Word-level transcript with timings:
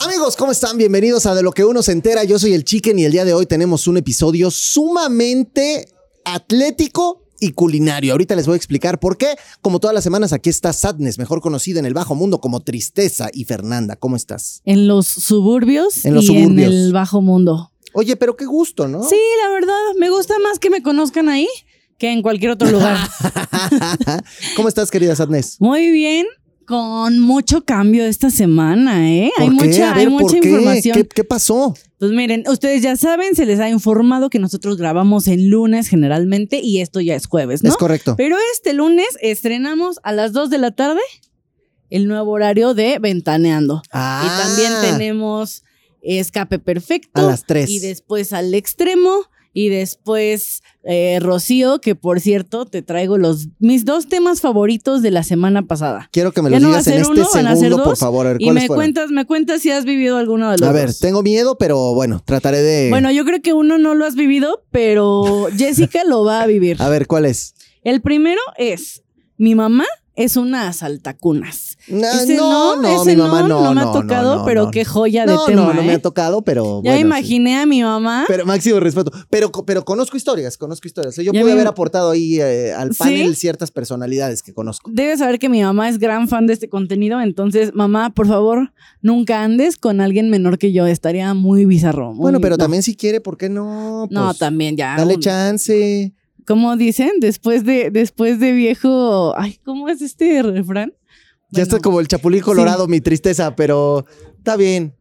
Amigos, 0.00 0.36
¿cómo 0.36 0.52
están? 0.52 0.76
Bienvenidos 0.78 1.26
a 1.26 1.34
De 1.34 1.42
lo 1.42 1.52
que 1.52 1.64
uno 1.64 1.82
se 1.82 1.92
entera. 1.92 2.24
Yo 2.24 2.38
soy 2.38 2.54
el 2.54 2.64
Chicken 2.64 2.98
y 2.98 3.04
el 3.04 3.12
día 3.12 3.24
de 3.24 3.34
hoy 3.34 3.46
tenemos 3.46 3.86
un 3.86 3.96
episodio 3.96 4.50
sumamente 4.50 5.86
atlético 6.24 7.22
y 7.40 7.52
culinario. 7.52 8.12
Ahorita 8.12 8.34
les 8.36 8.46
voy 8.46 8.54
a 8.54 8.56
explicar 8.56 8.98
por 8.98 9.16
qué. 9.16 9.36
Como 9.60 9.78
todas 9.80 9.94
las 9.94 10.04
semanas, 10.04 10.32
aquí 10.32 10.50
está 10.50 10.72
Sadness, 10.72 11.18
mejor 11.18 11.40
conocida 11.40 11.78
en 11.78 11.86
el 11.86 11.94
bajo 11.94 12.14
mundo 12.14 12.40
como 12.40 12.60
Tristeza. 12.60 13.28
Y 13.32 13.44
Fernanda, 13.44 13.96
¿cómo 13.96 14.16
estás? 14.16 14.62
En 14.64 14.88
los 14.88 15.06
suburbios 15.06 16.04
En 16.04 16.14
los 16.14 16.24
y 16.24 16.26
suburbios. 16.28 16.50
en 16.72 16.78
el 16.78 16.92
bajo 16.92 17.20
mundo. 17.20 17.70
Oye, 17.94 18.16
pero 18.16 18.36
qué 18.36 18.46
gusto, 18.46 18.88
¿no? 18.88 19.02
Sí, 19.08 19.18
la 19.44 19.50
verdad, 19.50 19.76
me 19.98 20.08
gusta 20.10 20.34
más 20.42 20.58
que 20.58 20.70
me 20.70 20.82
conozcan 20.82 21.28
ahí 21.28 21.48
que 22.02 22.10
en 22.10 22.20
cualquier 22.20 22.50
otro 22.50 22.68
lugar. 22.68 22.98
¿Cómo 24.56 24.66
estás, 24.66 24.90
querida 24.90 25.14
Sadness? 25.14 25.60
Muy 25.60 25.92
bien, 25.92 26.26
con 26.66 27.20
mucho 27.20 27.64
cambio 27.64 28.04
esta 28.04 28.28
semana, 28.28 29.08
¿eh? 29.08 29.30
Hay 29.38 29.50
¿Por 29.50 29.58
qué? 29.60 29.66
mucha, 29.68 29.92
A 29.92 29.94
ver, 29.94 30.08
hay 30.08 30.12
¿por 30.12 30.22
mucha 30.22 30.40
qué? 30.40 30.48
información. 30.48 30.96
¿Qué, 30.96 31.06
qué 31.06 31.22
pasó? 31.22 31.76
Pues 32.00 32.10
miren, 32.10 32.42
ustedes 32.48 32.82
ya 32.82 32.96
saben, 32.96 33.36
se 33.36 33.46
les 33.46 33.60
ha 33.60 33.68
informado 33.68 34.30
que 34.30 34.40
nosotros 34.40 34.78
grabamos 34.78 35.28
en 35.28 35.48
lunes 35.48 35.86
generalmente 35.86 36.58
y 36.58 36.80
esto 36.80 37.00
ya 37.00 37.14
es 37.14 37.26
jueves, 37.28 37.62
¿no? 37.62 37.70
Es 37.70 37.76
correcto. 37.76 38.16
Pero 38.16 38.36
este 38.52 38.72
lunes 38.72 39.06
estrenamos 39.20 40.00
a 40.02 40.10
las 40.10 40.32
2 40.32 40.50
de 40.50 40.58
la 40.58 40.72
tarde 40.72 41.02
el 41.88 42.08
nuevo 42.08 42.32
horario 42.32 42.74
de 42.74 42.98
Ventaneando. 42.98 43.80
Ah. 43.92 44.24
Y 44.24 44.42
también 44.42 44.72
tenemos 44.80 45.62
Escape 46.02 46.58
Perfecto. 46.58 47.20
A 47.20 47.22
las 47.30 47.46
tres. 47.46 47.70
Y 47.70 47.78
después 47.78 48.32
al 48.32 48.54
extremo. 48.54 49.20
Y 49.54 49.68
después 49.68 50.62
eh, 50.84 51.18
Rocío, 51.20 51.80
que 51.80 51.94
por 51.94 52.20
cierto 52.20 52.64
te 52.66 52.82
traigo 52.82 53.18
los 53.18 53.48
mis 53.58 53.84
dos 53.84 54.08
temas 54.08 54.40
favoritos 54.40 55.02
de 55.02 55.10
la 55.10 55.22
semana 55.22 55.62
pasada. 55.66 56.08
Quiero 56.12 56.32
que 56.32 56.42
me 56.42 56.50
los 56.50 56.60
no 56.60 56.68
digas 56.68 56.86
en 56.86 57.00
este 57.00 57.12
uno, 57.12 57.24
segundo, 57.26 57.84
por 57.84 57.96
favor. 57.96 58.26
A 58.26 58.30
ver, 58.32 58.40
Y 58.40 58.44
¿cuáles 58.46 58.62
me 58.62 58.66
fueron? 58.66 58.78
cuentas, 58.84 59.10
me 59.10 59.26
cuentas 59.26 59.60
si 59.62 59.70
has 59.70 59.84
vivido 59.84 60.16
alguno 60.16 60.50
de 60.50 60.58
los 60.58 60.68
A 60.68 60.72
ver, 60.72 60.86
dos. 60.88 60.98
tengo 61.00 61.22
miedo, 61.22 61.56
pero 61.58 61.94
bueno, 61.94 62.22
trataré 62.24 62.62
de... 62.62 62.88
Bueno, 62.90 63.10
yo 63.10 63.24
creo 63.24 63.42
que 63.42 63.52
uno 63.52 63.78
no 63.78 63.94
lo 63.94 64.06
has 64.06 64.14
vivido, 64.14 64.64
pero 64.70 65.46
Jessica 65.56 66.02
lo 66.04 66.24
va 66.24 66.42
a 66.42 66.46
vivir. 66.46 66.80
A 66.82 66.88
ver, 66.88 67.06
¿cuál 67.06 67.26
es? 67.26 67.54
El 67.84 68.00
primero 68.00 68.40
es, 68.56 69.02
mi 69.36 69.54
mamá 69.54 69.84
es 70.14 70.36
una 70.36 70.68
asaltacunas. 70.68 71.78
No, 71.88 72.06
Ese 72.06 72.36
no, 72.36 72.76
no, 72.76 72.82
no, 72.82 73.02
ese 73.02 73.16
mi 73.16 73.22
mamá 73.22 73.42
no, 73.42 73.62
no 73.64 73.74
me 73.74 73.80
ha 73.80 73.90
tocado, 73.92 74.44
pero 74.44 74.70
qué 74.70 74.84
joya 74.84 75.26
de 75.26 75.32
no, 75.34 75.44
tema. 75.46 75.62
no, 75.62 75.74
no 75.74 75.82
me 75.82 75.92
¿eh? 75.92 75.96
ha 75.96 76.02
tocado, 76.02 76.42
pero 76.42 76.80
Ya 76.84 76.92
bueno, 76.92 76.96
sí. 76.96 77.00
imaginé 77.00 77.56
a 77.58 77.66
mi 77.66 77.82
mamá. 77.82 78.24
Pero 78.28 78.44
máximo 78.46 78.78
respeto. 78.78 79.10
Pero, 79.30 79.50
pero 79.50 79.84
conozco 79.84 80.16
historias, 80.16 80.56
conozco 80.58 80.86
historias. 80.86 81.16
Yo 81.16 81.32
Ya 81.32 81.40
pude 81.40 81.52
haber 81.52 81.66
aportado 81.66 82.10
ahí 82.10 82.40
eh, 82.40 82.72
al 82.72 82.92
¿Sí? 82.92 82.98
panel 82.98 83.36
ciertas 83.36 83.70
personalidades 83.70 84.42
que 84.42 84.52
conozco. 84.54 84.90
Debes 84.92 85.18
saber 85.18 85.38
que 85.38 85.48
mi 85.48 85.62
mamá 85.62 85.88
es 85.88 85.98
gran 85.98 86.28
fan 86.28 86.46
de 86.46 86.52
este 86.52 86.68
contenido, 86.68 87.20
entonces, 87.20 87.74
mamá, 87.74 88.10
por 88.10 88.26
favor, 88.28 88.72
nunca 89.00 89.42
andes 89.42 89.76
con 89.76 90.00
alguien 90.00 90.30
menor 90.30 90.58
que 90.58 90.72
yo, 90.72 90.86
estaría 90.86 91.32
muy 91.34 91.64
bizarro. 91.64 92.10
muy- 92.12 92.18
bueno, 92.20 92.40
pero 92.40 92.56
también 92.58 92.82
si 92.82 92.94
quiere, 92.96 93.20
¿por 93.20 93.36
qué 93.36 93.48
no? 93.48 94.06
No, 94.10 94.26
Pues, 94.26 94.38
también 94.38 94.76
ya. 94.76 94.94
Dale 94.96 95.18
chance. 95.18 96.12
¿Cómo 96.46 96.76
dicen? 96.76 97.12
Después 97.20 97.64
de, 97.64 97.90
después 97.90 98.40
de 98.40 98.52
viejo. 98.52 99.34
Ay, 99.38 99.58
¿cómo 99.64 99.88
es 99.88 100.02
este 100.02 100.42
refrán? 100.42 100.92
Ya 101.50 101.62
está 101.62 101.78
como 101.80 102.00
el 102.00 102.08
chapulín 102.08 102.40
colorado, 102.40 102.88
mi 102.88 103.00
tristeza, 103.00 103.54
pero 103.54 104.06
está 104.38 104.56
bien. 104.56 104.94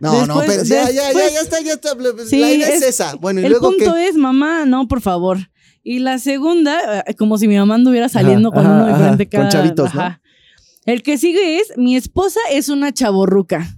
No, 0.00 0.26
no, 0.26 0.40
pero 0.46 0.64
ya, 0.64 0.90
ya, 0.90 0.90
ya, 0.90 1.04
después- 1.08 1.32
ya 1.32 1.40
está, 1.40 1.60
ya 1.60 1.72
está. 1.74 1.96
Sí, 2.26 2.38
la 2.40 2.50
idea 2.50 2.68
es, 2.68 2.82
es- 2.82 2.88
esa. 2.88 3.14
Bueno, 3.14 3.40
y 3.40 3.44
El 3.44 3.50
luego 3.52 3.68
punto 3.70 3.94
que. 3.94 4.08
es, 4.08 4.16
mamá, 4.16 4.66
no, 4.66 4.88
por 4.88 5.00
favor. 5.00 5.38
Y 5.82 6.00
la 6.00 6.18
segunda, 6.18 7.04
eh, 7.06 7.14
como 7.14 7.38
si 7.38 7.46
mi 7.46 7.56
mamá 7.56 7.76
anduviera 7.76 8.08
saliendo 8.08 8.48
Ajá, 8.52 8.56
con 8.62 8.70
uno 8.70 8.84
ajá, 8.84 8.92
diferente 8.96 9.22
ajá, 9.24 9.30
con 9.30 9.40
cada. 9.40 9.50
chavitos, 9.50 9.94
¿no? 9.94 10.18
El 10.86 11.02
que 11.02 11.16
sigue 11.16 11.60
es, 11.60 11.72
mi 11.76 11.96
esposa 11.96 12.40
es 12.50 12.68
una 12.68 12.92
chaborruca. 12.92 13.76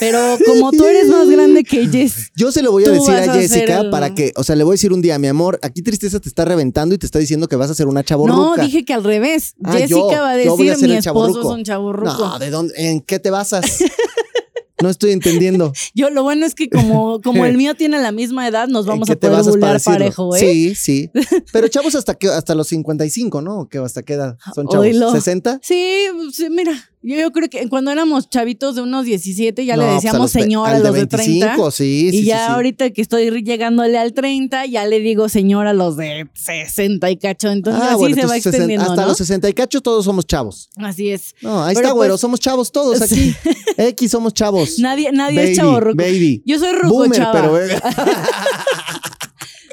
Pero 0.00 0.18
como 0.46 0.70
tú 0.70 0.84
eres 0.86 1.08
más 1.08 1.28
grande 1.28 1.64
que 1.64 1.86
Jess. 1.92 2.30
Yo 2.36 2.52
se 2.52 2.62
lo 2.62 2.72
voy 2.72 2.84
a 2.84 2.90
decir 2.90 3.14
a 3.14 3.18
a 3.30 3.34
Jessica 3.34 3.80
el- 3.80 3.90
para 3.90 4.14
que, 4.14 4.32
o 4.36 4.44
sea, 4.44 4.56
le 4.56 4.64
voy 4.64 4.72
a 4.72 4.74
decir 4.74 4.92
un 4.92 5.02
día, 5.02 5.18
mi 5.18 5.26
amor, 5.28 5.58
aquí 5.62 5.82
tristeza 5.82 6.20
te 6.20 6.28
está 6.28 6.44
reventando 6.44 6.94
y 6.94 6.98
te 6.98 7.06
está 7.06 7.18
diciendo 7.18 7.48
que 7.48 7.56
vas 7.56 7.70
a 7.70 7.74
ser 7.74 7.86
una 7.86 8.00
No, 8.00 8.04
chaborruca. 8.04 8.62
dije 8.62 8.84
que 8.84 8.94
al 8.94 9.04
revés. 9.04 9.54
Ah, 9.64 9.72
Jessica 9.72 9.90
yo- 9.90 10.06
va 10.08 10.28
a 10.28 10.32
a 10.32 10.36
decir, 10.36 10.76
ser 10.76 10.88
mi 10.88 10.94
esposo 10.96 11.00
chavorruco". 11.02 11.40
es 11.52 11.58
un 11.58 11.64
chaborruco. 11.64 12.18
No, 12.18 12.38
¿de 12.38 12.50
dónde? 12.50 12.74
¿En 12.76 13.00
qué 13.00 13.18
te 13.18 13.30
basas? 13.30 13.64
no 14.82 14.88
estoy 14.90 15.10
entendiendo. 15.10 15.72
Yo 15.94 16.08
lo 16.10 16.22
bueno 16.22 16.46
es 16.46 16.54
que 16.54 16.68
como, 16.70 17.20
como 17.20 17.44
el 17.44 17.56
mío 17.58 17.74
tiene 17.74 17.98
la 18.00 18.12
misma 18.12 18.46
edad, 18.46 18.68
nos 18.68 18.84
¿En 18.86 18.90
vamos 18.90 19.10
a 19.10 19.16
poder 19.16 19.42
burlar 19.42 19.82
parejo, 19.82 20.36
¿eh? 20.36 20.38
Sí, 20.40 20.74
sí. 20.76 21.10
Pero 21.52 21.66
chavos 21.68 21.94
hasta 21.96 22.14
que 22.14 22.28
hasta 22.28 22.54
los 22.54 22.68
55, 22.68 23.42
¿no? 23.42 23.60
¿O 23.60 23.68
qué, 23.68 23.78
¿Hasta 23.78 24.02
qué 24.02 24.14
edad 24.14 24.38
son 24.54 24.68
chavos? 24.68 24.86
Oílo. 24.86 25.12
¿60? 25.12 25.58
Sí, 25.62 26.04
sí, 26.32 26.48
mira, 26.48 26.72
yo, 27.02 27.16
yo 27.16 27.30
creo 27.32 27.48
que 27.48 27.68
cuando 27.68 27.90
éramos 27.90 28.28
chavitos 28.28 28.74
de 28.74 28.82
unos 28.82 29.04
17 29.04 29.64
ya 29.64 29.76
No, 29.76 29.82
le 29.82 29.88
pues, 29.88 30.02
decíamos 30.02 30.32
ve- 30.32 30.40
señora 30.42 30.76
a 30.76 30.78
los 30.80 30.92
de 30.94 31.06
30. 31.06 31.46
25, 31.46 31.70
sí, 31.70 32.08
y 32.08 32.10
sí, 32.10 32.24
ya 32.24 32.38
sí, 32.38 32.44
sí. 32.46 32.52
ahorita 32.52 32.90
que 32.90 33.00
estoy 33.02 33.30
llegándole 33.42 33.96
al 33.98 34.12
30, 34.12 34.66
ya 34.66 34.84
le 34.86 35.00
digo 35.00 35.28
señora 35.28 35.70
a 35.70 35.74
los 35.74 35.96
de 35.96 36.28
60 36.34 37.10
y 37.10 37.16
cacho. 37.16 37.50
Entonces 37.50 37.82
Ah, 37.82 37.88
así 37.90 37.98
bueno, 37.98 38.14
se 38.16 38.20
va 38.22 38.36
entonces, 38.36 38.44
sesen- 38.44 38.48
extendiendo, 38.54 38.90
hasta 38.90 39.02
¿no? 39.02 39.08
los 39.08 39.16
60 39.18 39.48
y 39.48 39.52
cacho 39.52 39.80
todos 39.80 40.04
somos 40.04 40.26
chavos. 40.26 40.68
Así 40.76 41.10
es. 41.10 41.34
No, 41.42 41.62
ahí 41.64 41.74
Pero 41.74 41.86
está, 41.88 41.94
güero, 41.94 42.12
pues- 42.14 42.20
somos 42.20 42.40
chavos 42.40 42.72
todos 42.72 43.00
aquí. 43.02 43.34
X 43.76 44.10
somos 44.10 44.34
chavos. 44.34 44.78
Nadie, 44.78 45.12
nadie 45.12 45.36
Baby, 45.38 45.50
es 45.50 45.56
chavorruco. 45.56 45.96
Baby. 45.96 46.42
Yo 46.44 46.58
soy 46.58 46.70
Boomer, 46.88 47.20
rucochava. 47.20 47.32
pero 47.32 47.58
eh, 47.64 47.80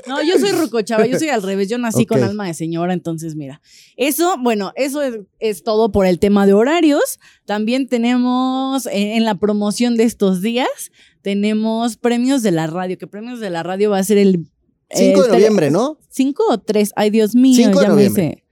No, 0.07 0.21
yo 0.23 0.39
soy 0.39 0.51
rucochava, 0.51 1.05
yo 1.05 1.17
soy 1.17 1.29
al 1.29 1.41
revés, 1.41 1.69
yo 1.69 1.77
nací 1.77 2.05
con 2.05 2.23
alma 2.23 2.47
de 2.47 2.53
señora, 2.53 2.93
entonces 2.93 3.35
mira. 3.35 3.61
Eso, 3.97 4.37
bueno, 4.39 4.71
eso 4.75 5.01
es, 5.01 5.19
es 5.39 5.63
todo 5.63 5.91
por 5.91 6.05
el 6.05 6.19
tema 6.19 6.45
de 6.45 6.53
horarios. 6.53 7.19
También 7.45 7.87
tenemos 7.87 8.85
en, 8.87 9.09
en 9.09 9.25
la 9.25 9.35
promoción 9.35 9.97
de 9.97 10.03
estos 10.03 10.41
días, 10.41 10.91
tenemos 11.21 11.97
premios 11.97 12.43
de 12.43 12.51
la 12.51 12.67
radio, 12.67 12.97
que 12.97 13.07
premios 13.07 13.39
de 13.39 13.49
la 13.49 13.63
radio 13.63 13.89
va 13.89 13.99
a 13.99 14.03
ser 14.03 14.17
el... 14.17 14.45
5 14.91 15.21
de 15.23 15.27
eh, 15.27 15.31
noviembre, 15.31 15.71
¿no? 15.71 15.97
¿Cinco 16.09 16.43
o 16.47 16.59
tres? 16.59 16.91
Ay, 16.95 17.09
Dios 17.09 17.33
mío, 17.33 17.55
5 17.55 17.79
de 17.79 17.85
ya 17.87 17.93
me 17.93 18.05
hice. 18.05 18.43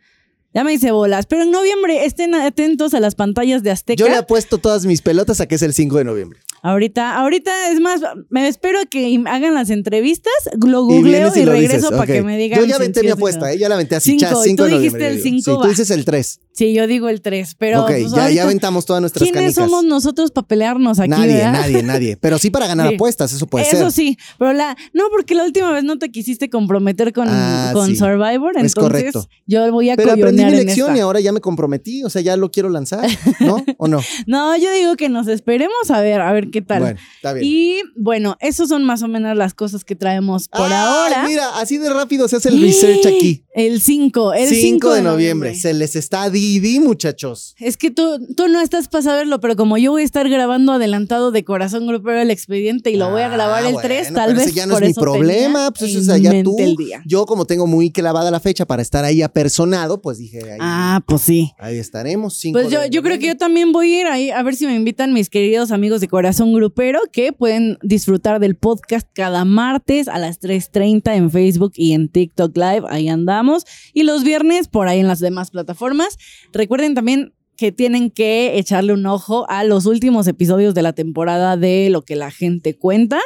Ya 0.54 0.64
me 0.64 0.74
hice 0.74 0.92
bolas. 0.92 1.26
Pero 1.26 1.44
en 1.44 1.52
noviembre 1.52 2.06
estén 2.06 2.36
atentos 2.36 2.94
a 2.94 3.00
las 3.00 3.16
pantallas 3.16 3.64
de 3.64 3.72
Azteca. 3.72 4.00
Yo 4.04 4.10
le 4.10 4.16
apuesto 4.16 4.58
todas 4.58 4.86
mis 4.86 5.02
pelotas 5.02 5.42
a 5.42 5.48
que 5.48 5.56
es 5.56 5.62
el 5.62 5.74
5 5.74 5.98
de 5.98 6.04
noviembre. 6.04 6.40
Ahorita, 6.66 7.18
ahorita 7.18 7.72
es 7.72 7.82
más, 7.82 8.00
me 8.30 8.48
espero 8.48 8.80
a 8.80 8.86
que 8.86 9.22
hagan 9.26 9.54
las 9.54 9.70
entrevistas, 9.70 10.32
lo 10.66 10.86
googleo 10.86 11.30
y, 11.36 11.40
y 11.40 11.44
lo 11.44 11.52
regreso 11.52 11.76
dices, 11.76 11.92
para 11.92 12.04
ok. 12.04 12.08
que 12.08 12.22
me 12.24 12.38
digan. 12.38 12.58
Yo 12.62 12.66
ya 12.66 12.78
aventé 12.78 13.04
mi 13.04 13.10
apuesta. 13.10 13.52
¿eh? 13.52 13.58
Ya 13.58 13.68
la 13.68 13.76
aventé 13.76 13.98
así, 13.98 14.12
Cinco, 14.12 14.22
chas, 14.22 14.44
5 14.44 14.64
tú 14.64 14.70
dijiste 14.70 15.08
el 15.08 15.22
digo. 15.22 15.24
cinco, 15.42 15.52
Sí, 15.56 15.62
tú 15.62 15.68
dices 15.68 15.92
el 15.92 16.06
3. 16.06 16.40
Sí, 16.56 16.72
yo 16.74 16.86
digo 16.86 17.10
el 17.10 17.22
3, 17.22 17.56
pero. 17.58 17.82
ok, 17.82 17.88
pues, 17.88 18.12
ya, 18.12 18.18
ya 18.18 18.22
ahorita, 18.24 18.44
aventamos 18.44 18.86
todas 18.86 19.02
nuestras 19.02 19.24
¿Quiénes 19.24 19.56
canicas. 19.56 19.56
somos 19.72 19.84
nosotros 19.86 20.30
para 20.32 20.48
pelearnos 20.48 21.00
aquí? 21.00 21.10
nadie, 21.10 21.34
verdad? 21.38 21.52
nadie, 21.54 21.84
nadie. 21.84 22.18
Pero 22.18 22.38
sí 22.38 22.50
para 22.52 22.68
ganar 22.68 22.88
Sí. 22.90 22.96
apuestas, 22.96 23.34
eso 23.34 23.48
puede 23.48 23.66
Eso 23.68 23.78
ser. 23.78 23.92
sí, 23.92 24.18
pero 24.38 24.54
la. 24.54 24.78
No, 24.94 25.06
porque 25.10 25.34
la 25.34 25.46
última 25.46 25.72
vez 25.72 25.84
no 25.84 25.98
te 25.98 26.12
quisiste 26.12 26.50
comprometer 26.52 27.12
con, 27.12 27.28
Ah, 27.30 27.72
con 27.74 27.88
sí. 27.88 27.96
Survivor, 27.96 28.52
Es 28.56 28.64
entonces 28.66 28.76
correcto. 28.76 29.28
yo 29.48 29.72
voy 29.72 29.90
a 29.90 29.96
Pero 29.96 30.12
aprendí 30.12 30.46
mi 30.46 30.52
lección 30.52 30.96
y 30.96 31.00
ahora 31.00 31.20
ya 31.22 31.32
me 31.32 31.42
comprometí, 31.42 32.04
o 32.04 32.10
sea, 32.12 32.22
ya 32.22 32.38
lo 32.38 32.52
quiero 32.52 32.70
lanzar, 32.70 33.08
¿no? 33.40 33.64
¿O 33.78 33.88
no? 33.88 34.00
No, 34.28 34.56
yo 34.56 34.72
digo 34.74 34.96
que 34.96 35.10
nos 35.10 35.28
esperemos 35.28 35.90
a 35.90 36.02
ver, 36.02 36.22
a 36.22 36.32
ver 36.34 36.52
qué 36.52 36.62
tal. 36.62 36.82
Bueno, 36.82 37.00
está 37.16 37.34
bien. 37.34 37.46
Y 37.50 37.82
bueno, 37.96 38.38
esos 38.42 38.70
son 38.70 38.84
más 38.84 39.02
o 39.02 39.08
menos 39.08 39.36
las 39.36 39.56
cosas 39.56 39.84
que 39.84 39.96
traemos 39.96 40.50
por 40.50 40.68
Ay, 40.68 40.74
ahora. 40.74 41.24
Mira, 41.28 41.50
así 41.60 41.80
de 41.80 41.90
rápido 41.92 42.28
se 42.28 42.36
hace 42.36 42.50
el 42.50 42.62
research 42.62 43.08
aquí. 43.08 43.44
El 43.56 43.82
5, 43.82 44.34
el 44.34 44.50
5 44.50 44.94
de 44.94 45.02
noviembre. 45.02 45.56
Se 45.56 45.74
les 45.74 45.96
está 45.96 46.30
Didi, 46.44 46.80
muchachos. 46.82 47.56
Es 47.58 47.78
que 47.78 47.90
tú, 47.90 48.20
tú 48.36 48.48
no 48.50 48.60
estás 48.60 48.90
para 48.90 49.02
saberlo, 49.02 49.40
pero 49.40 49.56
como 49.56 49.78
yo 49.78 49.92
voy 49.92 50.02
a 50.02 50.06
estar 50.06 50.28
grabando 50.28 50.74
adelantado 50.74 51.32
de 51.32 51.44
Corazón 51.46 51.88
Grupero 51.88 52.20
el 52.20 52.32
expediente 52.32 52.92
y 52.92 52.98
lo 52.98 53.10
voy 53.12 53.22
a 53.22 53.30
grabar 53.30 53.64
Ah, 53.64 53.68
el 53.68 53.74
bueno, 53.76 53.88
3, 53.88 54.14
tal 54.14 54.34
vez 54.36 54.48
ese 54.48 54.54
ya 54.56 54.66
no 54.66 54.74
por 54.74 54.84
es 54.84 54.90
mi 54.90 54.94
problema, 55.02 55.72
pues 55.72 55.92
eso 55.92 56.00
es 56.02 56.10
allá 56.10 56.44
tú. 56.44 56.56
el. 56.60 56.76
Yo 57.06 57.26
como 57.26 57.46
tengo 57.46 57.66
muy 57.66 57.92
clavada 57.92 58.30
la 58.32 58.40
fecha 58.42 58.66
para 58.66 58.82
estar 58.82 59.06
ahí 59.06 59.22
apersonado, 59.22 60.02
pues 60.02 60.18
dije, 60.18 60.40
ahí, 60.52 60.58
Ah, 60.60 61.02
pues 61.08 61.22
sí. 61.22 61.52
ahí 61.60 61.78
estaremos. 61.78 62.36
5 62.38 62.60
Pues 62.60 62.72
yo, 62.72 62.86
yo 62.88 63.02
creo 63.04 63.18
que 63.20 63.28
yo 63.28 63.38
también 63.38 63.72
voy 63.72 63.94
a 63.96 64.02
ir 64.02 64.08
ahí 64.08 64.30
a 64.32 64.44
ver 64.44 64.56
si 64.56 64.66
me 64.66 64.76
invitan 64.76 65.14
mis 65.14 65.30
queridos 65.30 65.72
amigos 65.72 66.02
de 66.02 66.08
Corazón 66.10 66.54
Grupero 66.54 67.00
que 67.12 67.32
pueden 67.32 67.78
disfrutar 67.84 68.40
del 68.40 68.56
podcast 68.56 69.08
cada 69.14 69.46
martes 69.46 70.08
a 70.10 70.20
las 70.20 70.42
3.30 70.42 71.16
en 71.16 71.32
Facebook 71.32 71.72
y 71.76 71.94
en 71.94 72.10
TikTok 72.10 72.56
Live. 72.58 72.84
Ahí 72.90 73.08
andamos. 73.08 73.66
Y 73.94 74.04
los 74.04 74.24
viernes 74.24 74.68
por 74.68 74.88
ahí 74.88 75.00
en 75.00 75.08
las 75.08 75.20
demás 75.20 75.52
plataformas. 75.52 76.18
Recuerden 76.52 76.94
también 76.96 77.34
que 77.56 77.72
tienen 77.72 78.10
que 78.10 78.58
echarle 78.58 78.94
un 78.94 79.06
ojo 79.06 79.46
a 79.48 79.64
los 79.64 79.86
últimos 79.86 80.28
episodios 80.28 80.74
de 80.74 80.82
la 80.82 80.94
temporada 80.94 81.56
de 81.56 81.90
Lo 81.92 82.02
que 82.04 82.16
la 82.16 82.32
gente 82.32 82.76
cuenta. 82.76 83.20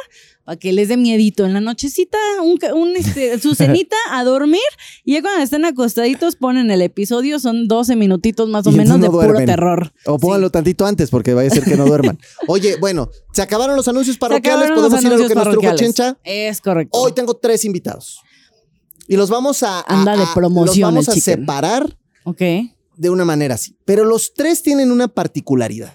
Para 0.44 0.58
que 0.58 0.72
les 0.72 0.88
dé 0.88 0.96
miedito 0.96 1.44
en 1.44 1.52
la 1.52 1.60
nochecita, 1.60 2.16
un, 2.42 2.58
un, 2.74 2.96
este, 2.96 3.38
su 3.40 3.54
cenita 3.54 3.96
a 4.10 4.24
dormir. 4.24 4.60
Y 5.04 5.12
ya 5.14 5.22
cuando 5.22 5.42
estén 5.42 5.64
acostaditos 5.66 6.36
ponen 6.36 6.70
el 6.70 6.80
episodio. 6.82 7.38
Son 7.38 7.68
12 7.68 7.96
minutitos 7.96 8.48
más 8.48 8.66
o 8.66 8.72
menos 8.72 8.98
de 9.00 9.08
puro 9.10 9.38
terror. 9.44 9.92
O 10.06 10.18
pónganlo 10.18 10.48
tantito 10.50 10.86
antes 10.86 11.10
porque 11.10 11.34
vaya 11.34 11.50
a 11.50 11.54
ser 11.54 11.64
que 11.64 11.76
no 11.76 11.84
duerman. 11.86 12.18
Oye, 12.48 12.76
bueno, 12.80 13.10
se 13.32 13.42
acabaron 13.42 13.76
los 13.76 13.88
anuncios 13.88 14.16
parroquiales. 14.18 14.70
Podemos 14.70 15.02
ir 15.02 15.12
a 15.12 15.16
lo 15.16 15.28
que 15.28 15.34
nos 15.34 15.74
chencha. 15.76 16.18
Es 16.24 16.60
correcto. 16.62 16.98
Hoy 16.98 17.12
tengo 17.12 17.34
tres 17.34 17.64
invitados. 17.66 18.20
Y 19.06 19.16
los 19.16 19.28
vamos 19.30 19.62
a, 19.62 19.80
a- 19.80 19.84
Anda 20.00 20.16
de 20.16 20.22
a- 20.22 20.34
promoción 20.34 20.94
los 20.94 21.06
vamos 21.06 21.08
a 21.08 21.14
chicken. 21.14 21.40
separar 21.40 21.96
Ok. 22.24 22.42
De 22.98 23.10
una 23.10 23.24
manera 23.24 23.54
así. 23.54 23.76
Pero 23.84 24.04
los 24.04 24.34
tres 24.34 24.62
tienen 24.62 24.90
una 24.90 25.08
particularidad. 25.08 25.94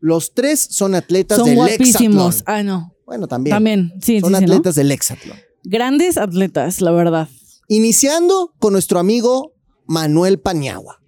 Los 0.00 0.34
tres 0.34 0.60
son 0.60 0.94
atletas 0.94 1.38
Son 1.38 1.46
del 1.46 1.56
guapísimos. 1.56 2.36
hexatlón. 2.36 2.42
Ah, 2.46 2.62
no. 2.62 2.94
Bueno, 3.06 3.26
también. 3.26 3.56
También. 3.56 3.92
Sí, 4.02 4.20
son 4.20 4.34
sí, 4.34 4.40
sí, 4.40 4.46
¿no? 4.46 4.52
atletas 4.52 4.74
del 4.74 4.92
hexatlón. 4.92 5.38
Grandes 5.64 6.18
atletas, 6.18 6.80
la 6.82 6.90
verdad. 6.90 7.28
Iniciando 7.68 8.52
con 8.58 8.74
nuestro 8.74 8.98
amigo 8.98 9.54
Manuel 9.86 10.38
Paniagua. 10.38 11.00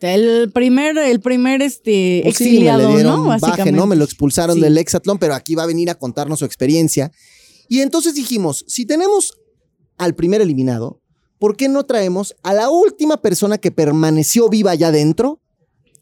El 0.00 0.50
primer, 0.52 0.96
el 0.98 1.20
primer 1.20 1.62
este, 1.62 2.20
Pues 2.24 2.36
sí, 2.36 2.44
me 2.44 2.50
exiliado, 2.50 2.88
le 2.88 2.94
dieron 2.96 3.22
¿no? 3.22 3.38
baje. 3.38 3.70
¿no? 3.70 3.86
Me 3.86 3.94
lo 3.94 4.04
expulsaron 4.04 4.58
del 4.58 4.76
hexatlón, 4.78 5.18
pero 5.18 5.34
aquí 5.34 5.54
va 5.54 5.62
a 5.62 5.66
venir 5.66 5.90
a 5.90 5.94
contarnos 5.94 6.40
su 6.40 6.44
experiencia. 6.44 7.12
Y 7.68 7.80
entonces 7.80 8.14
dijimos, 8.14 8.64
si 8.66 8.84
tenemos 8.84 9.34
al 9.98 10.14
primer 10.14 10.40
eliminado, 10.40 11.01
¿por 11.42 11.56
qué 11.56 11.68
no 11.68 11.82
traemos 11.82 12.36
a 12.44 12.54
la 12.54 12.70
última 12.70 13.20
persona 13.20 13.58
que 13.58 13.72
permaneció 13.72 14.48
viva 14.48 14.70
allá 14.70 14.88
adentro? 14.88 15.40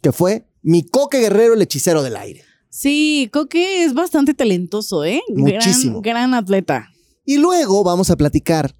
Que 0.02 0.12
fue 0.12 0.44
mi 0.60 0.82
Coque 0.82 1.18
Guerrero, 1.18 1.54
el 1.54 1.62
hechicero 1.62 2.02
del 2.02 2.16
aire. 2.16 2.44
Sí, 2.68 3.30
Coque 3.32 3.82
es 3.82 3.94
bastante 3.94 4.34
talentoso, 4.34 5.02
¿eh? 5.02 5.22
Muchísimo. 5.34 6.02
Gran, 6.02 6.30
gran 6.30 6.34
atleta. 6.34 6.90
Y 7.24 7.38
luego 7.38 7.82
vamos 7.82 8.10
a 8.10 8.16
platicar 8.16 8.76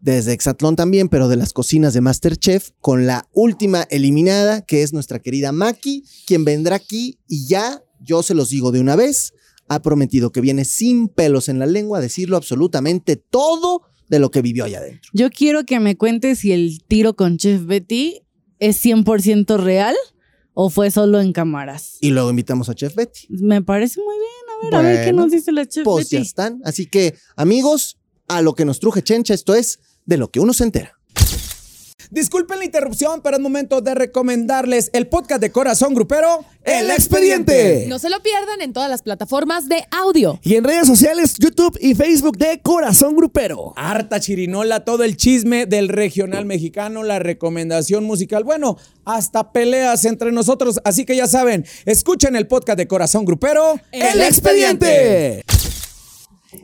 desde 0.00 0.32
Hexatlón 0.32 0.74
también, 0.74 1.08
pero 1.08 1.28
de 1.28 1.36
las 1.36 1.52
cocinas 1.52 1.94
de 1.94 2.00
Masterchef, 2.00 2.70
con 2.80 3.06
la 3.06 3.28
última 3.32 3.82
eliminada, 3.82 4.62
que 4.62 4.82
es 4.82 4.92
nuestra 4.92 5.20
querida 5.20 5.52
Maki, 5.52 6.02
quien 6.26 6.44
vendrá 6.44 6.74
aquí 6.74 7.20
y 7.28 7.46
ya, 7.46 7.84
yo 8.00 8.24
se 8.24 8.34
los 8.34 8.50
digo 8.50 8.72
de 8.72 8.80
una 8.80 8.96
vez, 8.96 9.32
ha 9.68 9.80
prometido 9.80 10.32
que 10.32 10.40
viene 10.40 10.64
sin 10.64 11.06
pelos 11.06 11.48
en 11.48 11.60
la 11.60 11.66
lengua 11.66 11.98
a 11.98 12.02
decirlo 12.02 12.36
absolutamente 12.36 13.14
todo 13.14 13.82
de 14.10 14.18
lo 14.18 14.30
que 14.30 14.42
vivió 14.42 14.64
allá 14.64 14.78
adentro. 14.78 15.10
Yo 15.14 15.30
quiero 15.30 15.64
que 15.64 15.80
me 15.80 15.96
cuentes 15.96 16.40
si 16.40 16.52
el 16.52 16.82
tiro 16.86 17.14
con 17.14 17.38
Chef 17.38 17.64
Betty 17.64 18.20
es 18.58 18.84
100% 18.84 19.56
real 19.58 19.94
o 20.52 20.68
fue 20.68 20.90
solo 20.90 21.20
en 21.20 21.32
cámaras. 21.32 21.96
Y 22.00 22.10
luego 22.10 22.28
invitamos 22.28 22.68
a 22.68 22.74
Chef 22.74 22.94
Betty. 22.94 23.28
Me 23.30 23.62
parece 23.62 24.00
muy 24.00 24.16
bien. 24.16 24.30
A 24.50 24.64
ver, 24.64 24.74
a 24.74 24.82
ver 24.82 25.04
qué 25.06 25.12
nos 25.14 25.30
dice 25.30 25.52
la 25.52 25.64
Chef 25.66 25.84
Pues 25.84 26.10
ya 26.10 26.18
Betty. 26.18 26.26
están. 26.28 26.60
Así 26.64 26.84
que, 26.86 27.14
amigos, 27.36 27.98
a 28.28 28.42
lo 28.42 28.54
que 28.54 28.64
nos 28.64 28.80
truje 28.80 29.02
Chencha, 29.02 29.32
esto 29.32 29.54
es 29.54 29.78
de 30.04 30.18
lo 30.18 30.30
que 30.30 30.40
uno 30.40 30.52
se 30.52 30.64
entera. 30.64 30.99
Disculpen 32.10 32.58
la 32.58 32.64
interrupción, 32.64 33.20
pero 33.22 33.36
es 33.36 33.42
momento 33.42 33.80
de 33.80 33.94
recomendarles 33.94 34.90
el 34.92 35.06
podcast 35.06 35.40
de 35.40 35.52
Corazón 35.52 35.94
Grupero, 35.94 36.44
El 36.64 36.90
Expediente. 36.90 37.84
No 37.86 38.00
se 38.00 38.10
lo 38.10 38.20
pierdan 38.20 38.60
en 38.62 38.72
todas 38.72 38.90
las 38.90 39.02
plataformas 39.02 39.68
de 39.68 39.84
audio. 39.92 40.40
Y 40.42 40.56
en 40.56 40.64
redes 40.64 40.88
sociales, 40.88 41.36
YouTube 41.38 41.78
y 41.80 41.94
Facebook 41.94 42.36
de 42.36 42.60
Corazón 42.62 43.14
Grupero. 43.14 43.74
Harta 43.76 44.18
chirinola, 44.18 44.84
todo 44.84 45.04
el 45.04 45.16
chisme 45.16 45.66
del 45.66 45.88
regional 45.88 46.46
mexicano, 46.46 47.04
la 47.04 47.20
recomendación 47.20 48.02
musical, 48.02 48.42
bueno, 48.42 48.76
hasta 49.04 49.52
peleas 49.52 50.04
entre 50.04 50.32
nosotros. 50.32 50.80
Así 50.84 51.04
que 51.04 51.14
ya 51.14 51.28
saben, 51.28 51.64
escuchen 51.84 52.34
el 52.34 52.48
podcast 52.48 52.76
de 52.76 52.88
Corazón 52.88 53.24
Grupero, 53.24 53.78
El 53.92 54.20
Expediente. 54.20 55.44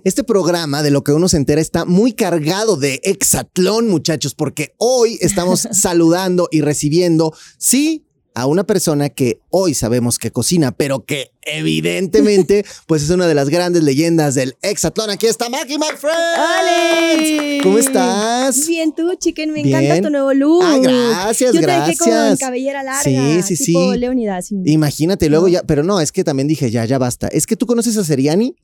Este 0.05 0.25
programa 0.25 0.83
de 0.83 0.91
lo 0.91 1.05
que 1.05 1.13
uno 1.13 1.29
se 1.29 1.37
entera 1.37 1.61
está 1.61 1.85
muy 1.85 2.13
cargado 2.13 2.77
de 2.77 3.01
hexatlón, 3.05 3.89
muchachos, 3.89 4.35
porque 4.35 4.75
hoy 4.79 5.19
estamos 5.21 5.61
saludando 5.73 6.49
y 6.51 6.61
recibiendo, 6.61 7.33
sí, 7.59 8.03
a 8.35 8.45
una 8.45 8.65
persona 8.65 9.09
que 9.09 9.41
hoy 9.49 9.73
sabemos 9.73 10.19
que 10.19 10.31
cocina, 10.31 10.71
pero 10.71 11.07
que 11.07 11.31
evidentemente, 11.41 12.67
pues 12.87 13.03
es 13.03 13.09
una 13.09 13.27
de 13.27 13.35
las 13.35 13.49
grandes 13.49 13.83
leyendas 13.83 14.35
del 14.35 14.57
hexatlón. 14.61 15.09
Aquí 15.09 15.27
está 15.27 15.49
Maggie 15.49 15.79
McFred. 15.79 16.11
¡Alex! 16.37 17.63
¿Cómo 17.63 17.79
estás? 17.79 18.67
Bien, 18.67 18.95
tú, 18.95 19.15
chicken, 19.19 19.53
me 19.53 19.63
Bien. 19.63 19.83
encanta 19.83 20.09
tu 20.09 20.11
nuevo 20.11 20.35
look. 20.35 20.63
Ah, 20.63 20.79
gracias, 20.83 21.55
Yo 21.55 21.61
te 21.63 21.67
dejé 21.67 21.97
como 21.97 22.13
en 22.13 22.19
gracias. 22.19 22.39
cabellera 22.41 22.83
larga. 22.83 23.03
Sí, 23.43 23.57
sí, 23.57 23.65
tipo 23.65 23.93
sí. 23.95 23.99
Leonidas. 23.99 24.49
Imagínate, 24.67 25.31
luego 25.31 25.49
ya, 25.49 25.63
pero 25.63 25.83
no, 25.83 26.01
es 26.01 26.13
que 26.13 26.23
también 26.23 26.47
dije, 26.47 26.71
ya, 26.71 26.85
ya 26.85 26.99
basta. 26.99 27.29
Es 27.29 27.47
que 27.47 27.57
tú 27.57 27.65
conoces 27.65 27.97
a 27.97 28.05
Seriani. 28.05 28.55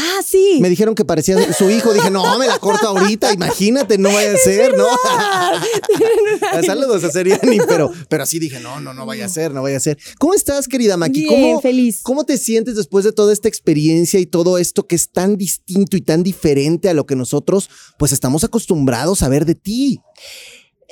Ah, 0.00 0.20
sí. 0.24 0.58
Me 0.60 0.70
dijeron 0.70 0.94
que 0.94 1.04
parecía 1.04 1.52
su 1.52 1.68
hijo. 1.70 1.92
Dije, 1.92 2.08
no, 2.10 2.38
me 2.38 2.46
la 2.46 2.58
corto 2.58 2.86
ahorita. 2.86 3.32
Imagínate, 3.32 3.98
no 3.98 4.12
vaya 4.12 4.32
a 4.32 4.36
ser, 4.36 4.76
¿no? 4.76 4.86
Saludos 6.66 7.02
a 7.02 7.10
Seriani, 7.10 7.58
pero, 7.66 7.90
pero 8.08 8.22
así 8.22 8.38
dije, 8.38 8.60
no, 8.60 8.80
no, 8.80 8.94
no 8.94 9.06
vaya 9.06 9.26
a 9.26 9.28
ser, 9.28 9.52
no 9.52 9.62
vaya 9.62 9.78
a 9.78 9.80
ser. 9.80 9.98
¿Cómo 10.18 10.34
estás, 10.34 10.68
querida 10.68 10.96
Maki? 10.96 11.24
Bien, 11.24 11.42
¿Cómo, 11.42 11.60
feliz. 11.60 12.00
¿Cómo 12.02 12.24
te 12.24 12.38
sientes 12.38 12.76
después 12.76 13.04
de 13.04 13.12
toda 13.12 13.32
esta 13.32 13.48
experiencia 13.48 14.20
y 14.20 14.26
todo 14.26 14.58
esto 14.58 14.86
que 14.86 14.94
es 14.94 15.10
tan 15.10 15.36
distinto 15.36 15.96
y 15.96 16.00
tan 16.00 16.22
diferente 16.22 16.88
a 16.88 16.94
lo 16.94 17.04
que 17.04 17.16
nosotros, 17.16 17.68
pues, 17.98 18.12
estamos 18.12 18.44
acostumbrados 18.44 19.22
a 19.22 19.28
ver 19.28 19.46
de 19.46 19.56
ti? 19.56 20.00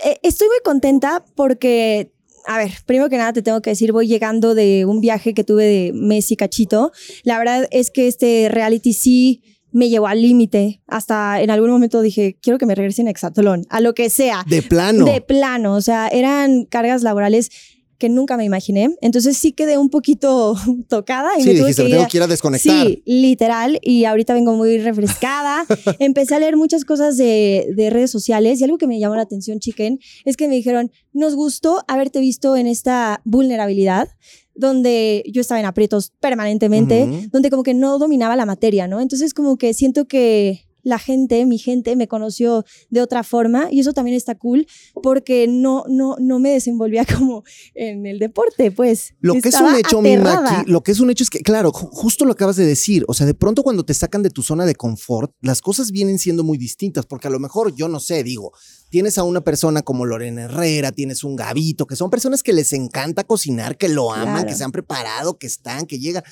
Eh, 0.05 0.19
estoy 0.23 0.49
muy 0.49 0.59
contenta 0.65 1.25
porque, 1.37 2.13
a 2.47 2.59
ver, 2.59 2.73
primero 2.87 3.09
que 3.09 3.17
nada 3.17 3.33
te 3.33 3.43
tengo 3.43 3.61
que 3.61 3.71
decir, 3.71 3.93
voy 3.93 4.07
llegando 4.07 4.55
de 4.55 4.85
un 4.87 5.01
viaje 5.01 5.35
que 5.35 5.45
tuve 5.45 5.65
de 5.65 5.93
Messi 5.93 6.37
Cachito. 6.37 6.93
La 7.25 7.39
verdad 7.39 7.67
es 7.71 7.91
que 7.91 8.07
este 8.07 8.49
reality 8.51 8.93
sí 8.93 9.43
me 9.73 9.89
llevó 9.89 10.07
al 10.07 10.23
límite. 10.23 10.81
Hasta 10.87 11.41
en 11.41 11.51
algún 11.51 11.71
momento 11.71 12.01
dije, 12.01 12.39
quiero 12.41 12.59
que 12.59 12.67
me 12.67 12.75
regresen 12.75 13.09
a 13.09 13.11
Exatlón, 13.11 13.67
a 13.69 13.81
lo 13.81 13.95
que 13.95 14.11
sea. 14.11 14.45
De 14.49 14.63
plano. 14.63 15.05
De 15.05 15.21
plano, 15.21 15.75
o 15.75 15.81
sea, 15.81 16.09
eran 16.09 16.65
cargas 16.65 17.03
laborales 17.03 17.51
que 17.99 18.09
nunca 18.09 18.37
me 18.37 18.45
imaginé. 18.45 18.95
Entonces 19.01 19.37
sí 19.39 19.53
quedé 19.53 19.79
un 19.79 19.89
poquito 19.91 20.55
tocada 20.89 21.31
y 21.39 21.43
sí, 21.43 21.49
me 21.49 21.55
tuve 21.55 21.61
dijiste, 21.69 21.83
que 21.83 21.89
ir 21.89 21.95
tengo 21.95 22.05
a- 22.05 22.09
que 22.09 22.17
ir 22.19 22.23
a 22.23 22.27
desconectar. 22.27 22.87
Sí, 22.87 23.03
literal. 23.07 23.79
Y 23.83 24.05
ahorita 24.05 24.35
vengo 24.35 24.53
muy 24.55 24.79
refrescada. 24.79 25.65
Empecé 25.99 26.35
a 26.35 26.39
leer 26.41 26.57
muchas 26.57 26.85
cosas 26.85 27.17
de, 27.17 27.67
de 27.75 27.91
redes 27.91 28.11
sociales 28.11 28.61
y 28.61 28.65
algo 28.65 28.79
que 28.79 28.87
me 28.87 28.99
llamó 28.99 29.17
la 29.17 29.23
atención, 29.23 29.59
Chicken, 29.61 29.99
es 30.25 30.37
que 30.37 30.49
me 30.49 30.55
dijeron, 30.55 30.91
nos 31.13 31.35
gustó 31.35 31.83
haberte 31.89 32.21
visto 32.21 32.57
en 32.57 32.67
esta 32.67 33.21
vulnerabilidad 33.25 34.09
donde 34.55 35.23
yo 35.31 35.41
estaba 35.43 35.61
en 35.61 35.67
aprietos 35.67 36.13
permanentemente, 36.19 37.29
donde 37.33 37.51
como 37.51 37.63
que 37.63 37.75
no 37.75 37.99
dominaba 37.99 38.37
la 38.37 38.47
materia, 38.47 38.89
¿no? 38.89 39.01
Entonces 39.01 39.35
como 39.35 39.59
que 39.59 39.75
siento 39.75 40.07
que 40.07 40.63
la 40.87 41.01
gente, 41.01 41.45
mi 41.47 41.59
gente, 41.59 41.97
me 41.97 42.07
conoció 42.07 42.65
de 42.91 43.01
otra 43.01 43.25
forma 43.25 43.67
y 43.73 43.81
eso 43.81 43.93
también 43.93 44.17
está 44.17 44.37
cool 44.37 44.69
porque 45.03 45.49
no, 45.49 45.83
no, 45.89 46.15
no 46.21 46.39
me 46.39 46.51
desenvolvía 46.51 47.05
como 47.19 47.43
en 47.75 48.07
el 48.07 48.21
deporte, 48.21 48.71
pues. 48.71 49.15
Lo 49.21 49.35
que 49.35 49.49
es 49.49 49.61
un 49.61 49.75
hecho, 49.75 50.01
mi. 50.01 50.17
Maki, 50.17 50.71
lo 50.71 50.83
que 50.85 50.93
es 50.93 51.01
un 51.01 51.11
hecho 51.11 51.25
es 51.25 51.31
que, 51.31 51.41
claro, 51.41 51.73
ju- 51.73 51.89
justo 51.91 52.25
lo 52.25 52.33
acabas 52.33 52.55
de 52.55 52.65
decir. 52.65 53.05
O 53.09 53.15
sea, 53.15 53.27
de 53.27 53.35
pronto 53.35 53.65
cuando 53.65 53.85
te 53.85 53.95
sacan 53.95 54.23
de 54.23 54.31
tu 54.31 54.43
zona 54.45 54.65
de 54.65 54.77
confort, 54.77 55.33
las 55.41 55.61
cosas 55.61 55.91
vienen 55.91 56.21
siendo 56.21 56.45
muy 56.45 56.57
distintas, 56.57 57.05
porque 57.05 57.27
a 57.27 57.31
lo 57.31 57.41
mejor, 57.41 57.75
yo 57.75 57.89
no 57.89 57.99
sé, 57.99 58.23
digo, 58.23 58.53
tienes 58.89 59.19
a 59.19 59.25
una 59.25 59.41
persona 59.41 59.83
como 59.83 60.07
Lorena 60.07 60.43
Herrera, 60.45 60.93
tienes 60.93 61.25
un 61.25 61.35
Gavito, 61.35 61.87
que 61.89 61.97
son 61.97 62.11
personas 62.11 62.45
que 62.45 62.53
les 62.53 62.73
encanta 62.73 63.25
cocinar, 63.25 63.77
que 63.77 63.89
lo 63.89 64.13
aman, 64.13 64.35
Claro. 64.37 64.49
que 64.49 64.55
se 64.55 64.63
han 64.63 64.71
preparado, 64.73 65.37
que 65.37 65.49
están, 65.49 65.87
que 65.87 65.99
llegan. 65.99 66.23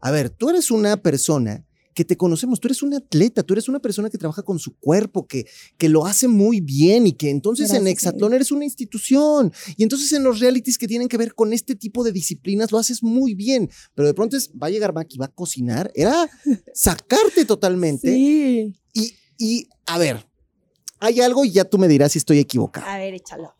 A 0.00 0.12
ver, 0.12 0.30
tú 0.30 0.50
eres 0.50 0.70
una 0.70 0.96
persona 0.96 1.64
que 1.96 2.04
te 2.04 2.18
conocemos, 2.18 2.60
tú 2.60 2.68
eres 2.68 2.82
un 2.82 2.92
atleta, 2.92 3.42
tú 3.42 3.54
eres 3.54 3.70
una 3.70 3.80
persona 3.80 4.10
que 4.10 4.18
trabaja 4.18 4.42
con 4.42 4.58
su 4.58 4.76
cuerpo, 4.76 5.26
que, 5.26 5.46
que 5.78 5.88
lo 5.88 6.04
hace 6.04 6.28
muy 6.28 6.60
bien 6.60 7.06
y 7.06 7.12
que 7.12 7.30
entonces 7.30 7.72
en 7.72 7.86
Hexatlón 7.86 8.34
eres 8.34 8.52
una 8.52 8.66
institución. 8.66 9.50
Y 9.78 9.82
entonces 9.82 10.12
en 10.12 10.22
los 10.22 10.38
realities 10.38 10.76
que 10.76 10.86
tienen 10.86 11.08
que 11.08 11.16
ver 11.16 11.34
con 11.34 11.54
este 11.54 11.74
tipo 11.74 12.04
de 12.04 12.12
disciplinas 12.12 12.70
lo 12.70 12.76
haces 12.76 13.02
muy 13.02 13.34
bien. 13.34 13.70
Pero 13.94 14.06
de 14.06 14.12
pronto 14.12 14.36
es, 14.36 14.50
va 14.50 14.66
a 14.66 14.70
llegar 14.70 14.92
Maki, 14.92 15.16
va 15.16 15.24
a 15.24 15.32
cocinar. 15.32 15.90
Era 15.94 16.28
sacarte 16.74 17.46
totalmente. 17.46 18.12
Sí. 18.12 18.74
Y, 18.92 19.14
y, 19.38 19.66
a 19.86 19.96
ver, 19.96 20.28
hay 21.00 21.22
algo 21.22 21.46
y 21.46 21.52
ya 21.52 21.64
tú 21.64 21.78
me 21.78 21.88
dirás 21.88 22.12
si 22.12 22.18
estoy 22.18 22.40
equivocado. 22.40 22.86
A 22.86 22.98
ver, 22.98 23.14
échalo. 23.14 23.54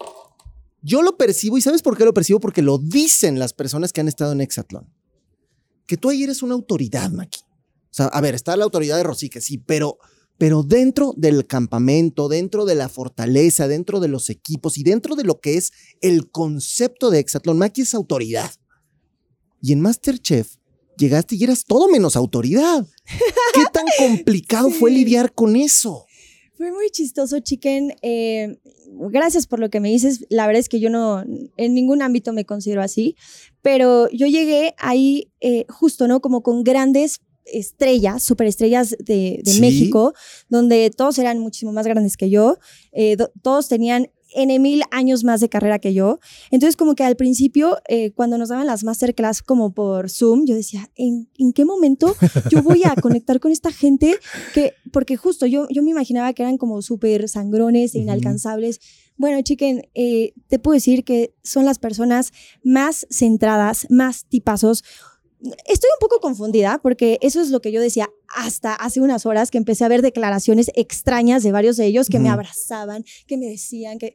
Yo 0.83 1.00
lo 1.00 1.16
percibo, 1.16 1.57
¿y 1.57 1.62
sabes 1.62 1.81
por 1.81 1.97
qué 1.97 2.05
lo 2.05 2.12
percibo? 2.12 2.38
Porque 2.38 2.61
lo 2.61 2.76
dicen 2.76 3.38
las 3.38 3.55
personas 3.55 3.95
que 3.95 4.02
han 4.02 4.09
estado 4.09 4.33
en 4.33 4.43
Hexatlón. 4.43 4.93
Que 5.87 5.97
tú 5.97 6.11
ahí 6.11 6.23
eres 6.23 6.43
una 6.43 6.52
autoridad, 6.52 7.11
Maki. 7.11 7.46
Sea, 7.97 8.07
a 8.09 8.21
ver, 8.21 8.35
está 8.35 8.55
la 8.59 8.65
autoridad 8.65 8.99
de 8.99 9.05
Rosique, 9.05 9.41
sí, 9.41 9.57
pero, 9.57 9.97
pero 10.37 10.62
dentro 10.62 11.15
del 11.17 11.47
campamento, 11.47 12.29
dentro 12.29 12.67
de 12.67 12.75
la 12.75 12.91
fortaleza, 12.91 13.69
dentro 13.69 14.00
de 14.00 14.09
los 14.09 14.29
equipos 14.29 14.76
y 14.76 14.83
dentro 14.83 15.17
de 15.17 15.25
lo 15.25 15.41
que 15.41 15.57
es 15.57 15.73
el 16.03 16.31
concepto 16.31 17.09
de 17.09 17.21
Hexatlón, 17.21 17.57
Maki 17.57 17.81
es 17.81 17.95
autoridad. 17.95 18.50
Y 19.62 19.73
en 19.73 19.81
Masterchef 19.81 20.57
llegaste 20.99 21.37
y 21.37 21.45
eras 21.45 21.65
todo 21.65 21.88
menos 21.88 22.17
autoridad. 22.17 22.87
¿Qué 23.55 23.65
tan 23.73 23.87
complicado 23.99 24.69
fue 24.69 24.91
lidiar 24.91 25.33
con 25.33 25.57
eso? 25.57 26.05
Fue 26.55 26.73
muy 26.73 26.91
chistoso, 26.91 27.41
Chicken. 27.41 27.95
Eh, 28.03 28.59
gracias 29.11 29.47
por 29.47 29.59
lo 29.59 29.71
que 29.71 29.81
me 29.81 29.88
dices. 29.88 30.26
La 30.29 30.47
verdad 30.47 30.61
es 30.61 30.69
que 30.69 30.81
yo 30.81 30.91
no, 30.91 31.25
en 31.57 31.75
ningún 31.75 32.03
ámbito 32.03 32.35
me 32.35 32.45
considero 32.45 32.83
así, 32.83 33.17
pero 33.62 34.11
yo 34.11 34.26
llegué 34.26 34.75
ahí 34.76 35.33
eh, 35.41 35.65
justo, 35.71 36.07
¿no? 36.09 36.21
Como 36.21 36.43
con 36.43 36.62
grandes 36.62 37.21
estrellas, 37.53 38.23
superestrellas 38.23 38.91
de, 38.99 39.41
de 39.45 39.50
Sí. 39.53 39.61
México, 39.61 40.12
donde 40.49 40.91
todos 40.91 41.19
eran 41.19 41.38
muchísimo 41.38 41.73
más 41.73 41.87
grandes 41.87 42.17
que 42.17 42.29
yo, 42.31 42.59
eh, 42.93 43.17
do- 43.17 43.31
todos 43.43 43.69
tenían 43.69 44.09
N 44.35 44.59
mil 44.59 44.83
años 44.91 45.25
más 45.25 45.41
de 45.41 45.49
carrera 45.49 45.79
que 45.79 45.95
yo. 45.95 46.19
Entonces, 46.50 46.76
como 46.76 46.95
que 46.95 47.05
al 47.05 47.17
principio, 47.17 47.79
eh, 47.88 48.11
cuando 48.11 48.37
nos 48.37 48.49
daban 48.50 48.67
las 48.67 48.83
masterclass 48.85 49.41
como 49.41 49.73
por 49.73 50.11
Zoom, 50.11 50.45
yo 50.47 50.55
decía, 50.55 50.91
¿en, 50.97 51.31
¿en, 51.38 51.53
qué 51.53 51.65
momento 51.65 52.15
yo 52.50 52.62
voy 52.62 52.83
a 52.85 52.95
conectar 53.00 53.38
con 53.41 53.50
esta 53.53 53.71
gente? 53.73 54.19
que 54.53 54.75
Porque 54.93 55.17
justo 55.17 55.47
yo, 55.47 55.69
yo 55.71 55.83
me 55.83 55.91
imaginaba 55.91 56.33
que 56.35 56.43
eran 56.43 56.59
como 56.59 56.83
súper 56.83 57.29
sangrones 57.29 57.95
e 57.95 57.99
inalcanzables. 58.00 58.81
Bueno, 59.17 59.41
chiquen, 59.43 59.88
eh, 59.95 60.35
te 60.49 60.59
puedo 60.59 60.75
decir 60.75 61.05
que 61.05 61.33
son 61.43 61.65
las 61.65 61.79
personas 61.79 62.33
más 62.62 63.07
centradas, 63.11 63.87
más 63.88 64.26
tipazos. 64.26 64.83
Estoy 65.67 65.91
un 65.95 66.00
poco 66.00 66.21
confundida 66.21 66.81
porque 66.83 67.19
eso 67.21 67.41
es 67.41 67.50
lo 67.50 67.61
que 67.61 67.73
yo 67.73 67.81
decía 67.81 68.11
hasta 68.29 68.75
hace 68.75 69.00
unas 69.00 69.25
horas 69.26 69.50
que 69.50 69.59
empecé 69.59 69.85
a 69.85 69.88
ver 69.88 70.03
declaraciones 70.03 70.71
extrañas 70.75 71.43
de 71.43 71.53
varios 71.53 71.76
de 71.76 71.87
ellos 71.87 72.09
que 72.09 72.19
me 72.19 72.29
abrazaban, 72.29 73.05
que 73.26 73.37
me 73.37 73.47
decían 73.47 73.99
que 73.99 74.15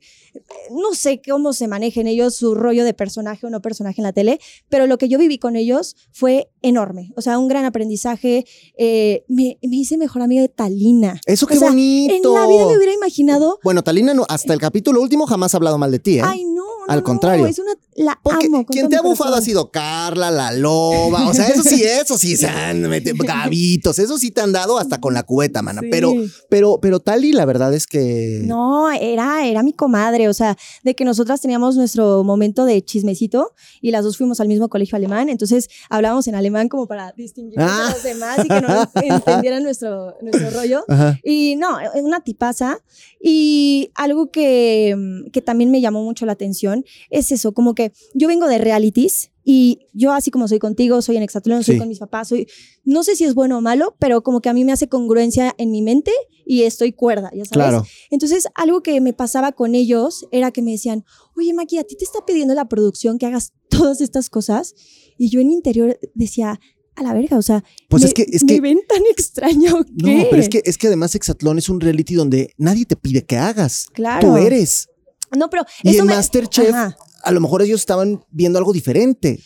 no 0.72 0.94
sé 0.94 1.22
cómo 1.28 1.54
se 1.54 1.68
manejen 1.68 2.08
ellos 2.08 2.36
su 2.36 2.56
rollo 2.56 2.84
de 2.84 2.94
personaje 2.94 3.48
o 3.48 3.50
no 3.50 3.62
personaje 3.62 4.02
en 4.02 4.04
la 4.04 4.14
tele, 4.14 4.40
pero 4.70 4.88
lo 4.88 4.98
que 4.98 5.08
yo 5.10 5.18
viví 5.18 5.38
con 5.38 5.56
ellos 5.56 5.96
fue 6.12 6.50
enorme. 6.62 7.12
O 7.16 7.22
sea, 7.22 7.38
un 7.40 7.48
gran 7.48 7.66
aprendizaje. 7.66 8.46
Eh, 8.78 9.24
me, 9.28 9.58
me, 9.62 9.76
hice 9.78 9.98
mejor 9.98 10.22
amiga 10.22 10.42
de 10.42 10.50
Talina. 10.50 11.20
Eso 11.26 11.48
qué 11.48 11.56
o 11.56 11.60
sea, 11.60 11.70
bonito. 11.70 12.14
En 12.14 12.34
la 12.34 12.48
vida 12.48 12.66
me 12.68 12.78
hubiera 12.78 12.94
imaginado. 12.94 13.60
Bueno, 13.64 13.84
Talina 13.84 14.14
no, 14.14 14.26
hasta 14.30 14.54
el 14.54 14.60
capítulo 14.60 15.02
último 15.02 15.26
jamás 15.26 15.54
ha 15.54 15.58
hablado 15.58 15.78
mal 15.78 15.92
de 15.92 16.00
ti, 16.00 16.20
¿eh? 16.20 16.24
Ay, 16.24 16.44
no. 16.46 16.64
Al 16.88 17.00
no, 17.00 17.04
contrario. 17.04 17.46
Es 17.46 17.60
una, 17.60 17.74
la 18.02 18.20
Porque 18.22 18.48
amo. 18.48 18.66
quien 18.66 18.90
te 18.90 18.96
ha 18.98 19.02
bufado 19.02 19.36
ha 19.36 19.42
sido 19.42 19.72
Carla, 19.72 20.32
la 20.32 20.52
loba. 20.52 21.28
O 21.30 21.34
sea, 21.34 21.48
eso 21.48 21.64
sí, 21.64 21.84
eso 21.84 22.18
sí, 22.18 22.36
gavitos. 23.24 24.00
Eso 24.00 24.18
sí 24.18 24.32
te 24.32 24.42
han 24.42 24.52
dado 24.52 24.78
hasta 24.78 25.00
con 25.00 25.14
la 25.14 25.24
cubeta, 25.24 25.62
mana. 25.62 25.82
Sí. 25.82 25.88
Pero, 25.92 26.14
pero, 26.50 26.80
pero 26.82 27.00
Tali, 27.00 27.32
la 27.34 27.46
verdad 27.46 27.74
es 27.74 27.88
que. 27.88 28.42
No, 28.44 28.92
era, 28.92 29.46
era 29.48 29.64
mi 29.64 29.74
comadre. 29.74 30.28
O 30.30 30.34
sea, 30.34 30.58
de 30.84 30.96
que 30.96 31.06
nosotras 31.06 31.42
teníamos 31.42 31.76
nuestro 31.76 32.24
momento 32.24 32.66
de 32.66 32.84
chismecito 32.84 33.54
y 33.82 33.92
las 33.92 34.04
dos 34.04 34.18
fuimos 34.18 34.40
al 34.40 34.48
mismo 34.48 34.70
colegio 34.70 34.96
alemán. 34.96 35.30
Entonces 35.30 35.70
hablábamos 35.90 36.28
en 36.28 36.36
alemán 36.36 36.70
como 36.70 36.88
para 36.88 37.14
distinguirnos 37.18 37.70
Ah. 37.72 37.88
de 37.88 37.94
los 37.94 38.04
demás 38.04 38.40
y 38.44 38.48
que 38.48 38.62
no 38.62 38.92
entendieran 39.16 39.64
nuestro, 39.64 40.16
nuestro 40.22 40.50
rollo. 40.52 40.84
Ajá. 40.88 41.20
Y 41.24 41.56
no, 41.58 41.78
una 41.96 42.22
tipaza. 42.22 42.80
Y 43.22 43.92
algo 43.96 44.32
que, 44.32 44.96
que 45.32 45.42
también 45.42 45.72
me 45.72 45.82
llamó 45.82 46.04
mucho 46.04 46.26
la 46.26 46.32
atención 46.34 46.84
es 47.10 47.32
eso, 47.32 47.54
como 47.54 47.76
que 47.76 47.91
yo 48.14 48.28
vengo 48.28 48.48
de 48.48 48.58
realities 48.58 49.32
y 49.44 49.88
yo 49.94 50.12
así 50.14 50.30
como 50.32 50.48
soy 50.48 50.60
contigo, 50.60 51.02
soy 51.02 51.18
en 51.18 51.24
Exatlón, 51.24 51.64
soy 51.64 51.76
Sí. 51.76 51.80
con 51.80 51.88
mis 51.88 52.00
papás, 52.00 52.28
soy, 52.30 52.48
no 52.84 53.04
sé 53.04 53.16
si 53.16 53.24
es 53.24 53.34
bueno 53.34 53.58
o 53.58 53.62
malo, 53.62 53.96
pero 54.00 54.22
como 54.24 54.40
que 54.42 54.50
a 54.50 54.54
mí 54.54 54.64
me 54.66 54.72
hace 54.72 54.88
congruencia 54.88 55.54
en 55.58 55.72
mi 55.72 55.82
mente 55.82 56.12
y 56.46 56.64
estoy 56.64 56.92
cuerda, 56.94 57.30
ya 57.34 57.46
sabes. 57.46 57.52
Claro. 57.52 57.86
Entonces, 58.10 58.48
algo 58.56 58.82
que 58.84 59.00
me 59.02 59.14
pasaba 59.14 59.52
con 59.52 59.74
ellos 59.76 60.28
era 60.32 60.52
que 60.52 60.62
me 60.62 60.72
decían, 60.72 61.06
oye, 61.36 61.54
Maki, 61.54 61.78
a 61.78 61.84
ti 61.84 61.96
te 61.96 62.04
está 62.06 62.26
pidiendo 62.26 62.54
la 62.54 62.66
producción 62.70 63.18
que 63.18 63.26
hagas 63.26 63.54
todas 63.70 64.02
estas 64.02 64.30
cosas. 64.30 64.74
Y 65.18 65.30
yo 65.30 65.40
en 65.40 65.48
mi 65.48 65.54
interior 65.54 66.00
decía, 66.14 66.60
a 66.96 67.04
la 67.04 67.14
verga, 67.14 67.38
o 67.38 67.42
sea, 67.42 67.64
Pues 67.90 68.04
me, 68.04 68.10
es 68.10 68.14
que- 68.14 68.26
es 68.32 68.44
¿me 68.44 68.54
que- 68.56 68.62
ven 68.62 68.80
tan 68.88 69.02
extraña 69.10 69.74
o 69.74 69.84
qué? 69.84 69.92
No, 70.18 70.24
pero 70.30 70.42
es 70.42 70.50
que, 70.50 70.62
es 70.66 70.78
que 70.78 70.88
además 70.88 71.16
Exatlón 71.16 71.58
es 71.58 71.70
un 71.70 71.80
reality 71.80 72.16
donde 72.16 72.54
nadie 72.58 72.86
te 72.86 72.96
pide 72.98 73.24
que 73.24 73.38
hagas. 73.38 73.88
Claro. 73.94 74.28
Tú 74.30 74.38
eres. 74.38 74.90
No, 75.38 75.50
pero 75.50 75.64
Y 75.84 75.96
en 75.98 76.06
me- 76.06 76.16
Masterchef, 76.16 76.70
Ajá. 76.74 76.98
A 77.24 77.32
lo 77.32 77.42
mejor 77.42 77.62
ellos 77.62 77.80
estaban 77.80 78.24
viendo 78.32 78.60
algo 78.60 78.74
diferente. 78.74 79.40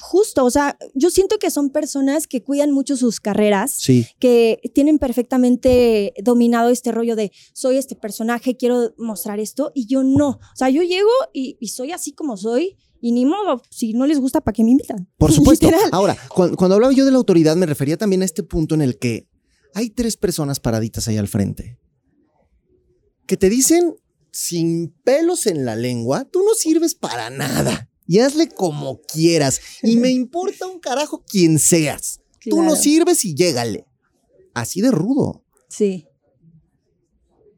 Justo, 0.00 0.44
o 0.44 0.50
sea, 0.50 0.76
yo 0.94 1.10
siento 1.10 1.38
que 1.38 1.50
son 1.50 1.70
personas 1.70 2.26
que 2.26 2.42
cuidan 2.42 2.70
mucho 2.72 2.96
sus 2.96 3.20
carreras, 3.20 3.74
Sí. 3.78 4.06
que 4.18 4.58
tienen 4.74 4.98
perfectamente 4.98 6.14
dominado 6.22 6.70
este 6.70 6.90
rollo 6.90 7.16
de 7.16 7.32
soy 7.52 7.76
este 7.76 7.94
personaje, 7.94 8.56
quiero 8.56 8.94
mostrar 8.96 9.40
esto, 9.40 9.72
y 9.74 9.86
yo 9.86 10.02
no. 10.02 10.28
O 10.30 10.56
sea, 10.56 10.70
yo 10.70 10.82
llego 10.82 11.10
y, 11.32 11.56
y 11.60 11.68
soy 11.68 11.92
así 11.92 12.12
como 12.12 12.36
soy, 12.36 12.76
y 13.00 13.12
ni 13.12 13.26
modo, 13.26 13.60
si 13.70 13.92
no 13.92 14.06
les 14.06 14.18
gusta, 14.20 14.40
¿para 14.40 14.54
qué 14.54 14.64
me 14.64 14.70
invitan? 14.70 15.06
Por 15.18 15.32
supuesto. 15.32 15.68
Ahora, 15.92 16.16
cuando, 16.34 16.56
cuando 16.56 16.74
hablaba 16.76 16.92
yo 16.94 17.04
de 17.04 17.10
la 17.10 17.18
autoridad, 17.18 17.54
me 17.54 17.66
refería 17.66 17.98
también 17.98 18.22
a 18.22 18.24
este 18.24 18.42
punto 18.42 18.74
en 18.74 18.80
el 18.82 18.98
que 18.98 19.28
hay 19.74 19.90
tres 19.90 20.16
personas 20.16 20.60
paraditas 20.60 21.06
ahí 21.08 21.18
al 21.18 21.28
frente 21.28 21.78
que 23.26 23.36
te 23.36 23.48
dicen 23.48 23.96
sin 24.36 24.88
pelos 25.04 25.46
en 25.46 25.64
la 25.64 25.76
lengua, 25.76 26.24
tú 26.24 26.42
no 26.44 26.54
sirves 26.54 26.94
para 26.96 27.30
nada. 27.30 27.88
Y 28.06 28.18
hazle 28.18 28.48
como 28.48 29.00
quieras. 29.00 29.60
Y 29.82 29.96
me 29.96 30.10
importa 30.10 30.66
un 30.66 30.80
carajo 30.80 31.22
quien 31.26 31.58
seas. 31.60 32.20
Tú 32.50 32.62
no 32.62 32.74
sirves 32.76 33.24
y 33.24 33.34
llégale. 33.34 33.86
Así 34.52 34.80
de 34.80 34.90
rudo. 34.90 35.44
Sí. 35.68 36.06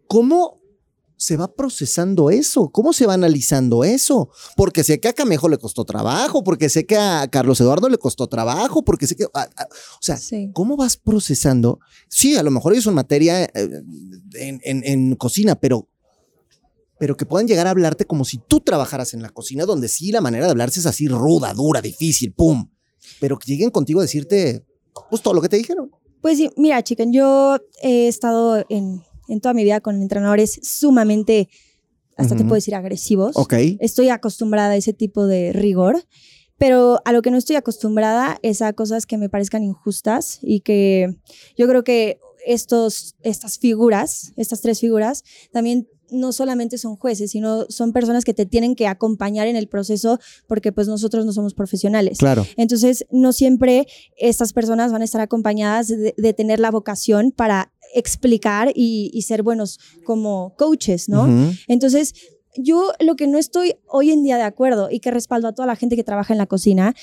¿Cómo 0.06 0.60
se 1.18 1.36
va 1.38 1.52
procesando 1.54 2.30
eso? 2.30 2.68
¿Cómo 2.68 2.92
se 2.92 3.06
va 3.06 3.14
analizando 3.14 3.82
eso? 3.84 4.28
Porque 4.54 4.84
sé 4.84 5.00
que 5.00 5.08
a 5.08 5.12
Camejo 5.14 5.48
le 5.48 5.56
costó 5.58 5.84
trabajo, 5.84 6.44
porque 6.44 6.68
sé 6.68 6.84
que 6.86 6.96
a 6.96 7.26
Carlos 7.28 7.60
Eduardo 7.60 7.88
le 7.88 7.96
costó 7.98 8.26
trabajo, 8.28 8.84
porque 8.84 9.06
sé 9.06 9.16
que... 9.16 9.24
a- 9.24 9.40
a- 9.42 9.64
o 9.64 10.02
sea, 10.02 10.18
Sí. 10.18 10.50
¿cómo 10.52 10.76
vas 10.76 10.96
procesando? 10.98 11.80
Sí, 12.08 12.36
a 12.36 12.42
lo 12.42 12.50
mejor 12.50 12.72
ellos 12.74 12.84
son 12.84 12.94
materia 12.94 13.44
eh, 13.44 13.50
en, 14.34 14.60
en- 14.62 14.84
en 14.84 15.16
cocina, 15.16 15.54
pero, 15.58 15.88
pero 16.98 17.16
que 17.16 17.26
puedan 17.26 17.46
llegar 17.46 17.66
a 17.66 17.70
hablarte 17.70 18.04
como 18.04 18.24
si 18.24 18.38
tú 18.38 18.60
trabajaras 18.60 19.14
en 19.14 19.22
la 19.22 19.30
cocina, 19.30 19.64
donde 19.66 19.88
sí 19.88 20.12
la 20.12 20.20
manera 20.20 20.46
de 20.46 20.50
hablarse 20.50 20.80
es 20.80 20.86
así 20.86 21.08
ruda, 21.08 21.52
dura, 21.54 21.80
difícil, 21.80 22.32
pum. 22.32 22.70
Pero 23.20 23.38
que 23.38 23.50
lleguen 23.50 23.70
contigo 23.70 24.00
a 24.00 24.02
decirte, 24.02 24.64
pues 25.10 25.22
todo 25.22 25.34
lo 25.34 25.42
que 25.42 25.48
te 25.48 25.56
dijeron. 25.56 25.90
Pues 26.20 26.38
sí, 26.38 26.50
mira, 26.56 26.82
chicken, 26.82 27.12
yo 27.12 27.58
he 27.82 28.08
estado 28.08 28.64
en, 28.68 29.02
en 29.28 29.40
toda 29.40 29.54
mi 29.54 29.64
vida 29.64 29.80
con 29.80 30.00
entrenadores 30.00 30.58
sumamente, 30.62 31.48
hasta 32.16 32.34
te 32.34 32.42
puedo 32.42 32.54
decir, 32.54 32.74
agresivos. 32.74 33.36
Ok. 33.36 33.54
Estoy 33.78 34.08
acostumbrada 34.08 34.70
a 34.70 34.76
ese 34.76 34.94
tipo 34.94 35.26
de 35.26 35.52
rigor, 35.52 36.02
pero 36.56 37.00
a 37.04 37.12
lo 37.12 37.20
que 37.20 37.30
no 37.30 37.36
estoy 37.36 37.56
acostumbrada 37.56 38.38
es 38.42 38.62
a 38.62 38.72
cosas 38.72 39.04
que 39.04 39.18
me 39.18 39.28
parezcan 39.28 39.62
injustas 39.62 40.38
y 40.42 40.60
que 40.60 41.14
yo 41.56 41.68
creo 41.68 41.84
que 41.84 42.18
estos, 42.46 43.16
estas 43.22 43.58
figuras, 43.58 44.32
estas 44.36 44.62
tres 44.62 44.80
figuras, 44.80 45.24
también 45.52 45.88
no 46.10 46.32
solamente 46.32 46.78
son 46.78 46.96
jueces, 46.96 47.30
sino 47.30 47.66
son 47.68 47.92
personas 47.92 48.24
que 48.24 48.34
te 48.34 48.46
tienen 48.46 48.74
que 48.74 48.86
acompañar 48.86 49.46
en 49.46 49.56
el 49.56 49.68
proceso 49.68 50.18
porque 50.46 50.72
pues 50.72 50.88
nosotros 50.88 51.26
no 51.26 51.32
somos 51.32 51.54
profesionales. 51.54 52.18
Claro. 52.18 52.46
Entonces, 52.56 53.06
no 53.10 53.32
siempre 53.32 53.86
estas 54.16 54.52
personas 54.52 54.92
van 54.92 55.02
a 55.02 55.04
estar 55.04 55.20
acompañadas 55.20 55.88
de, 55.88 56.14
de 56.16 56.32
tener 56.32 56.60
la 56.60 56.70
vocación 56.70 57.32
para 57.32 57.72
explicar 57.94 58.72
y, 58.74 59.10
y 59.12 59.22
ser 59.22 59.42
buenos 59.42 59.78
como 60.04 60.54
coaches, 60.56 61.08
¿no? 61.08 61.26
Entonces, 61.68 62.14
yo 62.58 62.92
lo 63.00 63.16
que 63.16 63.26
no 63.26 63.38
estoy 63.38 63.76
hoy 63.86 64.10
en 64.10 64.22
día 64.22 64.36
de 64.36 64.42
acuerdo 64.42 64.88
y 64.90 65.00
que 65.00 65.10
respaldo 65.10 65.48
a 65.48 65.54
toda 65.54 65.66
la 65.66 65.76
gente 65.76 65.96
que 65.96 66.04
trabaja 66.04 66.32
en 66.32 66.38
la 66.38 66.46
cocina, 66.46 66.94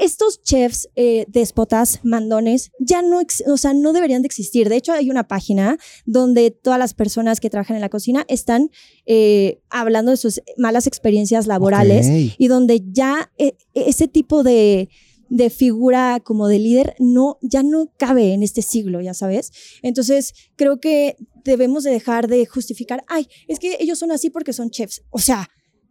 estos 0.00 0.42
chefs 0.42 0.88
eh, 0.96 1.24
déspotas, 1.28 2.00
mandones, 2.02 2.72
ya 2.78 3.02
no, 3.02 3.20
o 3.46 3.56
sea, 3.56 3.74
no 3.74 3.92
deberían 3.92 4.22
de 4.22 4.26
existir. 4.26 4.68
De 4.68 4.76
hecho, 4.76 4.92
hay 4.92 5.10
una 5.10 5.28
página 5.28 5.78
donde 6.06 6.50
todas 6.50 6.78
las 6.78 6.94
personas 6.94 7.40
que 7.40 7.50
trabajan 7.50 7.76
en 7.76 7.82
la 7.82 7.88
cocina 7.88 8.24
están 8.28 8.70
eh, 9.06 9.60
hablando 9.70 10.10
de 10.10 10.16
sus 10.16 10.40
malas 10.56 10.86
experiencias 10.86 11.46
laborales 11.46 12.34
y 12.38 12.48
donde 12.48 12.82
ya 12.92 13.30
eh, 13.38 13.54
ese 13.74 14.08
tipo 14.08 14.42
de, 14.42 14.88
de 15.32 15.48
figura 15.48 16.20
como 16.22 16.46
de 16.46 16.58
líder 16.58 16.94
no, 16.98 17.38
ya 17.40 17.62
no 17.62 17.90
cabe 17.96 18.34
en 18.34 18.42
este 18.42 18.60
siglo, 18.60 19.00
ya 19.00 19.14
sabes. 19.14 19.50
Entonces, 19.80 20.34
creo 20.56 20.78
que 20.78 21.16
debemos 21.42 21.84
de 21.84 21.90
dejar 21.90 22.28
de 22.28 22.44
justificar, 22.44 23.02
ay, 23.08 23.26
es 23.48 23.58
que 23.58 23.78
ellos 23.80 23.98
son 23.98 24.12
así 24.12 24.28
porque 24.28 24.52
son 24.52 24.68
chefs. 24.68 25.02
O 25.08 25.18
sea, 25.18 25.48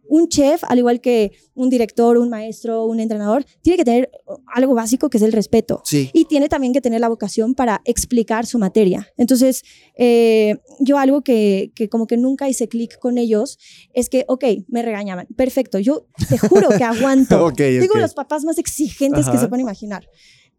un 0.08 0.28
chef, 0.28 0.62
al 0.64 0.78
igual 0.78 1.00
que 1.00 1.32
un 1.54 1.70
director, 1.70 2.18
un 2.18 2.28
maestro, 2.28 2.84
un 2.84 3.00
entrenador, 3.00 3.44
tiene 3.62 3.76
que 3.76 3.84
tener 3.84 4.10
algo 4.54 4.74
básico 4.74 5.08
que 5.08 5.16
es 5.18 5.22
el 5.22 5.32
respeto. 5.32 5.82
Sí. 5.84 6.10
Y 6.12 6.26
tiene 6.26 6.48
también 6.48 6.72
que 6.72 6.80
tener 6.80 7.00
la 7.00 7.08
vocación 7.08 7.54
para 7.54 7.80
explicar 7.84 8.46
su 8.46 8.58
materia. 8.58 9.08
Entonces, 9.16 9.62
eh, 9.96 10.56
yo 10.80 10.98
algo 10.98 11.22
que, 11.22 11.72
que 11.74 11.88
como 11.88 12.06
que 12.06 12.16
nunca 12.16 12.48
hice 12.48 12.68
clic 12.68 12.98
con 12.98 13.18
ellos 13.18 13.58
es 13.94 14.08
que, 14.08 14.24
ok, 14.28 14.44
me 14.68 14.82
regañaban. 14.82 15.26
Perfecto, 15.36 15.78
yo 15.78 16.06
te 16.28 16.38
juro 16.38 16.68
que 16.70 16.84
aguanto. 16.84 17.42
Ok, 17.52 17.58
Digo, 17.58 17.94
ok. 17.94 18.00
los 18.00 18.14
papás 18.14 18.44
más 18.44 18.58
exigentes 18.58 19.28
que 19.28 19.36
se 19.38 19.48
pueden 19.48 19.62
imaginar. 19.62 20.08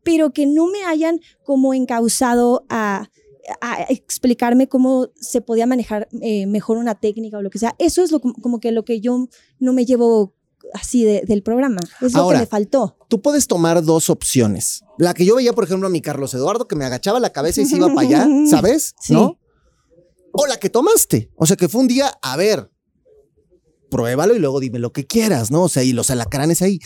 Pero 0.04 0.34
que 0.34 0.46
no 0.46 0.68
me 0.68 0.84
hayan 0.84 1.20
como 1.44 1.74
encausado 1.74 2.66
a, 2.70 3.10
a 3.62 3.84
explicarme 3.90 4.68
cómo 4.70 5.10
se 5.20 5.42
podía 5.42 5.66
manejar 5.66 6.08
eh, 6.22 6.46
mejor 6.48 6.78
una 6.78 6.96
técnica 6.96 7.38
o 7.38 7.42
lo 7.42 7.50
que 7.50 7.60
sea. 7.60 7.76
Eso 7.78 8.02
es 8.04 8.12
lo, 8.12 8.20
como 8.20 8.60
que 8.60 8.72
lo 8.72 8.86
que 8.86 9.02
yo 9.02 9.28
no 9.60 9.74
me 9.74 9.86
llevo 9.86 10.34
así 10.74 11.04
de- 11.04 11.24
del 11.28 11.44
programa. 11.44 11.82
Es 12.02 12.14
lo 12.14 12.20
Ahora, 12.22 12.40
que 12.40 12.44
me 12.44 12.48
faltó. 12.48 12.98
tú 13.10 13.22
puedes 13.22 13.48
tomar 13.48 13.84
dos 13.84 14.10
opciones. 14.10 14.84
La 14.98 15.14
que 15.14 15.26
yo 15.26 15.36
veía, 15.36 15.54
por 15.54 15.66
ejemplo, 15.66 15.88
a 15.88 15.92
mi 15.92 16.02
Carlos 16.02 16.34
Eduardo, 16.34 16.68
que 16.68 16.76
me 16.76 16.86
agachaba 16.86 17.20
la 17.20 17.32
cabeza 17.32 17.62
y 17.62 17.66
se 17.66 17.76
iba 17.78 17.88
para 17.94 18.08
allá, 18.08 18.28
¿sabes? 18.50 18.96
Sí. 19.02 19.14
¿No? 19.14 19.38
O 20.32 20.48
la 20.48 20.58
que 20.58 20.70
tomaste. 20.70 21.30
O 21.36 21.46
sea, 21.46 21.56
que 21.58 21.68
fue 21.68 21.82
un 21.82 21.88
día, 21.88 22.12
a 22.22 22.38
ver, 22.38 22.72
pruébalo 23.90 24.36
y 24.36 24.40
luego 24.40 24.60
dime 24.60 24.80
lo 24.80 24.92
que 24.92 25.06
quieras, 25.06 25.52
¿no? 25.52 25.64
O 25.64 25.70
sea, 25.70 25.84
y 25.84 25.94
los 25.94 26.10
alacranes 26.10 26.62
ahí. 26.62 26.80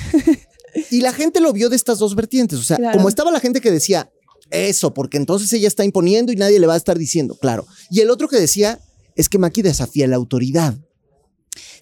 y 0.92 1.02
la 1.02 1.14
gente 1.14 1.40
lo 1.40 1.54
vio 1.54 1.70
de 1.70 1.76
estas 1.76 2.00
dos 2.00 2.16
vertientes. 2.16 2.60
O 2.60 2.64
sea, 2.64 2.78
Claro. 2.78 2.98
como 2.98 3.10
estaba 3.10 3.32
la 3.32 3.40
gente 3.40 3.62
que 3.62 3.72
decía, 3.72 4.12
eso, 4.52 4.94
porque 4.94 5.18
entonces 5.18 5.52
ella 5.54 5.68
está 5.68 5.84
imponiendo 5.84 6.32
y 6.32 6.36
nadie 6.36 6.60
le 6.60 6.68
va 6.68 6.74
a 6.74 6.78
estar 6.78 6.98
diciendo, 6.98 7.38
claro. 7.40 7.66
Y 7.90 8.02
el 8.02 8.10
otro 8.10 8.28
que 8.28 8.38
decía, 8.38 8.80
es 9.16 9.30
que 9.30 9.38
Maki 9.38 9.62
desafía 9.62 10.08
la 10.08 10.16
autoridad. 10.16 10.76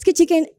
que, 0.04 0.14
chiquen, 0.14 0.50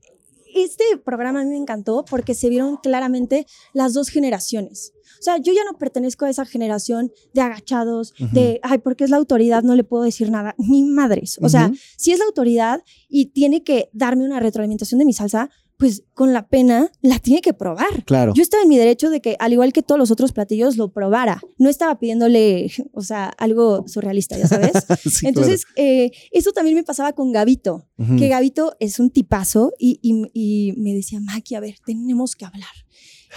este 0.55 0.85
programa 1.05 1.41
a 1.41 1.45
mí 1.45 1.51
me 1.51 1.57
encantó 1.57 2.05
porque 2.09 2.35
se 2.35 2.49
vieron 2.49 2.77
claramente 2.79 3.47
las 3.73 3.93
dos 3.93 4.09
generaciones. 4.09 4.93
O 5.19 5.23
sea, 5.23 5.39
yo 5.39 5.53
ya 5.53 5.65
no 5.65 5.79
pertenezco 5.79 6.25
a 6.25 6.31
esa 6.31 6.45
generación 6.45 7.13
de 7.33 7.41
agachados, 7.41 8.15
de, 8.33 8.61
ay, 8.63 8.79
porque 8.79 9.05
es 9.05 9.11
la 9.11 9.17
autoridad, 9.17 9.63
no 9.63 9.75
le 9.75 9.85
puedo 9.85 10.05
decir 10.05 10.31
nada, 10.31 10.55
ni 10.59 10.85
madres. 10.85 11.39
O 11.43 11.49
sea, 11.49 11.73
si 11.97 12.13
es 12.13 12.19
la 12.19 12.27
autoridad 12.27 12.83
y 13.09 13.27
tiene 13.27 13.63
que 13.65 13.89
darme 13.93 14.25
una 14.25 14.41
retroalimentación 14.41 14.99
de 14.99 15.05
mi 15.05 15.13
salsa, 15.13 15.51
pues 15.79 16.05
con 16.15 16.33
la 16.33 16.47
pena 16.49 16.91
la 17.03 17.19
tiene 17.19 17.41
que 17.43 17.53
probar. 17.53 18.05
Claro. 18.05 18.33
Yo 18.35 18.43
estaba 18.43 18.63
en 18.63 18.69
mi 18.69 18.79
derecho 18.79 19.11
de 19.11 19.21
que, 19.21 19.37
al 19.39 19.53
igual 19.53 19.73
que 19.73 19.83
todos 19.83 19.99
los 19.99 20.11
otros 20.11 20.33
platillos, 20.33 20.77
lo 20.77 20.93
probara. 20.93 21.41
No 21.59 21.69
estaba 21.69 21.99
pidiéndole, 21.99 22.71
o 22.93 23.03
sea, 23.03 23.27
algo 23.27 23.87
surrealista, 23.87 24.39
ya 24.39 24.47
sabes. 24.49 24.73
Sí, 25.11 25.27
Entonces, 25.27 25.65
eh, 25.77 26.11
eso 26.31 26.53
también 26.53 26.77
me 26.77 26.83
pasaba 26.85 27.13
con 27.13 27.33
Gabito, 27.33 27.87
que 28.19 28.29
Gabito 28.29 28.75
es 28.81 28.99
un 28.99 29.11
tipazo 29.11 29.73
y, 29.79 29.99
y- 30.03 30.31
y 30.33 30.73
me 30.79 30.95
decía, 30.95 31.21
Maki, 31.21 31.55
a 31.55 31.61
ver, 31.61 31.77
tenemos 31.85 32.35
que 32.37 32.45
hablar. 32.45 32.69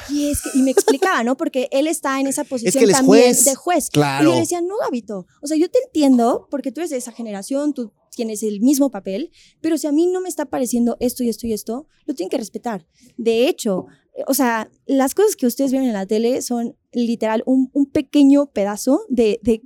Y, 0.10 0.30
es 0.30 0.42
que, 0.42 0.58
y 0.58 0.62
me 0.62 0.72
explicaba, 0.72 1.24
¿no? 1.24 1.36
Porque 1.36 1.68
él 1.72 1.88
está 1.88 2.20
en 2.22 2.28
esa 2.28 2.44
posición 2.46 2.72
que 2.72 2.84
él 2.86 2.92
es 2.92 2.96
también 2.98 3.24
juez. 3.24 3.46
de 3.46 3.56
juez. 3.56 3.90
Claro. 3.90 4.24
Y 4.24 4.28
yo 4.30 4.34
le 4.36 4.40
decía, 4.42 4.62
no, 4.62 4.76
Gabito, 4.82 5.26
o 5.42 5.48
sea, 5.48 5.58
yo 5.58 5.70
te 5.70 5.80
entiendo 5.86 6.48
porque 6.50 6.72
tú 6.72 6.80
eres 6.80 6.92
de 6.92 6.98
esa 6.98 7.12
generación, 7.12 7.74
tú 7.74 7.92
tienes 8.10 8.44
el 8.44 8.62
mismo 8.62 8.90
papel, 8.92 9.32
pero 9.62 9.78
si 9.78 9.88
a 9.88 9.92
mí 9.92 10.08
no 10.08 10.22
me 10.22 10.30
está 10.30 10.46
pareciendo 10.46 10.98
esto 11.00 11.24
y 11.24 11.30
esto 11.30 11.48
y 11.48 11.54
esto, 11.54 11.88
lo 12.06 12.14
tienen 12.14 12.30
que 12.30 12.38
respetar. 12.38 12.86
De 13.18 13.48
hecho, 13.48 13.86
o 14.28 14.34
sea, 14.34 14.70
las 14.86 15.16
cosas 15.16 15.36
que 15.36 15.46
ustedes 15.48 15.72
ven 15.72 15.84
en 15.84 15.94
la 15.94 16.06
tele 16.06 16.42
son 16.42 16.76
literal 16.92 17.44
un, 17.46 17.70
un 17.74 17.86
pequeño 17.86 18.48
pedazo 18.48 19.02
de, 19.10 19.40
de 19.44 19.62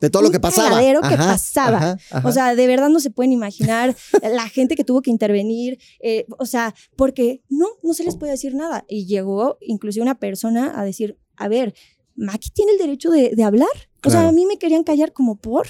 De 0.00 0.10
todo 0.10 0.22
lo 0.22 0.30
que 0.32 0.40
pasaba. 0.40 0.70
cagadero 0.70 1.00
que 1.02 1.14
Ajá, 1.14 1.26
pasaba. 1.32 1.76
ajá, 1.76 1.98
ajá. 2.10 2.28
O 2.28 2.32
sea, 2.32 2.54
de 2.56 2.66
verdad 2.66 2.88
no 2.88 2.98
se 2.98 3.10
pueden 3.10 3.32
imaginar 3.32 3.94
la 4.22 4.48
gente 4.48 4.74
que 4.74 4.82
tuvo 4.84 5.02
que 5.02 5.10
intervenir, 5.10 5.78
eh, 6.00 6.26
o 6.38 6.46
sea, 6.46 6.74
porque 6.96 7.42
no, 7.48 7.66
no 7.84 7.94
se 7.94 8.02
les 8.04 8.16
puede 8.16 8.32
decir 8.32 8.54
nada. 8.54 8.84
Y 8.88 9.06
llegó 9.06 9.58
inclusive 9.60 10.02
una 10.02 10.18
persona 10.18 10.72
a 10.80 10.84
decir, 10.84 11.18
a 11.36 11.46
ver, 11.48 11.74
Maki 12.16 12.50
tiene 12.50 12.72
el 12.72 12.78
derecho 12.78 13.10
de, 13.10 13.30
de 13.36 13.44
hablar. 13.44 13.68
O 14.04 14.10
sea, 14.10 14.28
a 14.28 14.32
mí 14.32 14.46
me 14.46 14.58
querían 14.58 14.82
callar 14.82 15.12
como 15.12 15.36
por. 15.36 15.68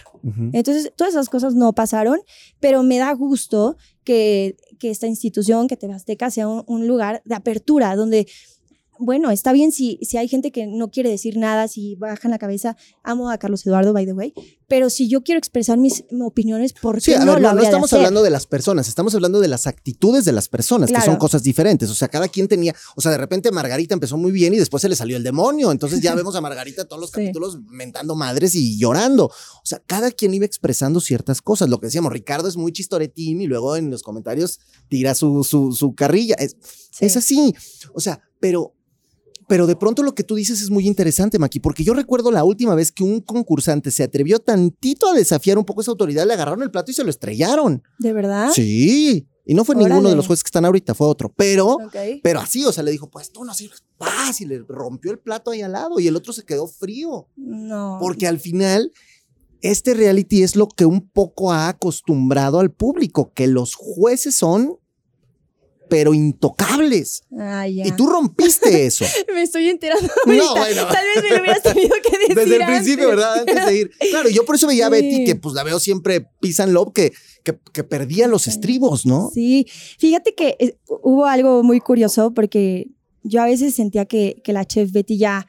Entonces, 0.52 0.92
todas 0.96 1.12
esas 1.14 1.28
cosas 1.28 1.54
no 1.54 1.72
pasaron, 1.74 2.20
pero 2.60 2.82
me 2.82 2.98
da 2.98 3.12
gusto 3.12 3.76
que, 4.04 4.56
que 4.78 4.90
esta 4.90 5.06
institución, 5.06 5.68
que 5.68 5.76
TV 5.76 5.92
Azteca, 5.92 6.30
sea 6.30 6.48
un, 6.48 6.64
un 6.66 6.86
lugar 6.86 7.22
de 7.24 7.34
apertura, 7.34 7.94
donde, 7.94 8.26
bueno, 9.04 9.30
está 9.30 9.52
bien 9.52 9.72
si, 9.72 9.98
si 10.02 10.16
hay 10.16 10.28
gente 10.28 10.50
que 10.52 10.66
no 10.66 10.90
quiere 10.90 11.10
decir 11.10 11.36
nada, 11.36 11.68
si 11.68 11.96
bajan 11.96 12.30
la 12.30 12.38
cabeza. 12.38 12.76
Amo 13.02 13.30
a 13.30 13.38
Carlos 13.38 13.66
Eduardo, 13.66 13.92
by 13.92 14.06
the 14.06 14.12
way, 14.12 14.32
pero 14.68 14.88
si 14.90 15.08
yo 15.08 15.22
quiero 15.22 15.38
expresar 15.38 15.76
mis 15.78 16.04
opiniones, 16.20 16.72
¿por 16.72 16.96
qué 16.96 17.00
Sí, 17.02 17.12
a 17.14 17.24
no 17.24 17.32
ver, 17.34 17.42
lo 17.42 17.50
no, 17.52 17.60
de 17.60 17.64
estamos 17.64 17.88
hacer? 17.88 17.98
hablando 17.98 18.22
de 18.22 18.30
las 18.30 18.46
personas, 18.46 18.88
estamos 18.88 19.14
hablando 19.14 19.40
de 19.40 19.48
las 19.48 19.66
actitudes 19.66 20.24
de 20.24 20.32
las 20.32 20.48
personas, 20.48 20.90
que 20.90 21.00
son 21.00 21.16
cosas 21.16 21.42
diferentes. 21.42 21.90
O 21.90 21.94
sea, 21.94 22.08
cada 22.08 22.28
quien 22.28 22.48
tenía, 22.48 22.74
o 22.96 23.00
sea, 23.00 23.10
de 23.10 23.18
repente 23.18 23.50
Margarita 23.50 23.94
empezó 23.94 24.16
muy 24.16 24.32
bien 24.32 24.54
y 24.54 24.58
después 24.58 24.80
se 24.80 24.88
le 24.88 24.96
salió 24.96 25.16
el 25.16 25.22
demonio. 25.24 25.72
Entonces 25.72 26.00
ya 26.00 26.14
vemos 26.14 26.34
a 26.36 26.40
Margarita 26.40 26.84
todos 26.86 27.00
los 27.00 27.10
Sí. 27.10 27.20
capítulos 27.20 27.58
mentando 27.68 28.14
madres 28.14 28.54
y 28.54 28.78
llorando. 28.78 29.26
O 29.26 29.64
sea, 29.64 29.82
cada 29.86 30.10
quien 30.10 30.32
iba 30.34 30.46
expresando 30.46 31.00
ciertas 31.00 31.42
cosas. 31.42 31.68
Lo 31.68 31.78
que 31.80 31.86
decíamos, 31.88 32.12
Ricardo 32.12 32.48
es 32.48 32.56
muy 32.56 32.72
chistoretín 32.72 33.40
y 33.40 33.46
luego 33.46 33.76
en 33.76 33.90
los 33.90 34.02
comentarios 34.02 34.60
tira 34.88 35.14
su, 35.14 35.44
su, 35.44 35.72
su 35.72 35.94
carrilla. 35.94 36.34
Es, 36.38 36.56
Sí. 36.92 37.06
es 37.06 37.16
así. 37.16 37.54
O 37.94 38.00
sea, 38.00 38.20
pero 38.38 38.74
pero 39.52 39.66
de 39.66 39.76
pronto 39.76 40.02
lo 40.02 40.14
que 40.14 40.24
tú 40.24 40.34
dices 40.34 40.62
es 40.62 40.70
muy 40.70 40.86
interesante, 40.86 41.38
Maki, 41.38 41.60
porque 41.60 41.84
yo 41.84 41.92
recuerdo 41.92 42.30
la 42.30 42.42
última 42.42 42.74
vez 42.74 42.90
que 42.90 43.04
un 43.04 43.20
concursante 43.20 43.90
se 43.90 44.02
atrevió 44.02 44.38
tantito 44.38 45.10
a 45.10 45.12
desafiar 45.12 45.58
un 45.58 45.66
poco 45.66 45.82
esa 45.82 45.90
autoridad, 45.90 46.26
le 46.26 46.32
agarraron 46.32 46.62
el 46.62 46.70
plato 46.70 46.90
y 46.90 46.94
se 46.94 47.04
lo 47.04 47.10
estrellaron. 47.10 47.82
¿De 47.98 48.14
verdad? 48.14 48.50
Sí. 48.54 49.28
Y 49.44 49.52
no 49.52 49.66
fue 49.66 49.76
ninguno 49.76 50.08
de 50.08 50.16
los 50.16 50.26
jueces 50.26 50.42
que 50.42 50.48
están 50.48 50.64
ahorita, 50.64 50.94
fue 50.94 51.06
otro. 51.06 51.30
Pero, 51.36 51.76
pero 52.22 52.40
así, 52.40 52.64
o 52.64 52.72
sea, 52.72 52.82
le 52.82 52.92
dijo, 52.92 53.10
pues 53.10 53.30
tú 53.30 53.44
no 53.44 53.52
sirves. 53.52 53.84
Paz, 53.98 54.40
y 54.40 54.46
le 54.46 54.60
rompió 54.66 55.12
el 55.12 55.18
plato 55.18 55.50
ahí 55.50 55.60
al 55.60 55.72
lado 55.72 56.00
y 56.00 56.06
el 56.06 56.16
otro 56.16 56.32
se 56.32 56.46
quedó 56.46 56.66
frío. 56.66 57.28
No. 57.36 57.98
Porque 58.00 58.26
al 58.26 58.40
final, 58.40 58.90
este 59.60 59.92
reality 59.92 60.44
es 60.44 60.56
lo 60.56 60.66
que 60.66 60.86
un 60.86 61.10
poco 61.10 61.52
ha 61.52 61.68
acostumbrado 61.68 62.58
al 62.58 62.70
público, 62.70 63.32
que 63.34 63.48
los 63.48 63.74
jueces 63.74 64.34
son, 64.34 64.78
pero 65.92 66.14
intocables. 66.14 67.22
Ah, 67.38 67.68
ya. 67.68 67.86
Y 67.86 67.92
tú 67.92 68.06
rompiste 68.06 68.86
eso. 68.86 69.04
Me 69.34 69.42
estoy 69.42 69.68
enterando 69.68 70.08
No, 70.24 70.32
ahorita. 70.32 70.54
bueno. 70.54 70.86
Tal 70.90 71.04
vez 71.14 71.22
me 71.22 71.36
lo 71.36 71.42
hubieras 71.42 71.62
tenido 71.62 71.94
que 72.02 72.18
decir 72.18 72.34
Desde 72.34 72.56
el 72.56 72.64
principio. 72.66 73.08
¿verdad? 73.08 73.40
Antes 73.40 73.66
de 73.66 73.76
ir. 73.76 73.90
Claro, 74.10 74.30
yo 74.30 74.46
por 74.46 74.54
eso 74.54 74.66
veía 74.66 74.86
a. 74.86 74.88
Betty, 74.88 75.26
que 75.26 75.36
pues 75.36 75.54
la 75.54 75.64
veo 75.64 75.78
siempre 75.78 76.26
pisan 76.40 76.72
love, 76.72 76.94
que, 76.94 77.12
que, 77.44 77.58
que 77.74 77.84
perdía 77.84 78.26
los 78.26 78.46
estribos, 78.46 79.04
¿no? 79.04 79.30
Sí, 79.34 79.66
fíjate 79.98 80.34
que 80.34 80.56
eh, 80.58 80.78
hubo 81.02 81.26
algo 81.26 81.62
muy 81.62 81.80
curioso 81.80 82.32
porque 82.32 82.88
yo 83.22 83.42
a 83.42 83.44
veces 83.44 83.74
sentía 83.74 84.06
que, 84.06 84.40
que 84.42 84.54
la 84.54 84.64
chef 84.64 84.92
Betty 84.92 85.18
ya 85.18 85.46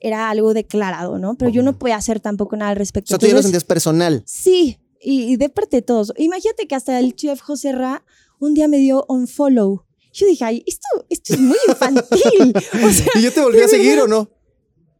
era 0.00 0.30
algo 0.30 0.52
declarado, 0.52 1.18
¿no? 1.20 1.36
Pero 1.36 1.52
yo 1.52 1.62
no 1.62 1.78
podía 1.78 1.94
hacer 1.94 2.18
tampoco 2.18 2.56
nada 2.56 2.72
al 2.72 2.76
O 2.76 2.80
respecto. 2.80 3.10
sea, 3.10 3.18
tú 3.18 3.26
ya 3.28 3.34
lo 3.34 3.42
sentías 3.42 3.62
personal. 3.64 4.24
Sí, 4.26 4.78
y, 5.00 5.32
y 5.32 5.36
de 5.36 5.48
parte 5.48 5.76
de 5.76 5.82
todos. 5.82 6.12
Imagínate 6.16 6.66
que 6.66 6.74
hasta 6.74 6.98
el 6.98 7.14
chef 7.14 7.40
José 7.40 7.70
Ra 7.70 8.04
un 8.40 8.54
día 8.54 8.68
me 8.68 8.78
dio 8.78 9.04
un 9.08 9.26
follow. 9.28 9.84
Yo 10.12 10.26
dije, 10.26 10.44
ay, 10.44 10.64
esto, 10.66 10.86
esto 11.10 11.34
es 11.34 11.40
muy 11.40 11.56
infantil. 11.68 12.54
O 12.86 12.90
sea, 12.90 13.06
¿Y 13.16 13.22
yo 13.22 13.32
te 13.32 13.40
volví 13.40 13.60
a 13.60 13.68
seguir 13.68 14.00
o 14.00 14.06
no? 14.08 14.30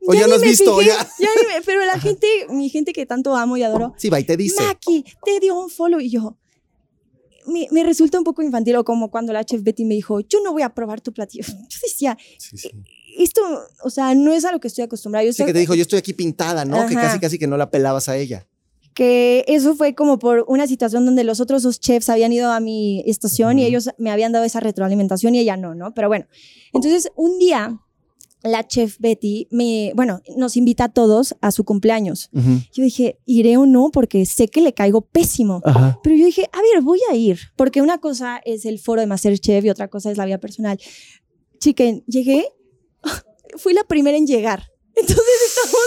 ¿O 0.08 0.14
ya, 0.14 0.26
no 0.26 0.34
has 0.36 0.42
visto? 0.42 0.76
fijé, 0.78 0.90
Ya. 0.90 1.28
ni 1.36 1.54
me- 1.54 1.62
pero 1.64 1.84
la 1.84 1.98
gente, 1.98 2.26
mi 2.50 2.68
gente 2.68 2.92
que 2.92 3.06
tanto 3.06 3.34
amo 3.34 3.56
y 3.56 3.62
adoro, 3.62 3.94
Sí, 3.96 4.08
va 4.10 4.20
y 4.20 4.24
te 4.24 4.36
dice. 4.36 4.62
Maki, 4.62 5.04
te 5.24 5.40
dio 5.40 5.58
un 5.58 5.68
follow. 5.70 5.98
Y 6.00 6.10
yo, 6.10 6.36
me, 7.46 7.66
me 7.70 7.82
resulta 7.82 8.18
un 8.18 8.24
poco 8.24 8.42
infantil, 8.42 8.76
o 8.76 8.84
como 8.84 9.10
cuando 9.10 9.32
la 9.32 9.42
chef 9.44 9.62
Betty 9.62 9.84
me 9.84 9.94
dijo, 9.94 10.20
yo 10.20 10.40
no 10.44 10.52
voy 10.52 10.62
a 10.62 10.74
probar 10.74 11.00
tu 11.00 11.12
platillo. 11.12 11.44
Yo 11.68 11.78
decía, 11.82 12.16
Sí, 12.38 12.56
sí. 12.58 12.70
esto, 13.18 13.40
o 13.82 13.90
sea, 13.90 14.14
no 14.14 14.32
es 14.32 14.44
a 14.44 14.52
lo 14.52 14.60
que 14.60 14.68
estoy 14.68 14.84
acostumbrada. 14.84 15.24
Yo 15.24 15.32
Sí, 15.32 15.36
estoy- 15.42 15.46
que 15.46 15.52
te 15.54 15.58
dijo, 15.60 15.74
yo 15.74 15.82
estoy 15.82 15.98
aquí 15.98 16.12
pintada, 16.12 16.64
¿no? 16.64 16.86
Que 16.86 16.94
casi, 16.94 17.18
casi 17.18 17.38
que 17.38 17.46
no 17.46 17.56
la 17.56 17.70
pelabas 17.70 18.08
a 18.08 18.16
ella. 18.16 18.46
Que 18.96 19.44
eso 19.46 19.74
fue 19.74 19.94
como 19.94 20.18
por 20.18 20.46
una 20.48 20.66
situación 20.66 21.04
donde 21.04 21.22
los 21.22 21.38
otros 21.38 21.62
dos 21.62 21.78
chefs 21.80 22.08
habían 22.08 22.32
ido 22.32 22.50
a 22.50 22.60
mi 22.60 23.02
estación 23.06 23.58
y 23.58 23.66
ellos 23.66 23.90
me 23.98 24.10
habían 24.10 24.32
dado 24.32 24.46
esa 24.46 24.58
retroalimentación 24.58 25.34
y 25.34 25.40
ella 25.40 25.58
no, 25.58 25.74
¿no? 25.74 25.92
Pero 25.92 26.08
bueno, 26.08 26.24
entonces 26.72 27.12
un 27.14 27.38
día 27.38 27.78
la 28.42 28.66
chef 28.66 28.96
Betty 28.98 29.48
me, 29.50 29.92
bueno, 29.94 30.22
nos 30.38 30.56
invita 30.56 30.84
a 30.84 30.88
todos 30.88 31.36
a 31.42 31.50
su 31.50 31.64
cumpleaños. 31.64 32.30
Yo 32.72 32.84
dije, 32.84 33.18
¿iré 33.26 33.58
o 33.58 33.66
no? 33.66 33.90
Porque 33.90 34.24
sé 34.24 34.48
que 34.48 34.62
le 34.62 34.72
caigo 34.72 35.02
pésimo. 35.02 35.60
Ajá. 35.66 36.00
Pero 36.02 36.16
yo 36.16 36.24
dije, 36.24 36.48
a 36.50 36.62
ver, 36.62 36.82
voy 36.82 37.00
a 37.10 37.14
ir, 37.14 37.38
porque 37.54 37.82
una 37.82 37.98
cosa 37.98 38.40
es 38.46 38.64
el 38.64 38.78
foro 38.78 39.02
de 39.02 39.08
Masterchef 39.08 39.62
y 39.62 39.68
otra 39.68 39.88
cosa 39.88 40.10
es 40.10 40.16
la 40.16 40.24
vida 40.24 40.38
personal. 40.38 40.80
Chiquen, 41.58 42.02
llegué, 42.06 42.46
fui 43.58 43.74
la 43.74 43.84
primera 43.84 44.16
en 44.16 44.26
llegar. 44.26 44.70
Entonces 44.94 45.24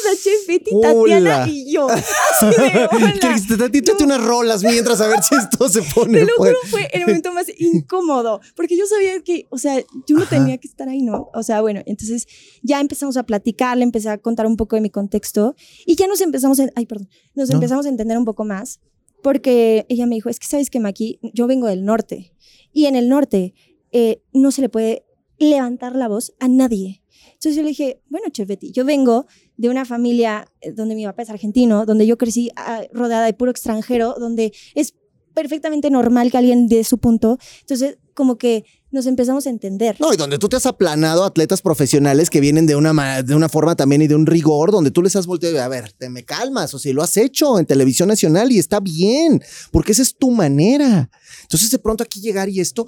la 0.10 0.16
chef 0.16 0.48
Betty. 0.48 0.72
Tatiana 0.82 1.48
y 1.50 1.72
yo. 1.74 1.88
Así 1.90 2.46
de, 2.46 2.88
hola. 2.92 3.14
Que 3.20 3.28
dijiste, 3.30 3.58
"Tati, 3.58 3.78
échate 3.80 4.04
unas 4.04 4.24
rolas 4.24 4.64
mientras 4.64 5.00
a 5.02 5.08
ver 5.08 5.22
si 5.24 5.36
esto 5.36 5.70
se 5.70 5.82
pone. 5.94 6.20
Te 6.20 6.26
lo 6.26 6.32
pues". 6.38 6.52
juro, 6.54 6.60
fue 6.70 6.88
el 6.94 7.02
momento 7.06 7.34
más 7.34 7.48
incómodo, 7.58 8.42
porque 8.56 8.78
yo 8.78 8.86
sabía 8.86 9.22
que, 9.22 9.48
o 9.50 9.58
sea, 9.58 9.80
yo 10.08 10.16
no 10.18 10.24
Ajá. 10.24 10.38
tenía 10.38 10.58
que 10.58 10.68
estar 10.68 10.88
ahí, 10.90 11.02
¿no? 11.02 11.30
O 11.34 11.44
sea, 11.44 11.62
bueno, 11.62 11.82
entonces 11.86 12.26
ya 12.62 12.80
empezamos 12.80 13.18
a 13.18 13.24
platicar, 13.24 13.78
le 13.78 13.84
empecé 13.84 14.10
a 14.10 14.18
contar 14.18 14.46
un 14.48 14.58
poco 14.58 14.76
de 14.76 14.82
mi 14.82 14.90
contexto 14.90 15.56
y 15.86 15.96
ya 15.96 16.08
nos 16.08 16.22
empezamos, 16.22 16.60
a, 16.60 16.70
ay, 16.76 16.86
perdón, 16.86 17.10
nos 17.36 17.50
No. 17.50 17.56
empezamos 17.56 17.86
a 17.86 17.90
entender 17.90 18.18
un 18.18 18.26
poco 18.26 18.46
más, 18.46 18.80
porque 19.22 19.86
ella 19.90 20.06
me 20.06 20.16
dijo, 20.16 20.30
es 20.30 20.40
que 20.40 20.48
sabes 20.48 20.70
que 20.70 20.80
Maki, 20.80 21.20
yo 21.34 21.48
vengo 21.48 21.68
del 21.68 21.84
norte 21.86 22.34
y 22.72 22.86
en 22.86 22.96
el 22.96 23.10
norte 23.10 23.54
eh, 23.92 24.22
no 24.34 24.52
se 24.52 24.62
le 24.62 24.70
puede 24.70 25.06
levantar 25.40 25.96
la 25.96 26.08
voz 26.08 26.34
a 26.40 26.48
nadie. 26.48 27.02
Entonces 27.34 27.56
yo 27.56 27.64
le 27.64 27.70
dije, 27.70 28.02
bueno, 28.10 28.28
Chef 28.32 28.48
Betty, 28.48 28.72
yo 28.72 28.86
vengo 28.86 29.26
de 29.60 29.68
una 29.68 29.84
familia 29.84 30.48
eh, 30.62 30.72
donde 30.72 30.96
mi 30.96 31.04
papá 31.04 31.24
es 31.24 31.30
argentino, 31.30 31.86
donde 31.86 32.08
yo 32.08 32.18
crecí 32.18 32.50
ah, 32.56 32.82
rodeada 32.94 33.26
de 33.26 33.34
puro 33.34 33.52
extranjero, 33.52 34.16
donde 34.18 34.54
es 34.74 34.94
perfectamente 35.34 35.90
normal 35.90 36.32
que 36.32 36.38
alguien 36.38 36.70
dé 36.70 36.86
su 36.86 36.98
punto. 36.98 37.38
Entonces, 37.60 37.98
como 38.14 38.38
que 38.38 38.64
nos 38.90 39.06
empezamos 39.06 39.46
a 39.48 39.50
entender. 39.50 39.98
No, 40.00 40.14
y 40.14 40.18
donde 40.18 40.40
tú 40.40 40.48
te 40.48 40.56
has 40.56 40.66
aplanado 40.66 41.26
atletas 41.26 41.62
profesionales 41.62 42.30
que 42.30 42.40
vienen 42.40 42.68
de 42.68 42.78
una, 42.78 43.22
de 43.22 43.36
una 43.36 43.50
forma 43.50 43.76
también 43.76 44.02
y 44.02 44.08
de 44.08 44.16
un 44.16 44.26
rigor, 44.26 44.72
donde 44.72 44.92
tú 44.92 45.02
les 45.02 45.18
has 45.18 45.28
volteado, 45.28 45.62
a 45.62 45.68
ver, 45.68 45.92
te 45.92 46.10
me 46.10 46.24
calmas, 46.24 46.74
o 46.74 46.80
si 46.80 46.94
lo 46.94 47.04
has 47.04 47.18
hecho 47.18 47.60
en 47.60 47.66
televisión 47.66 48.08
nacional 48.08 48.54
y 48.54 48.60
está 48.60 48.80
bien, 48.80 49.44
porque 49.72 49.92
esa 49.92 50.04
es 50.04 50.16
tu 50.16 50.32
manera. 50.32 51.10
Entonces, 51.42 51.70
de 51.70 51.80
pronto 51.80 52.02
aquí 52.02 52.22
llegar 52.22 52.48
y 52.48 52.62
esto, 52.62 52.86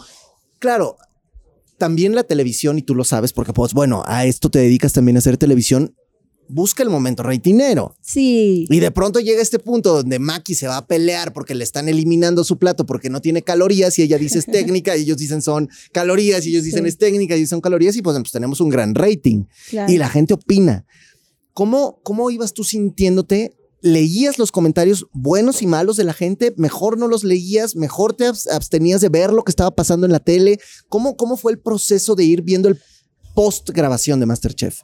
claro, 0.57 0.95
también 1.77 2.15
la 2.15 2.23
televisión, 2.23 2.77
y 2.77 2.81
tú 2.81 2.95
lo 2.95 3.03
sabes, 3.03 3.33
porque 3.33 3.51
pues 3.51 3.73
bueno, 3.73 4.03
a 4.05 4.25
esto 4.25 4.49
te 4.49 4.59
dedicas 4.59 4.93
también 4.93 5.17
a 5.17 5.19
hacer 5.19 5.35
televisión, 5.35 5.95
busca 6.51 6.83
el 6.83 6.89
momento 6.89 7.23
reitinero. 7.23 7.95
Sí. 8.01 8.67
Y 8.69 8.79
de 8.79 8.91
pronto 8.91 9.19
llega 9.19 9.41
este 9.41 9.59
punto 9.59 9.93
donde 9.93 10.19
Maki 10.19 10.55
se 10.55 10.67
va 10.67 10.77
a 10.77 10.85
pelear 10.87 11.33
porque 11.33 11.55
le 11.55 11.63
están 11.63 11.89
eliminando 11.89 12.43
su 12.43 12.57
plato 12.57 12.85
porque 12.85 13.09
no 13.09 13.21
tiene 13.21 13.41
calorías 13.41 13.97
y 13.99 14.03
ella 14.03 14.17
dice 14.17 14.39
es 14.39 14.45
técnica 14.45 14.95
y 14.97 15.01
ellos 15.01 15.17
dicen 15.17 15.41
son 15.41 15.69
calorías 15.91 16.45
y 16.45 16.49
ellos 16.49 16.63
dicen 16.63 16.83
Sí. 16.83 16.89
es 16.89 16.97
técnica 16.97 17.35
y 17.37 17.45
son 17.47 17.61
calorías 17.61 17.95
y 17.95 18.01
pues, 18.01 18.17
pues 18.19 18.31
tenemos 18.31 18.61
un 18.61 18.69
gran 18.69 18.95
rating 18.95 19.45
Claro. 19.69 19.91
y 19.91 19.97
la 19.97 20.09
gente 20.09 20.33
opina. 20.33 20.85
¿Cómo, 21.53 21.99
¿Cómo 22.03 22.29
ibas 22.31 22.53
tú 22.53 22.63
sintiéndote 22.63 23.55
leías 23.83 24.37
los 24.37 24.51
comentarios 24.51 25.07
buenos 25.11 25.63
y 25.63 25.67
malos 25.67 25.97
de 25.97 26.03
la 26.03 26.13
gente, 26.13 26.53
mejor 26.55 26.99
no 26.99 27.07
los 27.07 27.23
leías, 27.23 27.75
mejor 27.75 28.13
te 28.13 28.25
abstenías 28.51 29.01
de 29.01 29.09
ver 29.09 29.33
lo 29.33 29.43
que 29.43 29.49
estaba 29.51 29.71
pasando 29.71 30.05
en 30.05 30.11
la 30.11 30.19
tele. 30.19 30.59
¿Cómo, 30.87 31.17
cómo 31.17 31.35
fue 31.35 31.51
el 31.51 31.57
proceso 31.59 32.13
de 32.13 32.23
ir 32.23 32.43
viendo 32.43 32.69
el 32.69 32.79
post 33.33 33.71
grabación 33.71 34.19
de 34.19 34.27
Masterchef? 34.27 34.81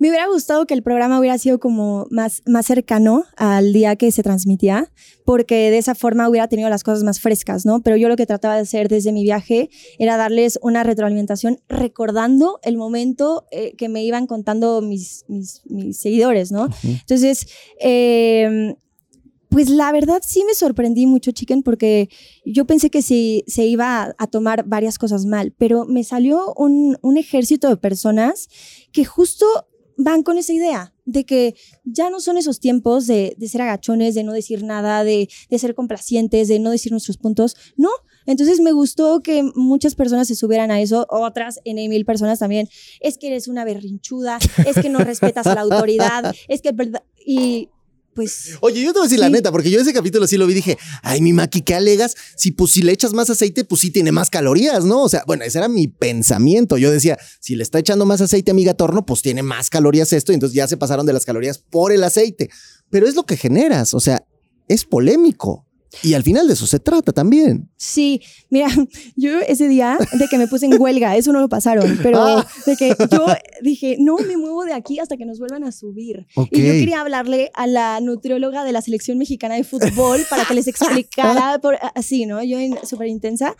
Me 0.00 0.08
hubiera 0.08 0.26
gustado 0.28 0.66
que 0.66 0.72
el 0.72 0.82
programa 0.82 1.20
hubiera 1.20 1.36
sido 1.36 1.60
como 1.60 2.06
más, 2.10 2.42
más 2.46 2.64
cercano 2.64 3.24
al 3.36 3.74
día 3.74 3.96
que 3.96 4.10
se 4.12 4.22
transmitía, 4.22 4.90
porque 5.26 5.70
de 5.70 5.76
esa 5.76 5.94
forma 5.94 6.26
hubiera 6.26 6.48
tenido 6.48 6.70
las 6.70 6.82
cosas 6.82 7.04
más 7.04 7.20
frescas, 7.20 7.66
¿no? 7.66 7.82
Pero 7.82 7.98
yo 7.98 8.08
lo 8.08 8.16
que 8.16 8.24
trataba 8.24 8.54
de 8.54 8.62
hacer 8.62 8.88
desde 8.88 9.12
mi 9.12 9.22
viaje 9.22 9.68
era 9.98 10.16
darles 10.16 10.58
una 10.62 10.84
retroalimentación 10.84 11.60
recordando 11.68 12.60
el 12.62 12.78
momento 12.78 13.44
eh, 13.50 13.74
que 13.76 13.90
me 13.90 14.02
iban 14.02 14.26
contando 14.26 14.80
mis, 14.80 15.26
mis, 15.28 15.60
seguidores, 15.98 16.50
¿no? 16.50 16.70
Entonces, 16.82 17.46
eh, 17.78 18.74
pues 19.50 19.68
la 19.68 19.92
verdad 19.92 20.22
sí 20.24 20.44
me 20.46 20.54
sorprendí 20.54 21.06
mucho, 21.06 21.32
Chicken, 21.32 21.62
porque 21.62 22.08
yo 22.46 22.64
pensé 22.64 22.88
que 22.88 23.02
sí, 23.02 23.44
se 23.48 23.66
iba 23.66 24.14
a, 24.16 24.26
tomar 24.28 24.64
varias 24.64 24.96
cosas 24.96 25.26
mal, 25.26 25.52
pero 25.58 25.84
me 25.84 26.04
salió 26.04 26.54
un, 26.54 26.96
un 27.02 27.18
ejército 27.18 27.68
de 27.68 27.76
personas 27.76 28.48
que 28.92 29.04
justo 29.04 29.44
van 30.02 30.22
con 30.22 30.38
esa 30.38 30.52
idea 30.52 30.94
de 31.04 31.24
que 31.24 31.54
ya 31.84 32.08
no 32.08 32.20
son 32.20 32.38
esos 32.38 32.58
tiempos 32.58 33.06
de, 33.06 33.36
ser 33.46 33.62
agachones, 33.62 34.14
de 34.14 34.22
no 34.22 34.32
decir 34.32 34.64
nada, 34.64 35.04
de, 35.04 35.28
ser 35.58 35.74
complacientes, 35.74 36.48
de 36.48 36.58
no 36.58 36.70
decir 36.70 36.92
nuestros 36.92 37.18
puntos. 37.18 37.56
No. 37.76 37.90
Entonces 38.26 38.60
me 38.60 38.72
gustó 38.72 39.20
que 39.20 39.42
muchas 39.54 39.94
personas 39.94 40.28
se 40.28 40.34
subieran 40.34 40.70
a 40.70 40.80
eso, 40.80 41.06
otras, 41.10 41.60
en 41.64 41.76
mil 41.88 42.04
personas 42.04 42.38
también. 42.38 42.68
Es 43.00 43.18
que 43.18 43.28
eres 43.28 43.48
una 43.48 43.64
berrinchuda, 43.64 44.38
es 44.66 44.76
que 44.76 44.88
no 44.88 45.00
respetas 45.00 45.46
a 45.46 45.54
la 45.54 45.62
autoridad, 45.62 46.34
es 46.48 46.62
que. 46.62 46.74
Y 47.26 47.68
pues. 48.14 48.58
Oye, 48.60 48.82
yo 48.82 48.92
te 48.92 48.98
voy 48.98 49.06
a 49.06 49.08
decir 49.08 49.18
la 49.18 49.30
neta, 49.30 49.50
porque 49.52 49.70
yo 49.70 49.80
ese 49.80 49.92
capítulo 49.92 50.26
sí 50.26 50.36
lo 50.36 50.46
vi 50.46 50.52
y 50.52 50.56
dije, 50.56 50.78
ay, 51.02 51.20
mi 51.20 51.32
Maki, 51.32 51.62
¿qué 51.62 51.74
alegas? 51.74 52.14
Si 52.36 52.52
pues 52.52 52.72
si 52.72 52.82
le 52.82 52.92
echas 52.92 53.12
más 53.12 53.30
aceite, 53.30 53.64
pues 53.64 53.80
sí 53.80 53.90
tiene 53.90 54.12
más 54.12 54.30
calorías, 54.30 54.84
¿no? 54.84 55.02
O 55.02 55.08
sea, 55.08 55.24
bueno, 55.26 55.44
ese 55.44 55.58
era 55.58 55.68
mi 55.68 55.88
pensamiento. 55.88 56.76
Yo 56.76 56.90
decía, 56.90 57.18
si 57.40 57.56
le 57.56 57.62
está 57.62 57.78
echando 57.78 58.06
más 58.06 58.20
aceite 58.20 58.50
a 58.50 58.54
mi 58.54 58.64
gatorno, 58.64 59.06
pues 59.06 59.22
tiene 59.22 59.42
más 59.42 59.70
calorías 59.70 60.12
esto, 60.12 60.32
y 60.32 60.34
entonces 60.34 60.54
ya 60.54 60.68
se 60.68 60.76
pasaron 60.76 61.06
de 61.06 61.12
las 61.12 61.24
calorías 61.24 61.58
por 61.58 61.92
el 61.92 62.04
aceite. 62.04 62.50
Pero 62.90 63.06
es 63.06 63.14
lo 63.14 63.24
que 63.24 63.36
generas, 63.36 63.94
o 63.94 64.00
sea, 64.00 64.24
es 64.68 64.84
polémico. 64.84 65.66
Y 66.02 66.14
al 66.14 66.22
final 66.22 66.46
de 66.46 66.54
eso 66.54 66.66
se 66.66 66.78
trata 66.78 67.12
también. 67.12 67.70
Sí, 67.76 68.20
mira, 68.48 68.68
yo 69.16 69.40
ese 69.40 69.68
día 69.68 69.98
de 70.12 70.28
que 70.28 70.38
me 70.38 70.46
puse 70.46 70.66
en 70.66 70.80
huelga, 70.80 71.16
eso 71.16 71.32
no 71.32 71.40
lo 71.40 71.48
pasaron, 71.48 71.98
pero 72.02 72.20
ah. 72.20 72.46
de 72.66 72.76
que 72.76 72.94
yo 73.10 73.26
dije, 73.62 73.96
no 73.98 74.18
me 74.18 74.36
muevo 74.36 74.64
de 74.64 74.72
aquí 74.72 74.98
hasta 74.98 75.16
que 75.16 75.26
nos 75.26 75.38
vuelvan 75.38 75.64
a 75.64 75.72
subir. 75.72 76.26
Y 76.50 76.62
yo 76.62 76.72
quería 76.72 77.00
hablarle 77.00 77.50
a 77.54 77.66
la 77.66 78.00
nutrióloga 78.00 78.64
de 78.64 78.72
la 78.72 78.82
selección 78.82 79.18
mexicana 79.18 79.56
de 79.56 79.64
fútbol 79.64 80.20
para 80.28 80.44
que 80.44 80.54
les 80.54 80.68
explicara 80.68 81.58
por, 81.62 81.78
así, 81.94 82.26
¿no? 82.26 82.42
Yo 82.42 82.58
súper 82.84 83.08
intensa. 83.08 83.56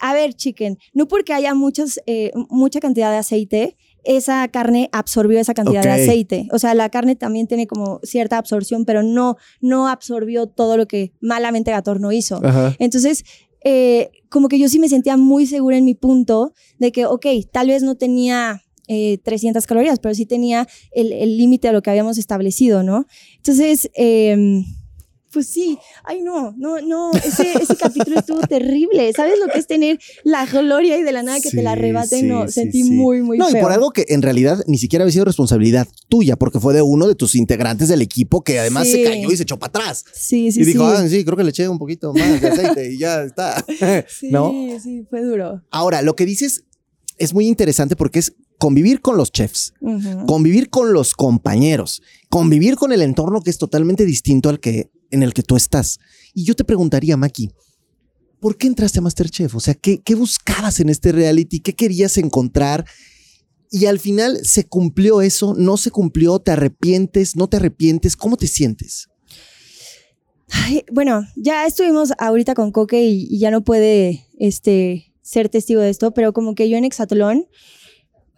A 0.00 0.14
ver, 0.14 0.34
chicken, 0.34 0.78
no 0.92 1.08
porque 1.08 1.32
haya 1.32 1.54
muchas, 1.54 2.00
eh, 2.06 2.30
mucha 2.50 2.78
cantidad 2.78 3.10
de 3.10 3.16
aceite, 3.16 3.76
esa 4.08 4.48
carne 4.48 4.88
absorbió 4.92 5.38
esa 5.38 5.52
cantidad 5.52 5.82
de 5.82 5.90
aceite. 5.90 6.48
O 6.50 6.58
sea, 6.58 6.72
la 6.72 6.88
carne 6.88 7.14
también 7.14 7.46
tiene 7.46 7.66
como 7.66 8.00
cierta 8.02 8.38
absorción, 8.38 8.86
pero 8.86 9.02
no, 9.02 9.36
no 9.60 9.86
absorbió 9.86 10.46
todo 10.46 10.78
lo 10.78 10.88
que 10.88 11.12
malamente 11.20 11.72
Gatorno 11.72 12.10
hizo. 12.10 12.40
Entonces, 12.78 13.24
eh, 13.62 14.10
como 14.30 14.48
que 14.48 14.58
yo 14.58 14.70
sí 14.70 14.78
me 14.78 14.88
sentía 14.88 15.18
muy 15.18 15.46
segura 15.46 15.76
en 15.76 15.84
mi 15.84 15.94
punto 15.94 16.54
de 16.78 16.90
que, 16.90 17.04
ok, 17.04 17.26
tal 17.52 17.68
vez 17.68 17.82
no 17.82 17.96
tenía 17.96 18.62
300 18.86 19.62
eh, 19.62 19.66
calorías, 19.66 19.98
pero 19.98 20.14
sí 20.14 20.24
tenía 20.24 20.66
el 20.90 21.36
límite 21.36 21.68
a 21.68 21.72
lo 21.72 21.82
que 21.82 21.90
habíamos 21.90 22.16
establecido, 22.16 22.82
¿no? 22.82 23.04
Entonces, 23.36 23.90
eh, 23.94 24.64
pues 25.32 25.46
sí, 25.48 25.78
ay 26.04 26.22
no, 26.22 26.54
no, 26.56 26.80
no, 26.80 27.12
ese, 27.12 27.52
ese 27.60 27.76
capítulo 27.76 28.18
estuvo 28.18 28.40
terrible. 28.40 29.12
¿Sabes 29.12 29.38
lo 29.38 29.52
que 29.52 29.58
es 29.58 29.66
tener 29.66 29.98
la 30.24 30.46
gloria 30.46 30.98
y 30.98 31.02
de 31.02 31.12
la 31.12 31.22
nada 31.22 31.40
que 31.40 31.50
te 31.50 31.62
la 31.62 31.72
arrebaten? 31.72 32.28
no, 32.28 32.48
sentí 32.48 32.84
muy, 32.84 33.22
muy 33.22 33.38
No, 33.38 33.50
y 33.50 33.54
por 33.54 33.72
algo 33.72 33.90
que 33.90 34.06
en 34.08 34.22
realidad 34.22 34.62
ni 34.66 34.78
siquiera 34.78 35.02
había 35.04 35.12
sido 35.12 35.24
responsabilidad 35.26 35.88
tuya, 36.08 36.36
porque 36.36 36.60
fue 36.60 36.74
de 36.74 36.82
uno 36.82 37.06
de 37.06 37.14
tus 37.14 37.34
integrantes 37.34 37.88
del 37.88 38.02
equipo 38.02 38.42
que 38.42 38.58
además 38.58 38.88
se 38.88 39.02
cayó 39.02 39.30
y 39.30 39.36
se 39.36 39.42
echó 39.42 39.58
para 39.58 39.68
atrás. 39.68 40.04
Sí, 40.12 40.52
sí, 40.52 40.60
Y 40.60 40.64
dijo, 40.64 40.84
ah, 40.84 41.06
sí, 41.08 41.24
creo 41.24 41.36
que 41.36 41.44
le 41.44 41.50
eché 41.50 41.68
un 41.68 41.78
poquito 41.78 42.12
más 42.12 42.40
de 42.40 42.48
aceite 42.48 42.92
y 42.92 42.98
ya 42.98 43.22
está. 43.22 43.64
sí, 44.08 44.30
sí, 44.82 45.06
fue 45.08 45.22
duro. 45.22 45.62
Ahora, 45.70 46.02
lo 46.02 46.16
que 46.16 46.26
dices 46.26 46.64
es 47.18 47.34
muy 47.34 47.46
interesante 47.46 47.96
porque 47.96 48.20
es 48.20 48.34
convivir 48.58 49.00
con 49.00 49.16
los 49.16 49.30
chefs, 49.30 49.72
convivir 50.26 50.68
con 50.68 50.92
los 50.92 51.14
compañeros, 51.14 52.02
convivir 52.28 52.76
con 52.76 52.92
el 52.92 53.02
entorno 53.02 53.40
que 53.40 53.50
es 53.50 53.58
totalmente 53.58 54.04
distinto 54.04 54.48
al 54.48 54.58
que 54.60 54.90
en 55.10 55.22
el 55.22 55.34
que 55.34 55.42
tú 55.42 55.56
estás. 55.56 55.98
Y 56.34 56.44
yo 56.44 56.54
te 56.54 56.64
preguntaría, 56.64 57.16
Maki, 57.16 57.50
¿por 58.40 58.56
qué 58.56 58.66
entraste 58.66 58.98
a 58.98 59.02
Masterchef? 59.02 59.54
O 59.54 59.60
sea, 59.60 59.74
¿qué, 59.74 60.00
¿qué 60.00 60.14
buscabas 60.14 60.80
en 60.80 60.88
este 60.88 61.12
reality? 61.12 61.60
¿Qué 61.60 61.74
querías 61.74 62.18
encontrar? 62.18 62.84
Y 63.70 63.86
al 63.86 63.98
final 63.98 64.40
se 64.44 64.64
cumplió 64.64 65.20
eso, 65.20 65.54
no 65.54 65.76
se 65.76 65.90
cumplió, 65.90 66.38
te 66.38 66.52
arrepientes, 66.52 67.36
no 67.36 67.48
te 67.48 67.58
arrepientes, 67.58 68.16
¿cómo 68.16 68.36
te 68.36 68.46
sientes? 68.46 69.08
bueno, 70.90 71.26
ya 71.36 71.66
estuvimos 71.66 72.12
ahorita 72.18 72.54
con 72.54 72.72
Coque 72.72 73.04
y, 73.04 73.38
ya 73.38 73.50
no 73.50 73.62
puede 73.62 74.26
este, 74.38 75.12
ser 75.20 75.48
testigo 75.48 75.80
de 75.80 75.90
esto, 75.90 76.12
pero 76.12 76.32
como 76.32 76.54
que 76.54 76.68
yo 76.68 76.76
en 76.78 76.84
Exatlón 76.84 77.46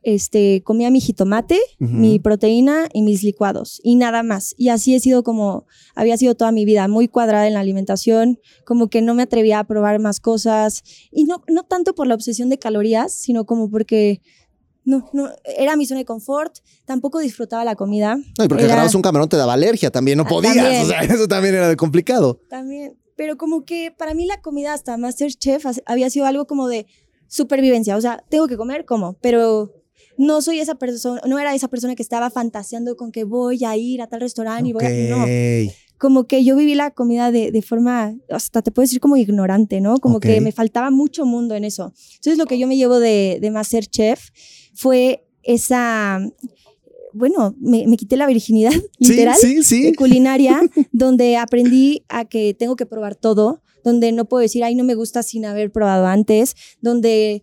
este, 0.02 0.62
comía 0.62 0.90
mi 0.90 1.00
jitomate, 1.00 1.58
mi 1.78 2.18
proteína 2.18 2.88
y 2.92 3.02
mis 3.02 3.22
licuados 3.22 3.80
y 3.82 3.96
nada 3.96 4.22
más. 4.22 4.54
Y 4.56 4.68
así 4.68 4.94
he 4.94 5.00
sido 5.00 5.22
como, 5.22 5.66
había 5.94 6.16
sido 6.16 6.34
toda 6.34 6.52
mi 6.52 6.64
vida, 6.64 6.88
muy 6.88 7.08
cuadrada 7.08 7.46
en 7.46 7.54
la 7.54 7.60
alimentación, 7.60 8.38
como 8.64 8.88
que 8.88 9.02
no 9.02 9.14
me 9.14 9.22
atrevía 9.22 9.58
a 9.58 9.64
probar 9.64 10.00
más 10.00 10.20
cosas 10.20 10.82
y 11.10 11.24
no, 11.24 11.42
no 11.48 11.64
tanto 11.64 11.94
por 11.94 12.06
la 12.06 12.14
obsesión 12.14 12.48
de 12.48 12.58
calorías, 12.58 13.12
sino 13.12 13.44
como 13.44 13.70
porque 13.70 14.20
no, 14.84 15.08
no, 15.12 15.28
era 15.44 15.76
mi 15.76 15.86
zona 15.86 16.00
de 16.00 16.04
confort, 16.04 16.58
tampoco 16.84 17.18
disfrutaba 17.18 17.64
la 17.64 17.76
comida. 17.76 18.16
No, 18.38 18.44
y 18.44 18.48
porque 18.48 18.64
agarrabas 18.64 18.94
un 18.94 19.02
camarón 19.02 19.28
te 19.28 19.36
daba 19.36 19.52
alergia, 19.52 19.90
también 19.90 20.18
no 20.18 20.24
ah, 20.24 20.28
podías, 20.28 20.84
o 20.84 20.88
sea, 20.88 21.00
eso 21.02 21.28
también 21.28 21.54
era 21.54 21.74
complicado. 21.76 22.40
También, 22.48 22.98
pero 23.16 23.36
como 23.36 23.64
que 23.64 23.92
para 23.96 24.14
mí 24.14 24.26
la 24.26 24.40
comida 24.40 24.72
hasta 24.72 24.96
Masterchef 24.96 25.64
había 25.86 26.08
sido 26.10 26.26
algo 26.26 26.46
como 26.46 26.68
de 26.68 26.86
supervivencia, 27.28 27.96
o 27.96 28.00
sea, 28.00 28.24
tengo 28.28 28.48
que 28.48 28.56
comer, 28.56 28.84
como, 28.84 29.18
pero 29.20 29.79
no 30.20 30.42
soy 30.42 30.60
esa 30.60 30.74
persona, 30.74 31.20
no 31.26 31.38
era 31.38 31.54
esa 31.54 31.68
persona 31.68 31.96
que 31.96 32.02
estaba 32.02 32.28
fantaseando 32.28 32.94
con 32.94 33.10
que 33.10 33.24
voy 33.24 33.64
a 33.64 33.74
ir 33.76 34.02
a 34.02 34.06
tal 34.06 34.20
restaurante 34.20 34.68
y 34.68 34.72
voy 34.74 34.84
a... 34.84 34.90
No, 34.90 35.24
como 35.96 36.26
que 36.26 36.44
yo 36.44 36.56
viví 36.56 36.74
la 36.74 36.92
comida 36.92 37.30
de, 37.30 37.50
de, 37.50 37.62
forma, 37.62 38.14
hasta 38.30 38.62
te 38.62 38.70
puedo 38.70 38.84
decir 38.84 39.00
como 39.00 39.16
ignorante, 39.16 39.82
¿no? 39.82 39.98
Como 39.98 40.18
que 40.18 40.40
me 40.40 40.50
faltaba 40.50 40.90
mucho 40.90 41.26
mundo 41.26 41.54
en 41.54 41.64
eso. 41.64 41.92
Entonces 42.14 42.38
lo 42.38 42.46
que 42.46 42.58
yo 42.58 42.66
me 42.66 42.76
llevo 42.78 43.00
de, 43.00 43.38
de 43.40 43.50
Masterchef 43.50 44.30
fue 44.74 45.26
esa 45.42 46.20
bueno, 47.12 47.54
me, 47.60 47.86
me, 47.86 47.96
quité 47.96 48.16
la 48.16 48.26
virginidad 48.26 48.72
literal 48.98 49.36
de 49.40 49.94
culinaria, 49.94 50.60
donde 50.92 51.36
aprendí 51.36 52.04
a 52.08 52.24
que 52.24 52.54
tengo 52.54 52.76
que 52.76 52.86
probar 52.86 53.14
todo, 53.14 53.62
donde 53.84 54.12
no 54.12 54.26
puedo 54.26 54.42
decir, 54.42 54.64
ay, 54.64 54.74
no 54.74 54.84
me 54.84 54.94
gusta 54.94 55.22
sin 55.22 55.44
haber 55.44 55.72
probado 55.72 56.06
antes, 56.06 56.54
donde 56.80 57.42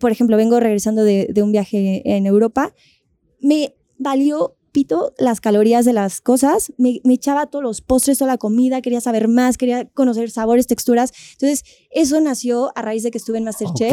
por 0.00 0.10
ejemplo, 0.10 0.36
vengo 0.36 0.60
regresando 0.60 1.04
de, 1.04 1.32
un 1.42 1.52
viaje 1.52 2.02
en 2.04 2.26
Europa, 2.26 2.74
me 3.40 3.74
valió 3.98 4.56
pito 4.72 5.12
las 5.18 5.40
calorías 5.40 5.84
de 5.84 5.92
las 5.92 6.20
cosas, 6.20 6.72
me, 6.76 7.00
echaba 7.08 7.46
todos 7.46 7.62
los 7.62 7.80
postres, 7.80 8.18
toda 8.18 8.32
la 8.32 8.38
comida, 8.38 8.82
quería 8.82 9.00
saber 9.00 9.28
más, 9.28 9.56
quería 9.56 9.86
conocer 9.86 10.30
sabores, 10.30 10.66
texturas. 10.66 11.12
Entonces, 11.32 11.64
eso 11.90 12.20
nació 12.20 12.72
a 12.76 12.82
raíz 12.82 13.02
de 13.02 13.10
que 13.10 13.18
estuve 13.18 13.38
en 13.38 13.44
Masterchef. 13.44 13.92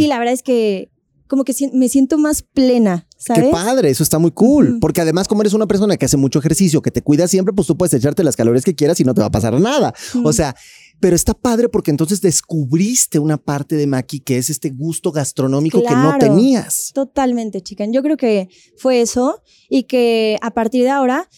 Y 0.00 0.06
la 0.06 0.18
verdad 0.18 0.34
es 0.34 0.42
que 0.42 0.90
como 1.28 1.44
que 1.44 1.54
me 1.72 1.88
siento 1.88 2.18
más 2.18 2.42
plena, 2.42 3.08
¿sabes? 3.16 3.46
Qué 3.46 3.50
padre, 3.50 3.90
eso 3.90 4.02
está 4.02 4.18
muy 4.18 4.30
cool. 4.30 4.78
Porque 4.80 5.00
además, 5.00 5.26
como 5.26 5.42
eres 5.42 5.54
una 5.54 5.66
persona 5.66 5.96
que 5.96 6.04
hace 6.04 6.16
mucho 6.16 6.38
ejercicio, 6.38 6.82
que 6.82 6.90
te 6.90 7.02
cuida 7.02 7.26
siempre, 7.26 7.52
pues 7.52 7.66
tú 7.66 7.76
puedes 7.76 7.92
echarte 7.94 8.22
las 8.22 8.36
calorías 8.36 8.64
que 8.64 8.74
quieras 8.74 9.00
y 9.00 9.04
no 9.04 9.14
te 9.14 9.20
va 9.20 9.26
a 9.26 9.30
pasar 9.30 9.58
nada. 9.60 9.92
O 10.22 10.32
sea, 10.32 10.54
pero 11.00 11.16
está 11.16 11.34
padre 11.34 11.68
porque 11.68 11.90
entonces 11.90 12.20
descubriste 12.20 13.18
una 13.18 13.36
parte 13.36 13.76
de 13.76 13.86
Maki 13.86 14.20
que 14.20 14.38
es 14.38 14.50
este 14.50 14.70
gusto 14.70 15.12
gastronómico 15.12 15.82
que 15.82 15.94
no 15.94 16.16
tenías. 16.18 16.92
Totalmente, 16.94 17.60
chica. 17.60 17.84
Yo 17.86 18.02
creo 18.02 18.16
que 18.16 18.48
fue 18.76 19.00
eso 19.00 19.42
y 19.68 19.84
que 19.84 20.38
a 20.40 20.50
partir 20.52 20.84
de 20.84 20.90
ahora 20.90 21.28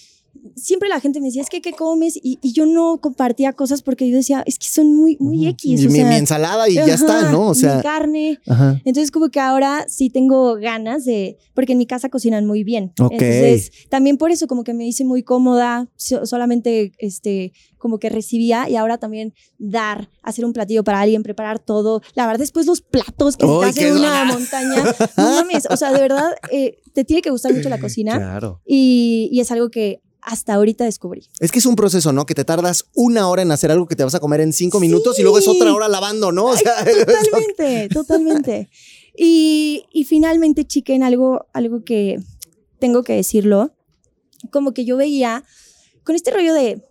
siempre 0.56 0.88
la 0.88 1.00
gente 1.00 1.20
me 1.20 1.26
decía, 1.26 1.42
es 1.42 1.48
que 1.48 1.60
¿qué 1.60 1.72
comes? 1.72 2.18
Y, 2.22 2.38
yo 2.52 2.66
no 2.66 2.98
compartía 3.00 3.52
cosas 3.52 3.82
porque 3.82 4.08
yo 4.08 4.16
decía, 4.16 4.42
es 4.46 4.58
que 4.58 4.66
son 4.66 4.94
muy, 4.94 5.16
muy 5.20 5.46
X. 5.48 5.88
mi, 5.90 6.00
ensalada 6.00 6.68
y 6.68 6.74
ya 6.74 6.86
está, 6.86 7.30
¿no? 7.30 7.48
O 7.48 7.54
sea. 7.54 7.76
Mi 7.76 7.82
carne. 7.82 8.38
Entonces, 8.84 9.10
como 9.10 9.28
que 9.28 9.40
ahora 9.40 9.86
sí 9.88 10.10
tengo 10.10 10.54
ganas 10.56 11.04
de, 11.04 11.38
porque 11.54 11.72
en 11.72 11.78
mi 11.78 11.86
casa 11.86 12.08
cocinan 12.08 12.46
muy 12.46 12.64
bien. 12.64 12.92
Entonces, 12.98 13.70
también 13.88 14.16
por 14.16 14.30
eso 14.30 14.46
como 14.46 14.64
que 14.64 14.74
me 14.74 14.86
hice 14.86 15.04
muy 15.04 15.22
cómoda, 15.22 15.88
solamente 15.96 16.92
este, 16.98 17.52
como 17.78 17.98
que 17.98 18.08
recibía 18.08 18.68
y 18.68 18.76
ahora 18.76 18.98
también 18.98 19.34
dar, 19.58 20.10
hacer 20.22 20.44
un 20.44 20.52
platillo 20.52 20.84
para 20.84 21.00
alguien, 21.00 21.22
preparar 21.22 21.58
todo. 21.58 22.02
La 22.14 22.26
verdad, 22.26 22.40
después 22.40 22.66
los 22.66 22.80
platos 22.80 23.36
que 23.36 23.46
se 23.46 23.64
hacen 23.64 23.96
una 23.96 24.24
montaña. 24.24 24.84
No 25.16 25.30
mames, 25.30 25.66
o 25.70 25.76
sea, 25.76 25.92
de 25.92 26.00
verdad, 26.00 26.32
eh, 26.50 26.78
te 26.94 27.04
tiene 27.04 27.22
que 27.22 27.30
gustar 27.30 27.54
mucho 27.54 27.68
la 27.68 27.78
cocina. 27.80 28.16
Claro. 28.16 28.60
Y, 28.66 29.28
y 29.32 29.40
es 29.40 29.50
algo 29.50 29.70
que 29.70 30.02
hasta 30.28 30.52
ahorita 30.52 30.84
descubrí. 30.84 31.26
Es 31.40 31.50
que 31.50 31.58
es 31.58 31.64
un 31.64 31.74
proceso, 31.74 32.12
¿no? 32.12 32.26
Que 32.26 32.34
te 32.34 32.44
tardas 32.44 32.84
una 32.94 33.28
hora 33.30 33.40
en 33.40 33.50
hacer 33.50 33.70
algo 33.70 33.88
que 33.88 33.96
te 33.96 34.04
vas 34.04 34.14
a 34.14 34.20
comer 34.20 34.42
en 34.42 34.52
cinco 34.52 34.78
minutos 34.78 35.18
y 35.18 35.22
luego 35.22 35.38
es 35.38 35.48
otra 35.48 35.72
hora 35.72 35.88
lavando, 35.88 36.32
¿no? 36.32 36.46
O 36.46 36.56
sea, 36.56 36.74
totalmente, 36.84 37.88
totalmente. 37.88 38.70
Y, 39.20 39.86
y, 39.92 40.04
finalmente, 40.04 40.64
chiquen, 40.64 41.02
algo, 41.02 41.48
algo 41.52 41.82
que 41.82 42.20
tengo 42.78 43.02
que 43.02 43.14
decirlo, 43.14 43.72
como 44.52 44.72
que 44.72 44.84
yo 44.84 44.96
veía 44.96 45.42
con 46.04 46.14
este 46.14 46.30
rollo 46.30 46.54
de 46.54 46.84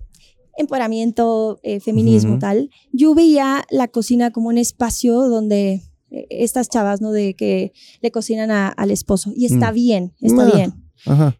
empoderamiento, 0.57 1.61
eh, 1.63 1.79
feminismo, 1.79 2.37
tal, 2.37 2.69
yo 2.91 3.15
veía 3.15 3.63
la 3.69 3.87
cocina 3.87 4.31
como 4.31 4.49
un 4.49 4.57
espacio 4.57 5.21
donde 5.29 5.83
eh, 6.11 6.27
estas 6.29 6.67
chavas, 6.67 6.99
¿no? 6.99 7.13
De 7.13 7.33
que 7.33 7.71
le 8.01 8.11
cocinan 8.11 8.51
al 8.51 8.91
esposo. 8.91 9.31
Y 9.33 9.45
está 9.45 9.71
mm. 9.71 9.75
bien, 9.75 10.13
está 10.19 10.43
ah, 10.43 10.51
bien. 10.53 10.73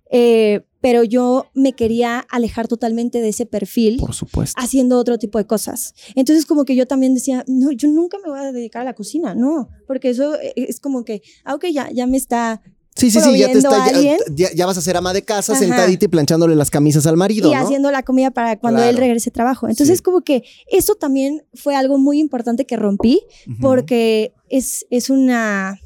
Eh, 0.09 0.61
pero 0.87 1.03
yo 1.03 1.47
me 1.53 1.73
quería 1.73 2.25
alejar 2.29 2.69
totalmente 2.69 3.19
de 3.19 3.27
ese 3.27 3.45
perfil. 3.45 3.97
Por 3.99 4.13
supuesto. 4.13 4.57
Haciendo 4.57 4.97
otro 4.97 5.17
tipo 5.17 5.37
de 5.37 5.45
cosas. 5.45 5.93
Entonces, 6.15 6.45
como 6.45 6.63
que 6.63 6.77
yo 6.77 6.87
también 6.87 7.13
decía, 7.13 7.43
no, 7.45 7.73
yo 7.73 7.89
nunca 7.89 8.17
me 8.23 8.29
voy 8.29 8.39
a 8.39 8.53
dedicar 8.53 8.83
a 8.83 8.85
la 8.85 8.93
cocina, 8.93 9.35
no, 9.35 9.67
porque 9.85 10.07
eso 10.07 10.35
es 10.55 10.79
como 10.79 11.03
que, 11.03 11.21
ah, 11.43 11.55
ok, 11.55 11.65
ya, 11.73 11.89
ya 11.91 12.07
me 12.07 12.15
está 12.15 12.61
Sí, 12.95 13.11
sí, 13.11 13.19
sí, 13.19 13.37
ya 13.37 13.51
te 13.51 13.57
está, 13.57 13.91
ya, 14.33 14.65
vas 14.65 14.77
a 14.77 14.81
ser 14.81 14.95
ama 14.95 15.11
de 15.11 15.23
casa, 15.23 15.55
sentadita 15.55 16.05
y 16.05 16.07
planchándole 16.07 16.55
las 16.55 16.71
camisas 16.71 17.05
al 17.05 17.17
marido. 17.17 17.51
Y 17.51 17.53
haciendo 17.53 17.91
la 17.91 18.03
comida 18.03 18.31
para 18.31 18.57
cuando 18.57 18.81
él 18.81 18.95
regrese 18.95 19.29
a 19.29 19.33
trabajo. 19.33 19.67
Entonces, 19.67 20.01
como 20.01 20.21
que 20.21 20.43
eso 20.71 20.95
también 20.95 21.43
fue 21.53 21.75
algo 21.75 21.97
muy 21.97 22.17
importante 22.17 22.65
que 22.65 22.77
rompí, 22.77 23.23
porque 23.59 24.33
es, 24.47 24.87
es 24.89 25.09
una 25.09 25.81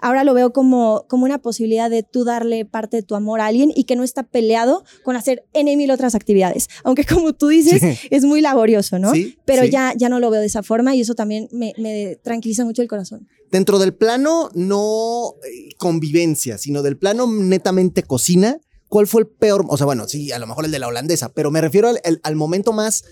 ahora 0.00 0.24
lo 0.24 0.34
veo 0.34 0.52
como, 0.52 1.06
como 1.08 1.24
una 1.24 1.38
posibilidad 1.38 1.90
de 1.90 2.02
tú 2.02 2.24
darle 2.24 2.64
parte 2.64 2.98
de 2.98 3.02
tu 3.02 3.14
amor 3.14 3.40
a 3.40 3.46
alguien 3.46 3.72
y 3.74 3.84
que 3.84 3.96
no 3.96 4.04
está 4.04 4.22
peleado 4.22 4.84
con 5.02 5.16
hacer 5.16 5.44
N 5.52 5.76
mil 5.76 5.90
otras 5.90 6.14
actividades. 6.14 6.68
Aunque 6.82 7.04
como 7.04 7.32
tú 7.32 7.48
dices, 7.48 7.82
es 8.10 8.24
muy 8.24 8.40
laborioso, 8.40 8.98
¿no? 8.98 9.12
Pero 9.44 9.64
Ya, 9.64 9.94
ya 9.96 10.08
no 10.08 10.20
lo 10.20 10.30
veo 10.30 10.40
de 10.40 10.46
esa 10.46 10.62
forma 10.62 10.94
y 10.94 11.00
eso 11.00 11.14
también 11.14 11.48
me, 11.50 11.72
me 11.78 12.16
tranquiliza 12.22 12.64
mucho 12.64 12.82
el 12.82 12.88
corazón. 12.88 13.28
Dentro 13.50 13.78
del 13.78 13.94
plano 13.94 14.50
no 14.54 15.34
eh, 15.44 15.74
convivencia, 15.78 16.58
sino 16.58 16.82
del 16.82 16.96
plano 16.96 17.26
netamente 17.26 18.02
cocina, 18.02 18.58
¿cuál 18.88 19.06
fue 19.06 19.22
el 19.22 19.28
peor? 19.28 19.64
O 19.68 19.76
sea, 19.76 19.86
bueno, 19.86 20.06
sí, 20.08 20.32
a 20.32 20.38
lo 20.38 20.46
mejor 20.46 20.64
el 20.64 20.70
de 20.70 20.78
la 20.78 20.88
holandesa, 20.88 21.30
pero 21.30 21.50
me 21.50 21.60
refiero 21.60 21.88
al, 21.88 22.20
al 22.22 22.36
momento 22.36 22.72
más 22.72 23.04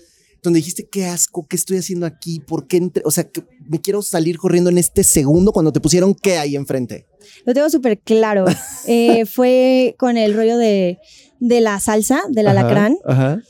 donde 0.43 0.57
dijiste, 0.57 0.87
qué 0.89 1.05
asco, 1.05 1.47
qué 1.47 1.55
estoy 1.55 1.77
haciendo 1.77 2.05
aquí, 2.05 2.39
por 2.39 2.67
qué, 2.67 2.77
entre? 2.77 3.03
o 3.05 3.11
sea, 3.11 3.23
que 3.23 3.43
me 3.67 3.79
quiero 3.79 4.01
salir 4.01 4.37
corriendo 4.37 4.69
en 4.69 4.77
este 4.77 5.03
segundo 5.03 5.53
cuando 5.53 5.71
te 5.71 5.79
pusieron 5.79 6.13
qué 6.13 6.37
ahí 6.37 6.55
enfrente. 6.55 7.07
Lo 7.45 7.53
tengo 7.53 7.69
súper 7.69 7.99
claro. 7.99 8.45
Eh, 8.85 9.25
fue 9.25 9.95
con 9.97 10.17
el 10.17 10.35
rollo 10.35 10.57
de, 10.57 10.99
de 11.39 11.61
la 11.61 11.79
salsa, 11.79 12.21
del 12.29 12.47
alacrán. 12.47 12.97
Ajá. 13.05 13.41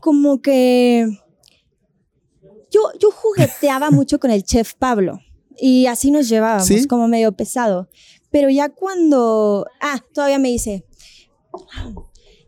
Como 0.00 0.40
que 0.40 1.08
yo, 2.70 2.80
yo 3.00 3.10
jugueteaba 3.10 3.90
mucho 3.90 4.20
con 4.20 4.30
el 4.30 4.44
chef 4.44 4.74
Pablo 4.74 5.18
y 5.58 5.86
así 5.86 6.10
nos 6.10 6.28
llevábamos, 6.28 6.86
como 6.88 7.08
medio 7.08 7.32
pesado. 7.32 7.88
Pero 8.30 8.50
ya 8.50 8.68
cuando, 8.68 9.66
ah, 9.80 10.00
todavía 10.12 10.38
me 10.38 10.48
dice, 10.48 10.84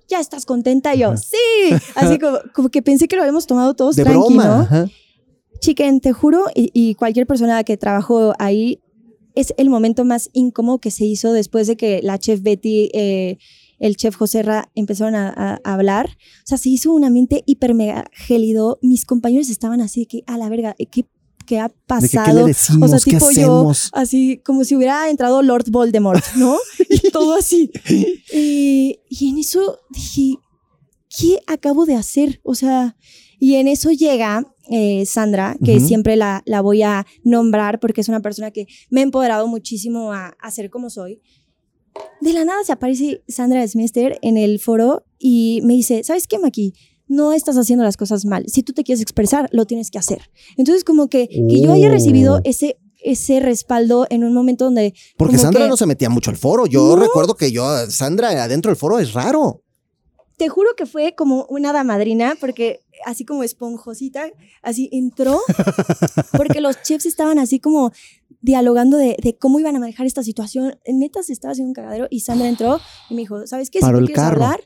ya 0.08 0.20
estás 0.20 0.46
contenta. 0.46 0.94
yo, 0.94 1.16
sí. 1.16 1.36
Así 1.94 2.18
como, 2.18 2.68
que 2.70 2.82
pensé 2.82 3.08
que 3.08 3.16
lo 3.16 3.22
habíamos 3.22 3.46
tomado 3.46 3.74
todos 3.74 3.96
de 3.96 4.04
Chiquen, 5.60 6.00
te 6.00 6.12
juro, 6.12 6.44
y, 6.54 6.94
cualquier 6.94 7.26
persona 7.26 7.64
que 7.64 7.76
trabajó 7.76 8.32
ahí, 8.38 8.80
es 9.34 9.54
el 9.56 9.70
momento 9.70 10.04
más 10.04 10.30
incómodo 10.32 10.78
que 10.78 10.90
se 10.90 11.04
hizo 11.04 11.32
después 11.32 11.66
de 11.66 11.76
que 11.76 12.00
la 12.02 12.18
chef 12.18 12.42
Betty, 12.42 12.90
eh, 12.92 13.38
el 13.78 13.96
chef 13.96 14.16
José 14.16 14.42
Ra 14.42 14.70
empezaron 14.74 15.14
a, 15.14 15.60
hablar. 15.62 16.06
O 16.08 16.46
sea, 16.46 16.58
se 16.58 16.68
hizo 16.70 16.92
un 16.92 17.04
ambiente 17.04 17.42
hiper 17.46 17.74
mega 17.74 18.04
gélido. 18.12 18.78
Mis 18.82 19.04
compañeros 19.04 19.50
estaban 19.50 19.80
así 19.80 20.06
que, 20.06 20.22
a 20.26 20.38
la 20.38 20.48
verga, 20.48 20.74
¿qué 20.90 21.06
qué 21.48 21.58
ha 21.58 21.70
pasado. 21.86 22.44
o 22.44 22.88
sea, 22.88 22.98
tipo 22.98 23.30
yo, 23.30 23.72
así 23.92 24.40
como 24.44 24.64
si 24.64 24.76
hubiera 24.76 25.08
entrado 25.08 25.42
Lord 25.42 25.70
Voldemort, 25.70 26.24
¿no? 26.36 26.58
y 26.90 27.10
todo 27.10 27.34
así. 27.34 27.70
y 28.30 29.00
en 29.20 29.38
eso 29.38 29.78
dije, 29.90 30.36
¿qué 31.08 31.40
acabo 31.46 31.86
de 31.86 31.94
hacer? 31.94 32.40
O 32.44 32.54
sea, 32.54 32.96
y 33.40 33.54
en 33.54 33.66
eso 33.66 33.90
llega 33.90 34.44
eh, 34.70 35.06
Sandra, 35.06 35.56
que 35.64 35.80
siempre 35.80 36.16
la, 36.16 36.42
la, 36.44 36.60
voy 36.60 36.82
a 36.82 37.06
nombrar 37.24 37.80
porque 37.80 38.02
es 38.02 38.08
una 38.08 38.20
persona 38.20 38.50
que 38.50 38.66
me 38.90 39.00
ha 39.00 39.04
empoderado 39.04 39.48
muchísimo 39.48 40.12
a, 40.12 40.36
a 40.38 40.50
ser 40.50 40.68
como 40.68 40.90
soy. 40.90 41.22
De 42.20 42.34
la 42.34 42.44
nada 42.44 42.62
se 42.64 42.72
aparece 42.72 43.22
Sandra 43.28 43.66
Smester 43.66 44.18
en 44.20 44.36
el 44.36 44.58
foro 44.58 45.06
y 45.18 45.60
me 45.64 45.72
dice, 45.72 46.04
¿sabes 46.04 46.26
qué, 46.26 46.38
Maki? 46.38 46.74
No 47.08 47.32
estás 47.32 47.56
haciendo 47.56 47.84
las 47.84 47.96
cosas 47.96 48.24
mal. 48.24 48.44
Si 48.48 48.62
tú 48.62 48.72
te 48.72 48.84
quieres 48.84 49.02
expresar, 49.02 49.48
lo 49.52 49.66
tienes 49.66 49.90
que 49.90 49.98
hacer. 49.98 50.30
Entonces, 50.56 50.84
como 50.84 51.08
que, 51.08 51.28
que 51.28 51.60
yo 51.60 51.72
haya 51.72 51.88
recibido 51.88 52.36
oh. 52.36 52.40
ese 52.44 52.78
ese 53.00 53.40
respaldo 53.40 54.06
en 54.10 54.24
un 54.24 54.34
momento 54.34 54.64
donde... 54.64 54.94
Porque 55.16 55.38
Sandra 55.38 55.68
no 55.68 55.76
se 55.76 55.86
metía 55.86 56.10
mucho 56.10 56.30
al 56.30 56.36
foro. 56.36 56.66
Yo 56.66 56.96
recuerdo 56.96 57.36
que 57.36 57.52
yo, 57.52 57.64
Sandra, 57.88 58.30
adentro 58.42 58.70
del 58.70 58.76
foro 58.76 58.98
es 58.98 59.12
raro. 59.12 59.62
Te 60.36 60.48
juro 60.48 60.70
que 60.76 60.86
fue 60.86 61.14
como 61.14 61.46
una 61.48 61.72
damadrina, 61.72 62.36
porque 62.40 62.80
así 63.04 63.24
como 63.24 63.42
esponjosita, 63.42 64.30
así 64.62 64.88
entró, 64.92 65.40
porque 66.36 66.60
los 66.60 66.80
chefs 66.82 67.06
estaban 67.06 67.38
así 67.38 67.58
como 67.58 67.92
dialogando 68.40 68.96
de, 68.98 69.36
cómo 69.40 69.58
iban 69.58 69.74
a 69.74 69.80
manejar 69.80 70.06
esta 70.06 70.22
situación. 70.22 70.78
Neta 70.86 71.22
se 71.22 71.32
estaba 71.32 71.52
haciendo 71.52 71.70
un 71.70 71.74
cagadero 71.74 72.06
y 72.10 72.20
Sandra 72.20 72.48
entró 72.48 72.80
y 73.10 73.14
me 73.14 73.22
dijo, 73.22 73.46
¿sabes 73.46 73.70
qué? 73.70 73.80
Si 73.80 73.90
tú 73.90 74.04
quieres 74.04 74.18
hablar, 74.18 74.60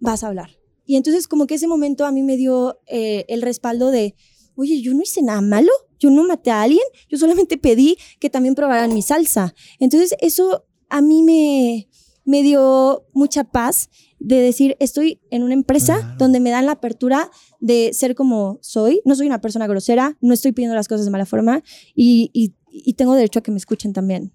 vas 0.00 0.22
a 0.22 0.28
hablar. 0.28 0.59
Y 0.90 0.96
entonces 0.96 1.28
como 1.28 1.46
que 1.46 1.54
ese 1.54 1.68
momento 1.68 2.04
a 2.04 2.10
mí 2.10 2.24
me 2.24 2.36
dio 2.36 2.80
eh, 2.88 3.24
el 3.28 3.42
respaldo 3.42 3.92
de, 3.92 4.16
oye, 4.56 4.82
yo 4.82 4.92
no 4.92 5.02
hice 5.02 5.22
nada 5.22 5.40
malo, 5.40 5.70
yo 6.00 6.10
no 6.10 6.24
maté 6.24 6.50
a 6.50 6.62
alguien, 6.62 6.82
yo 7.08 7.16
solamente 7.16 7.58
pedí 7.58 7.96
que 8.18 8.28
también 8.28 8.56
probaran 8.56 8.92
mi 8.92 9.00
salsa. 9.00 9.54
Entonces 9.78 10.16
eso 10.20 10.66
a 10.88 11.00
mí 11.00 11.22
me, 11.22 11.88
me 12.24 12.42
dio 12.42 13.06
mucha 13.12 13.44
paz 13.44 13.88
de 14.18 14.40
decir, 14.40 14.76
estoy 14.80 15.20
en 15.30 15.44
una 15.44 15.54
empresa 15.54 16.16
donde 16.18 16.40
me 16.40 16.50
dan 16.50 16.66
la 16.66 16.72
apertura 16.72 17.30
de 17.60 17.92
ser 17.92 18.16
como 18.16 18.58
soy, 18.60 19.00
no 19.04 19.14
soy 19.14 19.28
una 19.28 19.40
persona 19.40 19.68
grosera, 19.68 20.18
no 20.20 20.34
estoy 20.34 20.50
pidiendo 20.50 20.74
las 20.74 20.88
cosas 20.88 21.04
de 21.04 21.12
mala 21.12 21.24
forma 21.24 21.62
y, 21.94 22.32
y, 22.32 22.56
y 22.68 22.94
tengo 22.94 23.14
derecho 23.14 23.38
a 23.38 23.42
que 23.44 23.52
me 23.52 23.58
escuchen 23.58 23.92
también. 23.92 24.32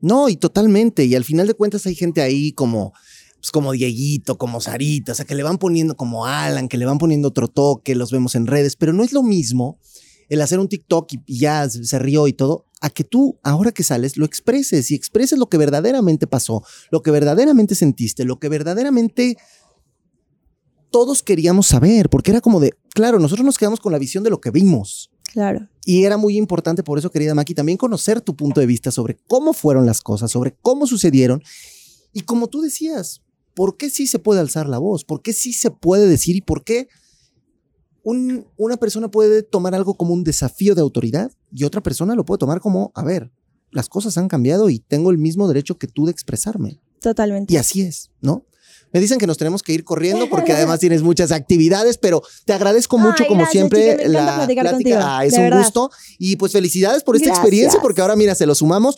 No, 0.00 0.28
y 0.28 0.36
totalmente. 0.36 1.06
Y 1.06 1.14
al 1.14 1.24
final 1.24 1.46
de 1.46 1.54
cuentas 1.54 1.86
hay 1.86 1.94
gente 1.94 2.20
ahí 2.20 2.52
como 2.52 2.92
pues, 3.46 3.52
como 3.52 3.70
Dieguito, 3.70 4.38
como 4.38 4.60
Sarita, 4.60 5.12
o 5.12 5.14
sea, 5.14 5.24
que 5.24 5.36
le 5.36 5.44
van 5.44 5.58
poniendo 5.58 5.96
como 5.96 6.26
Alan, 6.26 6.66
que 6.66 6.76
le 6.76 6.84
van 6.84 6.98
poniendo 6.98 7.28
otro 7.28 7.46
toque, 7.46 7.94
los 7.94 8.10
vemos 8.10 8.34
en 8.34 8.48
redes, 8.48 8.74
pero 8.74 8.92
no 8.92 9.04
es 9.04 9.12
lo 9.12 9.22
mismo 9.22 9.78
el 10.28 10.42
hacer 10.42 10.58
un 10.58 10.68
TikTok 10.68 11.12
y, 11.12 11.38
ya 11.38 11.70
se 11.70 11.98
rió 12.00 12.26
y 12.26 12.32
todo, 12.32 12.66
a 12.80 12.90
que 12.90 13.04
tú, 13.04 13.38
ahora 13.44 13.70
que 13.70 13.84
sales, 13.84 14.16
lo 14.16 14.26
expreses 14.26 14.90
y 14.90 14.96
expreses 14.96 15.38
lo 15.38 15.48
que 15.48 15.58
verdaderamente 15.58 16.26
pasó, 16.26 16.64
lo 16.90 17.02
que 17.02 17.12
verdaderamente 17.12 17.76
sentiste, 17.76 18.24
lo 18.24 18.40
que 18.40 18.48
verdaderamente 18.48 19.36
todos 20.90 21.22
queríamos 21.22 21.68
saber, 21.68 22.10
porque 22.10 22.32
era 22.32 22.40
como 22.40 22.58
de, 22.58 22.72
claro, 22.94 23.20
nosotros 23.20 23.46
nos 23.46 23.58
quedamos 23.58 23.78
con 23.78 23.92
la 23.92 24.00
visión 24.00 24.24
de 24.24 24.30
lo 24.30 24.40
que 24.40 24.50
vimos. 24.50 25.12
Claro. 25.32 25.68
Y 25.84 26.02
era 26.02 26.16
muy 26.16 26.36
importante 26.36 26.82
por 26.82 26.98
eso, 26.98 27.12
querida 27.12 27.32
Maki, 27.32 27.54
también 27.54 27.78
conocer 27.78 28.20
tu 28.20 28.34
punto 28.34 28.58
de 28.58 28.66
vista 28.66 28.90
sobre 28.90 29.16
cómo 29.28 29.52
fueron 29.52 29.86
las 29.86 30.00
cosas, 30.00 30.32
sobre 30.32 30.56
cómo 30.60 30.88
sucedieron. 30.88 31.40
Y 32.12 32.22
como 32.22 32.48
tú 32.48 32.60
decías, 32.60 33.22
¿por 33.56 33.78
qué 33.78 33.88
sí 33.88 34.06
se 34.06 34.18
puede 34.18 34.40
alzar 34.40 34.68
la 34.68 34.78
voz? 34.78 35.04
¿Por 35.04 35.22
qué 35.22 35.32
sí 35.32 35.54
se 35.54 35.70
puede 35.70 36.06
decir 36.06 36.36
y 36.36 36.42
por 36.42 36.62
qué 36.62 36.88
una 38.04 38.76
persona 38.76 39.10
puede 39.10 39.42
tomar 39.42 39.74
algo 39.74 39.96
como 39.96 40.12
un 40.12 40.22
desafío 40.22 40.76
de 40.76 40.82
autoridad 40.82 41.32
y 41.50 41.64
otra 41.64 41.82
persona 41.82 42.14
lo 42.14 42.24
puede 42.24 42.38
tomar 42.38 42.60
como, 42.60 42.92
a 42.94 43.02
ver, 43.02 43.32
las 43.72 43.88
cosas 43.88 44.16
han 44.18 44.28
cambiado 44.28 44.68
y 44.68 44.78
tengo 44.78 45.10
el 45.10 45.18
mismo 45.18 45.48
derecho 45.48 45.78
que 45.78 45.88
tú 45.88 46.04
de 46.04 46.12
expresarme? 46.12 46.78
Totalmente. 47.00 47.52
Y 47.52 47.56
así 47.56 47.80
es, 47.80 48.10
¿no? 48.20 48.44
Me 48.96 49.00
dicen 49.00 49.18
que 49.18 49.26
nos 49.26 49.36
tenemos 49.36 49.62
que 49.62 49.74
ir 49.74 49.84
corriendo 49.84 50.26
porque 50.30 50.54
además 50.54 50.80
tienes 50.80 51.02
muchas 51.02 51.30
actividades, 51.30 51.98
pero 51.98 52.22
te 52.46 52.54
agradezco 52.54 52.96
mucho, 52.96 53.26
como 53.26 53.44
siempre, 53.44 54.08
la 54.08 54.46
plática. 54.46 55.18
Ah, 55.18 55.22
es 55.26 55.34
un 55.34 55.50
gusto. 55.50 55.90
Y 56.18 56.36
pues 56.36 56.52
felicidades 56.52 57.02
por 57.02 57.14
esta 57.14 57.28
experiencia, 57.28 57.78
porque 57.82 58.00
ahora, 58.00 58.16
mira, 58.16 58.34
se 58.34 58.46
lo 58.46 58.54
sumamos. 58.54 58.96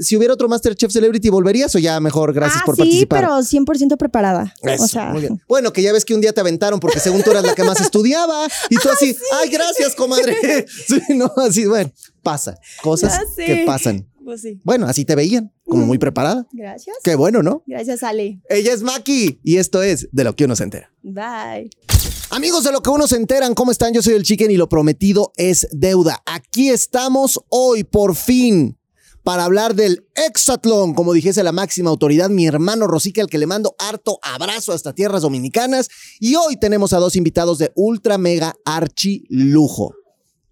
Si 0.00 0.16
hubiera 0.16 0.32
otro 0.32 0.48
Masterchef 0.48 0.90
Celebrity, 0.90 1.28
¿volverías 1.28 1.74
o 1.74 1.78
ya 1.78 2.00
mejor? 2.00 2.32
Gracias 2.32 2.62
ah, 2.62 2.64
por 2.64 2.74
participar. 2.74 3.20
Sí, 3.42 3.52
pero 3.52 3.64
100% 3.66 3.98
preparada. 3.98 4.54
muy 5.12 5.20
bien. 5.20 5.42
Bueno, 5.46 5.74
que 5.74 5.82
ya 5.82 5.92
ves 5.92 6.06
que 6.06 6.14
un 6.14 6.22
día 6.22 6.32
te 6.32 6.40
aventaron 6.40 6.80
porque 6.80 6.98
según 6.98 7.22
tú 7.22 7.30
eras 7.30 7.44
la 7.44 7.54
que 7.54 7.64
más 7.64 7.82
estudiaba 7.82 8.46
y 8.70 8.76
tú 8.76 8.88
así, 8.92 9.14
ay, 9.42 9.50
gracias, 9.50 9.94
comadre. 9.94 10.66
sí, 10.86 11.02
no, 11.10 11.30
así, 11.36 11.66
bueno, 11.66 11.92
pasa. 12.22 12.58
Cosas 12.82 13.20
que 13.36 13.64
pasan. 13.66 14.06
Pues 14.24 14.40
sí. 14.40 14.60
Bueno, 14.64 14.86
así 14.86 15.04
te 15.04 15.14
veían, 15.14 15.52
como 15.64 15.84
muy 15.84 15.98
preparada. 15.98 16.46
Gracias. 16.52 16.96
Qué 17.04 17.14
bueno, 17.14 17.42
¿no? 17.42 17.62
Gracias, 17.66 18.02
Ale. 18.02 18.40
Ella 18.48 18.72
es 18.72 18.82
Maki 18.82 19.40
y 19.42 19.56
esto 19.56 19.82
es 19.82 20.08
De 20.12 20.24
lo 20.24 20.34
que 20.34 20.44
uno 20.44 20.56
se 20.56 20.64
entera. 20.64 20.90
Bye. 21.02 21.70
Amigos 22.30 22.64
de 22.64 22.72
lo 22.72 22.82
que 22.82 22.90
uno 22.90 23.06
se 23.06 23.16
enteran, 23.16 23.54
¿cómo 23.54 23.70
están? 23.70 23.92
Yo 23.92 24.02
soy 24.02 24.14
el 24.14 24.22
Chicken 24.22 24.50
y 24.50 24.56
lo 24.56 24.68
prometido 24.68 25.32
es 25.36 25.68
deuda. 25.72 26.22
Aquí 26.26 26.70
estamos 26.70 27.38
hoy, 27.48 27.84
por 27.84 28.16
fin, 28.16 28.78
para 29.22 29.44
hablar 29.44 29.74
del 29.74 30.06
Exatlón, 30.14 30.94
como 30.94 31.12
dijese 31.12 31.42
la 31.42 31.52
máxima 31.52 31.90
autoridad, 31.90 32.30
mi 32.30 32.46
hermano 32.46 32.86
Rosique, 32.86 33.20
al 33.20 33.28
que 33.28 33.38
le 33.38 33.46
mando 33.46 33.76
harto 33.78 34.18
abrazo 34.22 34.72
hasta 34.72 34.94
tierras 34.94 35.22
dominicanas. 35.22 35.88
Y 36.18 36.34
hoy 36.34 36.56
tenemos 36.56 36.92
a 36.92 36.98
dos 36.98 37.14
invitados 37.14 37.58
de 37.58 37.72
ultra 37.74 38.18
mega 38.18 38.54
archi 38.64 39.24
lujo. 39.28 39.94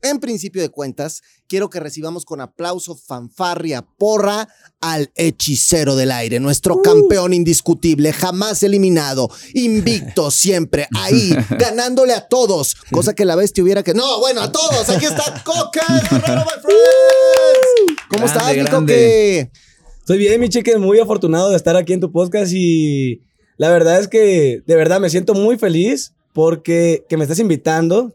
En 0.03 0.19
principio 0.19 0.63
de 0.63 0.69
cuentas, 0.69 1.23
quiero 1.53 1.69
que 1.69 1.81
recibamos 1.81 2.25
con 2.25 2.41
aplauso, 2.41 2.97
fanfarria, 2.97 3.85
porra 3.99 4.49
al 4.81 5.11
hechicero 5.17 5.97
del 5.97 6.11
aire, 6.11 6.41
nuestro 6.41 6.81
campeón 6.81 7.35
indiscutible, 7.35 8.15
jamás 8.15 8.63
eliminado, 8.63 9.29
invicto 9.53 10.31
siempre, 10.31 10.89
ahí, 10.99 11.37
ganándole 11.59 12.15
a 12.15 12.27
todos, 12.27 12.75
cosa 12.91 13.15
que 13.15 13.27
la 13.27 13.37
bestia 13.37 13.63
hubiera 13.63 13.83
que... 13.83 13.93
No, 13.93 14.19
bueno, 14.21 14.41
a 14.41 14.51
todos, 14.51 14.89
aquí 14.89 15.05
está 15.05 15.43
Coque, 15.45 15.81
Guerrero, 16.11 16.41
my 16.41 16.63
friends. 16.63 18.01
¿Cómo 18.09 18.25
Grande, 18.25 18.39
estás, 18.39 18.57
mi. 18.57 18.71
Coque? 18.71 19.51
Estoy 19.99 20.17
bien, 20.17 20.41
mi 20.41 20.49
chique, 20.49 20.79
muy 20.79 21.01
afortunado 21.01 21.51
de 21.51 21.57
estar 21.57 21.77
aquí 21.77 21.93
en 21.93 22.01
tu 22.01 22.11
podcast 22.11 22.51
y 22.55 23.21
la 23.59 23.69
verdad 23.69 24.01
es 24.01 24.09
que 24.09 24.63
de 24.67 24.75
verdad 24.75 25.01
me 25.01 25.11
siento 25.11 25.35
muy 25.35 25.59
feliz 25.59 26.15
porque 26.33 27.05
que 27.11 27.19
me 27.19 27.25
estés 27.25 27.41
invitando. 27.41 28.15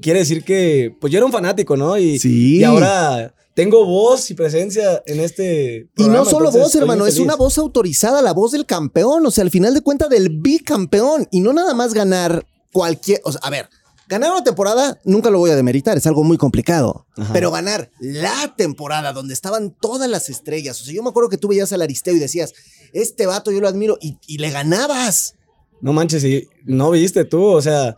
Quiere 0.00 0.20
decir 0.20 0.44
que 0.44 0.94
pues 1.00 1.12
yo 1.12 1.18
era 1.18 1.26
un 1.26 1.32
fanático, 1.32 1.76
¿no? 1.76 1.98
Y, 1.98 2.18
Sí. 2.18 2.58
y 2.58 2.64
ahora 2.64 3.34
tengo 3.54 3.84
voz 3.84 4.30
y 4.30 4.34
presencia 4.34 5.02
en 5.06 5.20
este 5.20 5.88
Y 5.96 6.04
no 6.08 6.24
solo 6.24 6.50
voz, 6.50 6.74
hermano, 6.74 7.06
es 7.06 7.18
una 7.18 7.36
voz 7.36 7.58
autorizada, 7.58 8.22
la 8.22 8.32
voz 8.32 8.52
del 8.52 8.66
campeón, 8.66 9.24
o 9.26 9.30
sea, 9.30 9.42
al 9.44 9.50
final 9.50 9.74
de 9.74 9.82
cuentas 9.82 10.08
del 10.08 10.30
bicampeón. 10.30 11.28
Y 11.30 11.40
no 11.40 11.52
nada 11.52 11.74
más 11.74 11.92
ganar 11.94 12.46
cualquier. 12.72 13.20
O 13.24 13.32
sea, 13.32 13.40
a 13.44 13.50
ver, 13.50 13.68
ganar 14.08 14.32
una 14.32 14.42
temporada 14.44 14.98
nunca 15.04 15.30
lo 15.30 15.38
voy 15.38 15.50
a 15.50 15.56
demeritar, 15.56 15.96
es 15.98 16.06
algo 16.06 16.24
muy 16.24 16.38
complicado. 16.38 17.06
Pero 17.32 17.50
ganar 17.50 17.90
la 18.00 18.54
temporada 18.56 19.12
donde 19.12 19.34
estaban 19.34 19.74
todas 19.80 20.08
las 20.08 20.28
estrellas. 20.30 20.80
O 20.80 20.84
sea, 20.84 20.94
yo 20.94 21.02
me 21.02 21.10
acuerdo 21.10 21.28
que 21.28 21.38
tú 21.38 21.48
veías 21.48 21.72
al 21.72 21.82
Aristeo 21.82 22.14
y 22.14 22.18
decías, 22.18 22.52
este 22.92 23.26
vato 23.26 23.50
yo 23.52 23.60
lo 23.60 23.68
admiro, 23.68 23.98
y, 24.00 24.16
y 24.26 24.38
le 24.38 24.50
ganabas. 24.50 25.34
No 25.80 25.92
manches, 25.92 26.24
y 26.24 26.48
no 26.64 26.90
viste 26.90 27.24
tú, 27.24 27.44
o 27.44 27.60
sea, 27.60 27.96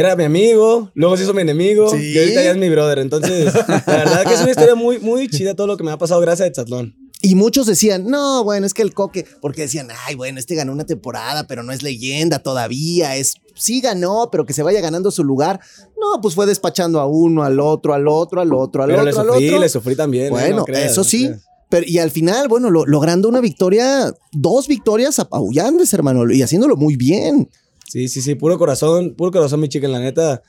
era 0.00 0.14
mi 0.16 0.24
amigo, 0.24 0.90
luego 0.94 1.16
se 1.16 1.24
hizo 1.24 1.34
mi 1.34 1.42
enemigo 1.42 1.90
Sí. 1.90 2.12
y 2.14 2.18
ahorita 2.18 2.44
ya 2.44 2.50
es 2.52 2.56
mi 2.56 2.68
brother. 2.68 2.98
Entonces, 3.00 3.52
la 3.54 3.82
verdad 3.86 4.24
que 4.24 4.34
es 4.34 4.40
una 4.40 4.50
historia 4.50 4.74
muy, 4.76 4.98
muy 5.00 5.28
chida 5.28 5.54
todo 5.54 5.66
lo 5.66 5.76
que 5.76 5.82
me 5.84 5.90
ha 5.90 5.98
pasado 5.98 6.20
gracias 6.20 6.44
a 6.44 6.48
Exatlón. 6.48 6.94
Y 7.20 7.34
muchos 7.34 7.66
decían, 7.66 8.06
no, 8.06 8.44
bueno, 8.44 8.64
es 8.64 8.74
que 8.74 8.82
el 8.82 8.94
coque, 8.94 9.26
porque 9.40 9.62
decían, 9.62 9.88
ay, 10.06 10.14
bueno, 10.14 10.38
este 10.38 10.54
ganó 10.54 10.72
una 10.72 10.86
temporada, 10.86 11.48
pero 11.48 11.64
no 11.64 11.72
es 11.72 11.82
leyenda 11.82 12.38
todavía, 12.38 13.16
es, 13.16 13.34
sí 13.56 13.80
ganó, 13.80 14.28
pero 14.30 14.46
que 14.46 14.52
se 14.52 14.62
vaya 14.62 14.80
ganando 14.80 15.10
su 15.10 15.24
lugar. 15.24 15.58
No, 16.00 16.20
pues 16.20 16.36
fue 16.36 16.46
despachando 16.46 17.00
a 17.00 17.06
uno, 17.06 17.42
al 17.42 17.58
otro, 17.58 17.92
al 17.92 18.06
otro, 18.06 18.40
al 18.40 18.52
otro, 18.54 18.84
al 18.84 18.90
Pero 18.90 19.02
le 19.02 19.10
otro, 19.10 19.22
al 19.22 19.28
sufrí, 19.30 19.48
otro. 19.48 19.58
le 19.60 19.68
sufrí 19.68 19.96
también. 19.96 20.26
¿eh? 20.26 20.30
Bueno, 20.30 20.56
No 20.58 20.64
creas, 20.64 20.92
eso 20.92 21.02
sí. 21.02 21.28
Pero, 21.70 21.84
y 21.88 21.98
al 21.98 22.12
final, 22.12 22.46
bueno, 22.46 22.70
lo- 22.70 22.86
logrando 22.86 23.28
una 23.28 23.40
victoria, 23.40 24.14
dos 24.30 24.68
victorias 24.68 25.18
apabullantes, 25.18 25.92
hermano, 25.92 26.30
y 26.32 26.40
haciéndolo 26.42 26.76
muy 26.76 26.94
bien. 26.94 27.50
Sí, 27.88 28.08
sí, 28.08 28.20
sí, 28.20 28.34
puro 28.34 28.58
corazón, 28.58 29.14
puro 29.14 29.30
corazón, 29.30 29.60
mi 29.60 29.68
chica, 29.68 29.88
la 29.88 29.98
neta. 29.98 30.42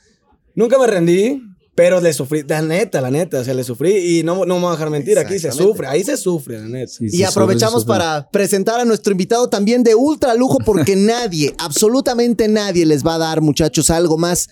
Nunca 0.54 0.78
me 0.78 0.86
rendí, 0.86 1.42
pero 1.74 2.00
le 2.00 2.12
sufrí, 2.12 2.42
la 2.46 2.60
neta, 2.60 3.00
la 3.00 3.10
neta, 3.10 3.40
o 3.40 3.44
sea, 3.44 3.54
le 3.54 3.64
sufrí 3.64 4.18
y 4.18 4.22
no, 4.22 4.44
no 4.44 4.56
me 4.56 4.60
voy 4.60 4.68
a 4.68 4.72
dejar 4.72 4.90
mentir, 4.90 5.18
aquí 5.18 5.38
se 5.38 5.50
sufre, 5.50 5.86
ahí 5.86 6.04
se 6.04 6.16
sufre, 6.16 6.58
la 6.58 6.68
neta. 6.68 6.92
y 7.00 7.22
aprovechamos 7.22 7.84
para 7.84 8.28
presentar 8.30 8.80
a 8.80 8.84
nuestro 8.84 9.12
invitado 9.12 9.48
también 9.48 9.82
de 9.82 9.94
ultra 9.94 10.34
lujo, 10.34 10.58
porque 10.58 10.94
nadie, 10.96 11.54
absolutamente 11.58 12.48
nadie 12.48 12.84
les 12.84 13.06
va 13.06 13.14
a 13.14 13.18
dar, 13.18 13.40
muchachos, 13.40 13.88
algo 13.88 14.18
más 14.18 14.48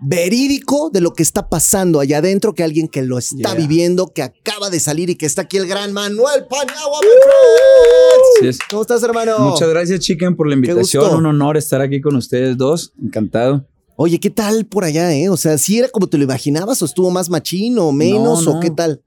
verídico 0.00 0.90
de 0.92 1.00
lo 1.00 1.12
que 1.12 1.22
está 1.22 1.48
pasando 1.48 2.00
allá 2.00 2.18
adentro 2.18 2.54
que 2.54 2.62
alguien 2.62 2.88
que 2.88 3.02
lo 3.02 3.18
está 3.18 3.36
Yeah. 3.36 3.54
viviendo, 3.54 4.08
que 4.08 4.22
acaba 4.22 4.70
de 4.70 4.80
salir 4.80 5.10
y 5.10 5.14
que 5.16 5.26
está 5.26 5.42
aquí 5.42 5.56
el 5.56 5.66
gran 5.66 5.92
Manuel 5.92 6.46
Paniagua. 6.48 7.00
¿Cómo 8.70 8.82
estás, 8.82 9.02
hermano? 9.02 9.38
Muchas 9.38 9.68
gracias, 9.68 10.00
Chicken, 10.00 10.36
por 10.36 10.48
la 10.48 10.54
invitación. 10.54 11.14
Un 11.16 11.26
honor 11.26 11.56
estar 11.56 11.80
aquí 11.80 12.00
con 12.00 12.16
ustedes 12.16 12.56
dos. 12.56 12.92
Encantado. 13.02 13.66
Oye, 13.98 14.20
¿qué 14.20 14.28
tal 14.28 14.66
por 14.66 14.84
allá, 14.84 15.14
eh? 15.14 15.30
O 15.30 15.38
sea, 15.38 15.56
¿sí 15.56 15.78
era 15.78 15.88
como 15.88 16.06
te 16.06 16.18
lo 16.18 16.24
imaginabas 16.24 16.82
o 16.82 16.84
estuvo 16.84 17.10
más 17.10 17.30
machín 17.30 17.78
o 17.78 17.92
menos 17.92 18.44
No, 18.44 18.58
o 18.58 18.60
qué 18.60 18.70
tal? 18.70 19.00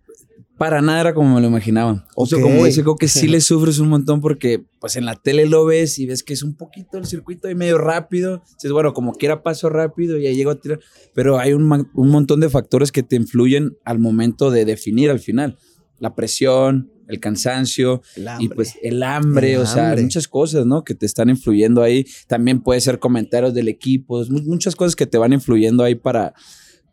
Para 0.60 0.82
nada 0.82 1.00
era 1.00 1.14
como 1.14 1.34
me 1.36 1.42
lo 1.42 1.48
imaginaba. 1.48 2.06
O 2.16 2.26
sea, 2.26 2.42
como 2.42 2.66
dice 2.66 2.84
que 3.00 3.08
sí 3.08 3.28
le 3.28 3.40
sufres 3.40 3.80
un 3.80 3.88
montón 3.88 4.20
porque 4.20 4.64
pues 4.80 4.98
en 4.98 5.06
la 5.06 5.16
tele 5.16 5.46
lo 5.46 5.66
ves 5.66 5.98
y 6.00 6.06
ves 6.06 6.22
que 6.22 6.34
es 6.34 6.44
un 6.44 6.56
poquito 6.56 6.98
el 6.98 7.06
circuito 7.06 7.48
ahí 7.48 7.56
medio 7.56 7.78
rápido. 7.78 8.44
Dices, 8.56 8.72
bueno, 8.72 8.94
como 8.94 9.14
quiera 9.14 9.42
paso 9.42 9.70
rápido 9.70 10.18
y 10.18 10.24
ya 10.24 10.32
llego 10.32 10.52
a 10.52 10.60
tirar. 10.60 10.80
Pero 11.14 11.40
hay 11.40 11.54
un, 11.54 11.90
un 11.94 12.10
montón 12.10 12.42
de 12.42 12.50
factores 12.50 12.92
que 12.92 13.04
te 13.04 13.16
influyen 13.16 13.78
al 13.86 14.00
momento 14.00 14.52
de 14.52 14.66
definir 14.66 15.10
al 15.10 15.20
final. 15.20 15.58
La 15.98 16.14
presión, 16.14 16.92
el 17.10 17.20
cansancio 17.20 18.02
y 18.40 18.50
pues 18.50 18.76
el 18.84 19.02
hambre, 19.04 19.54
El 19.54 19.62
o 19.62 19.66
sea, 19.66 19.90
hambre. 19.90 20.04
muchas 20.04 20.28
cosas, 20.28 20.66
¿no? 20.66 20.84
Que 20.84 20.94
te 20.94 21.06
están 21.06 21.30
influyendo 21.30 21.82
ahí. 21.82 22.06
También 22.28 22.62
puede 22.62 22.80
ser 22.82 23.00
comentarios 23.00 23.54
del 23.54 23.68
equipo, 23.68 24.24
muchas 24.30 24.76
cosas 24.76 24.96
que 24.96 25.08
te 25.08 25.18
van 25.18 25.34
influyendo 25.34 25.84
ahí 25.84 25.96
para, 25.96 26.34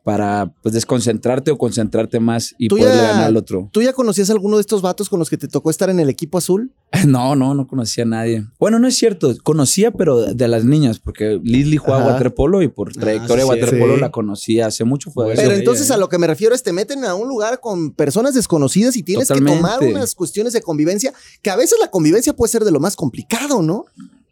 para 0.07 0.55
pues 0.62 0.73
desconcentrarte 0.73 1.51
o 1.51 1.59
concentrarte 1.59 2.21
más 2.21 2.55
y 2.59 2.69
ya- 2.69 2.87
ganar 2.95 3.25
al 3.25 3.37
otro. 3.37 3.69
¿Tú 3.73 3.83
ya 3.83 3.92
conocías 3.92 4.31
a 4.31 4.35
alguno 4.35 4.57
de 4.57 4.61
estos 4.61 4.81
vatos 4.81 5.09
con 5.09 5.19
los 5.19 5.29
que 5.29 5.37
te 5.37 5.49
tocó 5.49 5.69
estar 5.69 5.90
en 5.90 5.99
el 5.99 6.09
equipo 6.09 6.38
azul? 6.38 6.73
No, 7.09 7.35
no, 7.35 7.55
no 7.55 7.66
conocía 7.66 8.05
a 8.05 8.07
nadie. 8.07 8.47
Bueno, 8.61 8.79
no 8.79 8.87
es 8.87 8.97
cierto, 8.97 9.35
conocía, 9.42 9.90
pero 9.90 10.33
de 10.33 10.47
las 10.49 10.64
niñas, 10.64 11.01
porque 11.01 11.40
Lizzy 11.42 11.77
jugaba 11.77 12.05
Ajá. 12.05 12.12
waterpolo 12.12 12.62
y 12.62 12.69
por 12.69 12.92
trayectoria 12.92 13.45
sí, 13.45 13.51
de 13.51 13.57
waterpolo 13.62 13.95
sí. 13.97 14.01
la 14.01 14.11
conocía 14.12 14.66
hace 14.66 14.85
mucho. 14.85 15.11
Fue 15.11 15.35
Pero 15.35 15.53
entonces 15.53 15.90
eh. 15.90 15.95
a 15.95 15.97
lo 15.97 16.09
que 16.09 16.19
me 16.19 16.29
refiero 16.29 16.55
es 16.55 16.62
te 16.62 16.73
meten 16.73 17.05
a 17.05 17.16
un 17.16 17.29
lugar 17.29 17.59
con 17.59 17.90
personas 17.90 18.35
desconocidas 18.35 18.97
y 18.97 19.03
tienes 19.03 19.29
que 19.29 19.40
tomar 19.40 19.83
unas 19.83 20.14
cuestiones 20.14 20.53
de 20.53 20.62
convivencia, 20.62 21.12
que 21.42 21.51
a 21.51 21.57
veces 21.57 21.79
la 21.81 21.90
convivencia 21.90 22.33
puede 22.33 22.53
ser 22.53 22.64
de 22.64 22.71
lo 22.71 22.79
más 22.79 22.95
complicado, 22.95 23.61
¿no? 23.61 23.87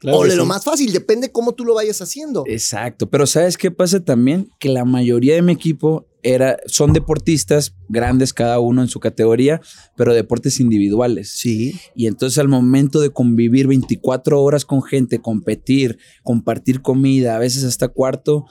Claro 0.04 0.18
o 0.18 0.24
de 0.26 0.36
lo 0.36 0.44
más 0.44 0.62
fácil, 0.62 0.92
depende 0.92 1.32
cómo 1.32 1.52
tú 1.52 1.64
lo 1.64 1.72
vayas 1.72 2.02
haciendo. 2.02 2.44
Exacto, 2.46 3.08
pero 3.08 3.26
¿sabes 3.26 3.56
qué 3.56 3.70
pasa 3.70 4.04
también? 4.04 4.50
Que 4.58 4.68
la 4.68 4.84
mayoría 4.84 5.34
de 5.34 5.40
mi 5.40 5.54
equipo 5.54 6.06
era, 6.22 6.58
son 6.66 6.92
deportistas 6.92 7.74
grandes 7.88 8.34
cada 8.34 8.60
uno 8.60 8.82
en 8.82 8.88
su 8.88 9.00
categoría, 9.00 9.62
pero 9.96 10.12
deportes 10.12 10.60
individuales. 10.60 11.30
Sí. 11.30 11.80
Y 11.94 12.06
entonces 12.06 12.38
al 12.38 12.48
momento 12.48 13.00
de 13.00 13.08
convivir 13.08 13.66
24 13.66 14.42
horas 14.42 14.66
con 14.66 14.82
gente, 14.82 15.20
competir, 15.20 15.96
compartir 16.22 16.82
comida, 16.82 17.36
a 17.36 17.38
veces 17.38 17.64
hasta 17.64 17.88
cuarto, 17.88 18.44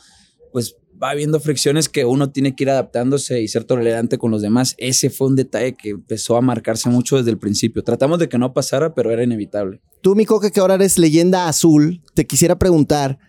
pues 0.52 0.76
va 1.02 1.12
habiendo 1.12 1.40
fricciones 1.40 1.90
que 1.90 2.06
uno 2.06 2.32
tiene 2.32 2.56
que 2.56 2.64
ir 2.64 2.70
adaptándose 2.70 3.42
y 3.42 3.48
ser 3.48 3.64
tolerante 3.64 4.18
con 4.18 4.32
los 4.32 4.42
demás. 4.42 4.76
Ese 4.78 5.10
fue 5.10 5.28
un 5.28 5.36
detalle 5.36 5.74
que 5.74 5.90
empezó 5.90 6.38
a 6.38 6.42
marcarse 6.42 6.90
mucho 6.90 7.18
desde 7.18 7.32
el 7.32 7.38
principio. 7.38 7.84
Tratamos 7.84 8.20
de 8.20 8.30
que 8.30 8.38
no 8.38 8.54
pasara, 8.54 8.94
pero 8.94 9.12
era 9.12 9.24
inevitable. 9.24 9.82
Tú, 10.02 10.16
mi 10.16 10.26
coque, 10.26 10.52
que 10.52 10.60
ahora 10.60 10.76
eres 10.76 10.98
leyenda 10.98 11.48
azul, 11.48 12.02
te 12.14 12.26
quisiera 12.26 12.58
preguntar. 12.58 13.20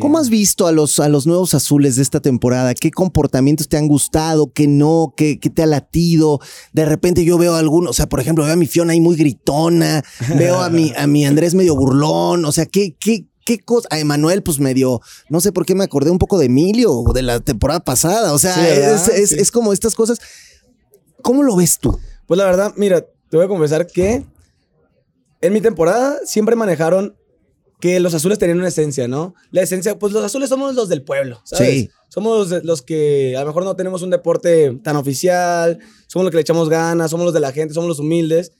¿cómo 0.00 0.18
has 0.18 0.30
visto 0.30 0.66
a 0.66 0.72
los, 0.72 1.00
a 1.00 1.08
los 1.08 1.26
nuevos 1.26 1.54
azules 1.54 1.96
de 1.96 2.02
esta 2.02 2.20
temporada? 2.20 2.74
¿Qué 2.74 2.90
comportamientos 2.90 3.68
te 3.68 3.76
han 3.76 3.88
gustado? 3.88 4.52
¿Qué 4.52 4.66
no? 4.66 5.14
¿Qué, 5.16 5.38
qué 5.38 5.50
te 5.50 5.62
ha 5.62 5.66
latido? 5.66 6.40
De 6.72 6.84
repente 6.84 7.24
yo 7.24 7.38
veo 7.38 7.54
a 7.54 7.58
alguno, 7.58 7.90
o 7.90 7.92
sea, 7.92 8.08
por 8.08 8.20
ejemplo, 8.20 8.44
veo 8.44 8.54
a 8.54 8.56
mi 8.56 8.66
Fiona 8.66 8.92
ahí 8.92 9.00
muy 9.00 9.16
gritona, 9.16 10.02
veo 10.36 10.60
a 10.60 10.70
mi, 10.70 10.92
a 10.96 11.06
mi 11.06 11.26
Andrés 11.26 11.54
medio 11.54 11.76
burlón, 11.76 12.44
o 12.44 12.52
sea, 12.52 12.66
¿qué, 12.66 12.96
qué, 12.98 13.26
qué 13.44 13.58
cosa? 13.60 13.88
A 13.90 13.98
Emanuel, 13.98 14.42
pues 14.42 14.58
medio, 14.58 15.00
no 15.28 15.40
sé 15.40 15.52
por 15.52 15.66
qué 15.66 15.74
me 15.74 15.84
acordé 15.84 16.10
un 16.10 16.18
poco 16.18 16.38
de 16.38 16.46
Emilio 16.46 16.92
o 16.92 17.12
de 17.12 17.22
la 17.22 17.40
temporada 17.40 17.80
pasada, 17.80 18.32
o 18.32 18.38
sea, 18.38 18.54
es, 18.94 19.08
es- 19.08 19.30
Sí. 19.30 19.36
es 19.38 19.50
como 19.50 19.72
estas 19.72 19.94
cosas. 19.94 20.18
¿Cómo 21.22 21.42
lo 21.42 21.56
ves 21.56 21.78
tú? 21.78 21.98
Pues 22.26 22.38
la 22.38 22.44
verdad, 22.44 22.72
mira, 22.76 23.02
te 23.02 23.36
voy 23.36 23.44
a 23.44 23.48
confesar 23.48 23.86
que 23.86 24.24
en 25.40 25.52
mi 25.52 25.60
temporada 25.60 26.18
siempre 26.24 26.56
manejaron 26.56 27.16
que 27.80 28.00
los 28.00 28.14
azules 28.14 28.38
tenían 28.38 28.58
una 28.58 28.68
esencia, 28.68 29.08
¿no? 29.08 29.34
La 29.50 29.62
esencia, 29.62 29.98
pues 29.98 30.12
los 30.12 30.24
azules 30.24 30.48
somos 30.48 30.74
los 30.74 30.88
del 30.88 31.02
pueblo, 31.02 31.40
¿sabes? 31.44 31.68
Sí. 31.68 31.90
Somos 32.08 32.50
los 32.64 32.80
que 32.82 33.36
a 33.36 33.40
lo 33.40 33.46
mejor 33.48 33.64
no 33.64 33.76
tenemos 33.76 34.00
un 34.02 34.10
deporte 34.10 34.78
tan 34.82 34.96
oficial, 34.96 35.78
somos 36.06 36.24
los 36.24 36.30
que 36.30 36.36
le 36.36 36.42
echamos 36.42 36.68
ganas, 36.68 37.10
somos 37.10 37.24
los 37.24 37.34
de 37.34 37.40
la 37.40 37.52
gente, 37.52 37.74
somos 37.74 37.88
los 37.88 37.98
humildes. 37.98 38.52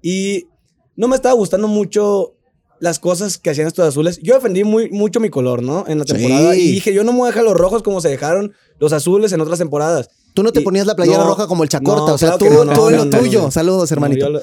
Y 0.00 0.48
no 0.96 1.06
me 1.08 1.14
estaba 1.16 1.34
gustando 1.34 1.68
mucho 1.68 2.34
las 2.82 2.98
cosas 2.98 3.38
que 3.38 3.48
hacían 3.50 3.68
estos 3.68 3.86
azules. 3.86 4.18
Yo 4.24 4.34
defendí 4.34 4.64
muy, 4.64 4.90
mucho 4.90 5.20
mi 5.20 5.30
color, 5.30 5.62
¿no? 5.62 5.84
En 5.86 5.98
la 6.00 6.04
Sí. 6.04 6.14
temporada. 6.14 6.56
Y 6.56 6.72
dije, 6.72 6.92
yo 6.92 7.04
no 7.04 7.12
me 7.12 7.18
voy 7.18 7.26
a 7.28 7.30
dejar 7.30 7.44
los 7.44 7.54
rojos 7.54 7.80
como 7.84 8.00
se 8.00 8.08
dejaron 8.08 8.52
los 8.80 8.92
azules 8.92 9.30
en 9.32 9.40
otras 9.40 9.60
temporadas. 9.60 10.10
Tú 10.34 10.42
no 10.42 10.50
te 10.52 10.60
Y- 10.60 10.64
ponías 10.64 10.86
la 10.86 10.96
playera 10.96 11.18
no, 11.18 11.26
roja 11.28 11.46
como 11.46 11.62
el 11.62 11.68
chacorta, 11.68 12.06
no, 12.08 12.14
o 12.14 12.18
sea, 12.18 12.36
claro 12.36 12.38
tú, 12.58 12.64
no, 12.64 12.72
tú 12.72 12.90
lo 12.90 13.08
tuyo. 13.08 13.50
Saludos, 13.52 13.92
hermanito. 13.92 14.28
Yo, 14.32 14.40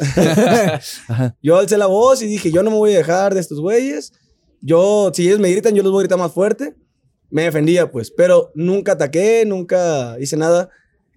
yo 1.42 1.58
alcé 1.58 1.78
la 1.78 1.88
voz 1.88 2.22
y 2.22 2.28
dije, 2.28 2.50
yo 2.52 2.64
no 2.64 2.72
me 2.72 2.78
voy 2.78 2.94
a 2.94 2.98
dejar 3.00 3.34
de 3.34 3.42
estos 3.42 3.60
güeyes. 3.60 4.14
Yo, 4.62 5.12
si 5.14 5.28
ellos 5.28 5.40
me 5.40 5.52
gritan, 5.52 5.76
yo 5.76 5.84
los 5.84 5.92
voy 5.92 6.00
a 6.00 6.04
gritar 6.04 6.18
más 6.20 6.32
fuerte. 6.32 6.76
Me 7.30 7.44
defendía, 7.44 7.92
pues, 7.92 8.10
pero 8.12 8.52
nunca 8.56 8.94
ataqué, 8.94 9.44
nunca 9.46 10.16
hice 10.20 10.38
nada. 10.38 10.70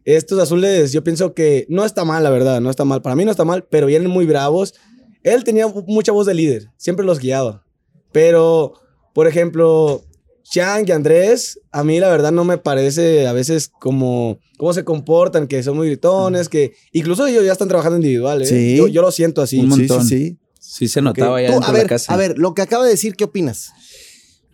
Estos 0.04 0.40
azules, 0.40 0.90
yo 0.92 1.04
pienso 1.04 1.32
que 1.34 1.66
no 1.68 1.84
está 1.84 2.04
mal, 2.04 2.24
la 2.24 2.30
verdad, 2.30 2.60
no 2.60 2.68
está 2.70 2.84
mal. 2.84 3.00
Para 3.02 3.14
mí 3.14 3.24
no 3.24 3.30
está 3.30 3.44
mal, 3.44 3.64
pero 3.70 3.86
vienen 3.86 4.10
muy 4.10 4.26
bravos. 4.26 4.74
Él 5.24 5.44
tenía 5.44 5.66
mucha 5.68 6.12
voz 6.12 6.26
de 6.26 6.34
líder, 6.34 6.68
siempre 6.76 7.04
los 7.04 7.18
guiaba. 7.18 7.64
Pero, 8.12 8.74
por 9.14 9.26
ejemplo, 9.26 10.02
Chang 10.44 10.86
y 10.88 10.92
Andrés, 10.92 11.58
a 11.70 11.82
mí 11.84 11.98
la 12.00 12.10
verdad 12.10 12.32
no 12.32 12.44
me 12.44 12.58
parece 12.58 13.26
a 13.26 13.32
veces 13.32 13.68
como 13.68 14.38
cómo 14.58 14.72
se 14.74 14.84
comportan, 14.84 15.46
que 15.46 15.62
son 15.62 15.76
muy 15.76 15.86
gritones, 15.88 16.48
que 16.48 16.72
incluso 16.92 17.26
ellos 17.26 17.44
ya 17.44 17.52
están 17.52 17.68
trabajando 17.68 17.96
individual, 17.96 18.42
¿eh? 18.42 18.46
Sí. 18.46 18.76
Yo, 18.76 18.86
yo 18.88 19.02
lo 19.02 19.10
siento 19.10 19.42
así. 19.42 19.58
Un 19.60 19.68
montón. 19.68 20.06
Sí, 20.06 20.18
sí, 20.18 20.28
sí. 20.28 20.38
Sí 20.58 20.88
se 20.88 21.02
notaba 21.02 21.40
ya 21.42 21.48
Tú, 21.48 21.52
dentro 21.54 21.68
a 21.70 21.72
de 21.72 21.78
ver, 21.78 21.84
la 21.84 21.88
casa. 21.88 22.12
a 22.12 22.16
ver, 22.16 22.38
lo 22.38 22.54
que 22.54 22.62
acaba 22.62 22.84
de 22.84 22.90
decir, 22.90 23.14
¿qué 23.16 23.24
opinas? 23.24 23.72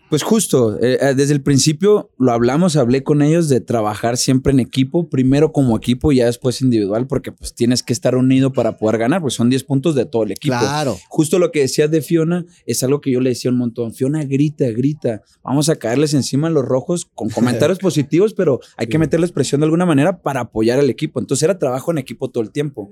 Pues 0.08 0.22
justo, 0.22 0.78
eh, 0.80 0.98
eh, 1.00 1.14
desde 1.14 1.34
el 1.34 1.42
principio 1.42 2.10
lo 2.18 2.32
hablamos, 2.32 2.76
hablé 2.76 3.02
con 3.02 3.20
ellos 3.20 3.50
de 3.50 3.60
trabajar 3.60 4.16
siempre 4.16 4.52
en 4.52 4.60
equipo, 4.60 5.10
primero 5.10 5.52
como 5.52 5.76
equipo 5.76 6.12
y 6.12 6.16
ya 6.16 6.26
después 6.26 6.62
individual, 6.62 7.06
porque 7.06 7.30
pues 7.30 7.54
tienes 7.54 7.82
que 7.82 7.92
estar 7.92 8.16
unido 8.16 8.52
para 8.52 8.78
poder 8.78 8.96
ganar, 8.96 9.20
pues 9.20 9.34
son 9.34 9.50
10 9.50 9.64
puntos 9.64 9.94
de 9.94 10.06
todo 10.06 10.22
el 10.22 10.30
equipo. 10.30 10.56
Claro. 10.58 10.96
Justo 11.08 11.38
lo 11.38 11.52
que 11.52 11.60
decías 11.60 11.90
de 11.90 12.00
Fiona 12.00 12.46
es 12.64 12.82
algo 12.82 13.02
que 13.02 13.10
yo 13.10 13.20
le 13.20 13.30
decía 13.30 13.50
un 13.50 13.58
montón. 13.58 13.92
Fiona 13.92 14.24
grita, 14.24 14.66
grita. 14.70 15.22
Vamos 15.42 15.68
a 15.68 15.76
caerles 15.76 16.14
encima 16.14 16.48
a 16.48 16.50
los 16.50 16.64
rojos 16.64 17.06
con 17.14 17.28
comentarios 17.28 17.78
positivos, 17.80 18.32
pero 18.32 18.60
hay 18.78 18.86
que 18.86 18.98
meterles 18.98 19.30
presión 19.32 19.60
de 19.60 19.66
alguna 19.66 19.84
manera 19.84 20.22
para 20.22 20.40
apoyar 20.40 20.78
al 20.78 20.88
equipo. 20.88 21.20
Entonces 21.20 21.42
era 21.42 21.58
trabajo 21.58 21.90
en 21.90 21.98
equipo 21.98 22.30
todo 22.30 22.42
el 22.42 22.50
tiempo. 22.50 22.90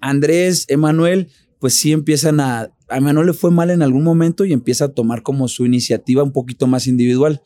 Andrés, 0.00 0.66
Emanuel, 0.68 1.28
pues 1.60 1.74
sí 1.74 1.92
empiezan 1.92 2.40
a... 2.40 2.70
A 2.88 2.98
Emanuel 2.98 3.26
le 3.26 3.32
fue 3.32 3.50
mal 3.50 3.70
en 3.70 3.82
algún 3.82 4.04
momento 4.04 4.44
y 4.44 4.52
empieza 4.52 4.84
a 4.84 4.88
tomar 4.88 5.22
como 5.22 5.48
su 5.48 5.66
iniciativa 5.66 6.22
un 6.22 6.30
poquito 6.32 6.68
más 6.68 6.86
individual. 6.86 7.42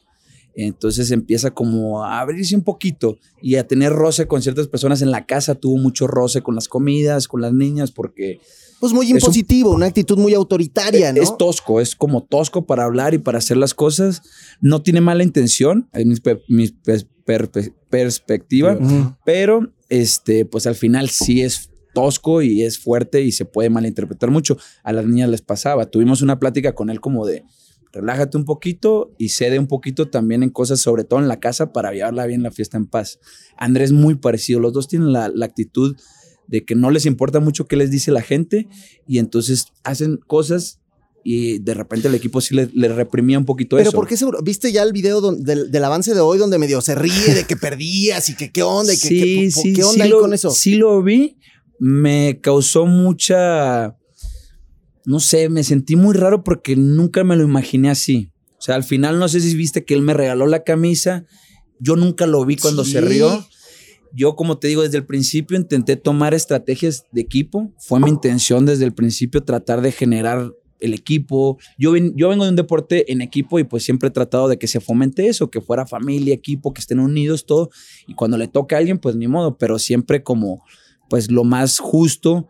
Entonces 0.55 1.11
empieza 1.13 1.53
como 1.53 2.05
a 2.05 2.21
abrirse 2.21 2.55
un 2.57 2.63
poquito 2.63 3.17
y 3.41 3.55
a 3.55 3.67
tener 3.67 3.93
roce 3.93 4.27
con 4.27 4.43
ciertas 4.43 4.69
personas 4.69 5.01
en 5.01 5.11
la 5.11 5.25
casa. 5.25 5.55
Tuvo 5.55 5.79
mucho 5.79 6.07
roce 6.07 6.43
con 6.43 6.55
las 6.55 6.69
comidas, 6.69 7.27
con 7.29 7.41
las 7.41 7.53
niñas, 7.55 7.91
porque 7.93 8.41
Pues 8.81 8.93
muy 8.93 9.07
un- 9.07 9.13
impositivo, 9.17 9.71
una 9.71 9.87
actitud 9.87 10.19
muy 10.19 10.35
autoritaria, 10.35 11.13
¿no? 11.13 11.23
es 11.23 11.35
tosco, 11.39 11.81
es 11.81 11.95
como 11.97 12.23
tosco 12.25 12.67
para 12.67 12.85
hablar 12.85 13.15
y 13.15 13.19
para 13.19 13.39
hacer 13.39 13.57
las 13.57 13.73
cosas. 13.73 14.21
No 14.61 14.83
tiene 14.83 15.01
mala 15.01 15.23
intención, 15.23 15.89
en 15.95 16.09
mi, 16.09 16.17
pe- 16.17 16.43
mi 16.49 16.69
pe- 16.69 17.07
per- 17.25 17.51
pe- 17.51 17.73
perspectiva, 17.89 18.79
pero 19.25 19.73
este, 19.89 20.45
pues 20.45 20.67
al 20.67 20.75
final 20.75 21.09
sí 21.09 21.41
es 21.43 21.70
tosco 21.95 22.43
y 22.43 22.63
es 22.63 22.79
fuerte 22.79 23.23
y 23.23 23.33
se 23.33 23.45
puede 23.45 23.71
malinterpretar 23.71 24.31
mucho. 24.31 24.57
A 24.83 24.93
las 24.93 25.07
niñas 25.07 25.29
les 25.31 25.43
pasaba. 25.43 25.87
Tuvimos 25.91 26.23
una 26.23 26.39
plática 26.39 26.75
con 26.75 26.91
él 26.91 27.01
como 27.01 27.27
de 27.27 27.45
relájate 27.93 28.37
un 28.37 28.45
poquito 28.45 29.13
y 29.19 29.31
cede 29.31 29.59
un 29.59 29.67
poquito 29.67 30.09
también 30.09 30.43
en 30.45 30.51
cosas, 30.51 30.81
sobre 30.81 31.03
todo 31.05 31.19
en 31.19 31.27
la 31.29 31.41
casa, 31.41 31.73
para 31.73 31.93
llevarla 31.93 32.27
bien 32.27 32.43
la 32.43 32.53
fiesta 32.53 32.77
en 32.77 32.87
paz. 32.87 33.19
Andrés 33.57 33.91
muy 33.93 34.15
parecido. 34.15 34.61
Los 34.61 34.73
dos 34.73 34.87
tienen 34.87 35.13
la, 35.13 35.29
la 35.35 35.47
actitud 35.47 35.97
de 36.47 36.65
que 36.65 36.75
no 36.75 36.91
les 36.91 37.05
importa 37.07 37.41
mucho 37.41 37.67
qué 37.67 37.77
les 37.77 37.91
dice 37.91 38.11
la 38.13 38.23
gente 38.23 38.69
y 39.07 39.19
entonces 39.19 39.67
hacen 39.85 40.19
cosas 40.27 40.79
y 41.23 41.59
de 41.59 41.75
repente 41.75 42.09
el 42.09 42.15
equipo 42.15 42.41
sí 42.41 42.55
le, 42.55 42.71
le 42.73 42.89
reprimía 42.89 43.39
un 43.39 43.45
poquito 43.45 43.77
Pero 43.77 43.91
eso. 43.91 43.97
¿por 43.97 44.09
qué 44.09 44.17
seguro? 44.17 44.41
¿Viste 44.43 44.73
ya 44.73 44.83
el 44.83 44.93
video 44.93 45.21
don- 45.21 45.43
del, 45.45 45.71
del 45.71 45.85
avance 45.85 46.15
de 46.15 46.21
hoy 46.21 46.39
donde 46.39 46.59
medio 46.59 46.81
se 46.81 46.95
ríe 46.95 47.35
de 47.35 47.45
que 47.45 47.57
perdías 47.57 48.29
y 48.31 48.37
que 48.37 48.51
qué 48.51 48.63
onda 48.63 48.95
y 48.95 48.99
que 48.99 49.09
qué, 49.11 49.51
po- 49.55 49.63
qué 49.63 49.83
onda 49.85 49.95
sí 49.95 50.01
ahí 50.01 50.09
lo, 50.11 50.21
con 50.21 50.33
eso? 50.33 50.51
Sí 50.51 50.75
lo 50.77 51.03
vi, 51.03 51.37
me 51.81 52.39
causó 52.43 52.85
mucha, 52.87 53.97
no 55.07 55.19
sé, 55.19 55.49
me 55.49 55.65
sentí 55.65 55.97
muy 55.97 56.15
raro 56.15 56.45
porque 56.45 56.77
nunca 56.77 57.25
me 57.25 57.37
lo 57.37 57.43
imaginé 57.45 57.91
así. 57.91 58.31
O 58.59 58.63
sea, 58.63 58.75
al 58.75 58.85
final 58.85 59.19
no 59.19 59.27
sé 59.29 59.41
si 59.41 59.57
viste 59.57 59.85
que 59.85 59.95
él 59.95 60.03
me 60.03 60.13
regaló 60.15 60.47
la 60.47 60.63
camisa, 60.63 61.25
yo 61.79 61.97
nunca 61.97 62.27
lo 62.27 62.45
vi 62.45 62.57
cuando 62.57 62.85
Sí. 62.85 62.93
se 62.93 63.01
rió. 63.01 63.45
Yo, 64.13 64.37
como 64.37 64.59
te 64.59 64.69
digo, 64.69 64.83
desde 64.83 64.99
el 64.99 65.07
principio 65.07 65.57
intenté 65.57 65.97
tomar 65.97 66.35
estrategias 66.35 67.05
de 67.13 67.23
equipo. 67.23 67.73
Fue 67.79 67.99
mi 68.01 68.11
intención 68.11 68.67
desde 68.67 68.85
el 68.85 68.93
principio 68.93 69.43
tratar 69.45 69.81
de 69.81 69.93
generar 69.93 70.53
el 70.81 70.95
equipo. 70.95 71.59
Yo, 71.79 71.93
ven- 71.93 72.13
yo 72.17 72.29
vengo 72.29 72.45
de 72.45 72.51
un 72.51 72.57
deporte 72.57 73.11
en 73.13 73.23
equipo 73.23 73.59
y 73.59 73.65
pues 73.65 73.85
siempre 73.85 74.09
he 74.09 74.11
tratado 74.13 74.49
de 74.49 74.59
que 74.59 74.67
se 74.67 74.81
fomente 74.81 75.29
eso, 75.29 75.49
que 75.51 75.61
fuera 75.61 75.87
familia, 75.87 76.35
equipo, 76.35 76.75
que 76.75 76.81
estén 76.81 76.99
unidos, 77.01 77.47
todo. 77.47 77.71
Y 78.07 78.15
cuando 78.15 78.37
le 78.37 78.49
toca 78.49 78.77
a 78.77 78.79
alguien, 78.81 78.99
pues 78.99 79.15
ni 79.17 79.29
modo, 79.29 79.57
pero 79.57 79.79
siempre 79.79 80.23
como 80.23 80.63
pues 81.11 81.31
lo 81.31 81.45
más 81.45 81.79
justo. 81.79 82.49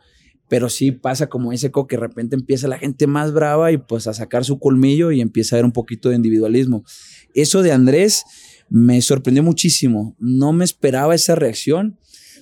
Pero 0.49 0.69
sí 0.69 0.91
pasa 0.91 1.29
como 1.29 1.53
ese 1.53 1.71
co 1.71 1.87
que 1.87 1.95
de 1.97 2.01
repente 2.01 2.35
empieza 2.35 2.67
la 2.67 2.77
gente 2.79 3.07
más 3.07 3.33
brava 3.33 3.71
y 3.71 3.79
pues 3.79 4.07
a 4.09 4.15
sacar 4.15 4.45
su 4.45 4.59
colmillo 4.59 5.13
y 5.13 5.21
empieza 5.21 5.55
a 5.55 5.59
haber 5.59 5.65
un 5.65 5.73
poquito 5.73 6.09
de 6.09 6.17
individualismo. 6.17 6.85
Eso 7.35 7.63
de 7.63 7.71
Andrés 7.71 8.25
me 8.69 9.01
sorprendió 9.01 9.43
muchísimo. 9.45 10.17
No 10.19 10.53
me 10.53 10.65
esperaba 10.65 11.15
esa 11.15 11.37
reacción. 11.37 11.99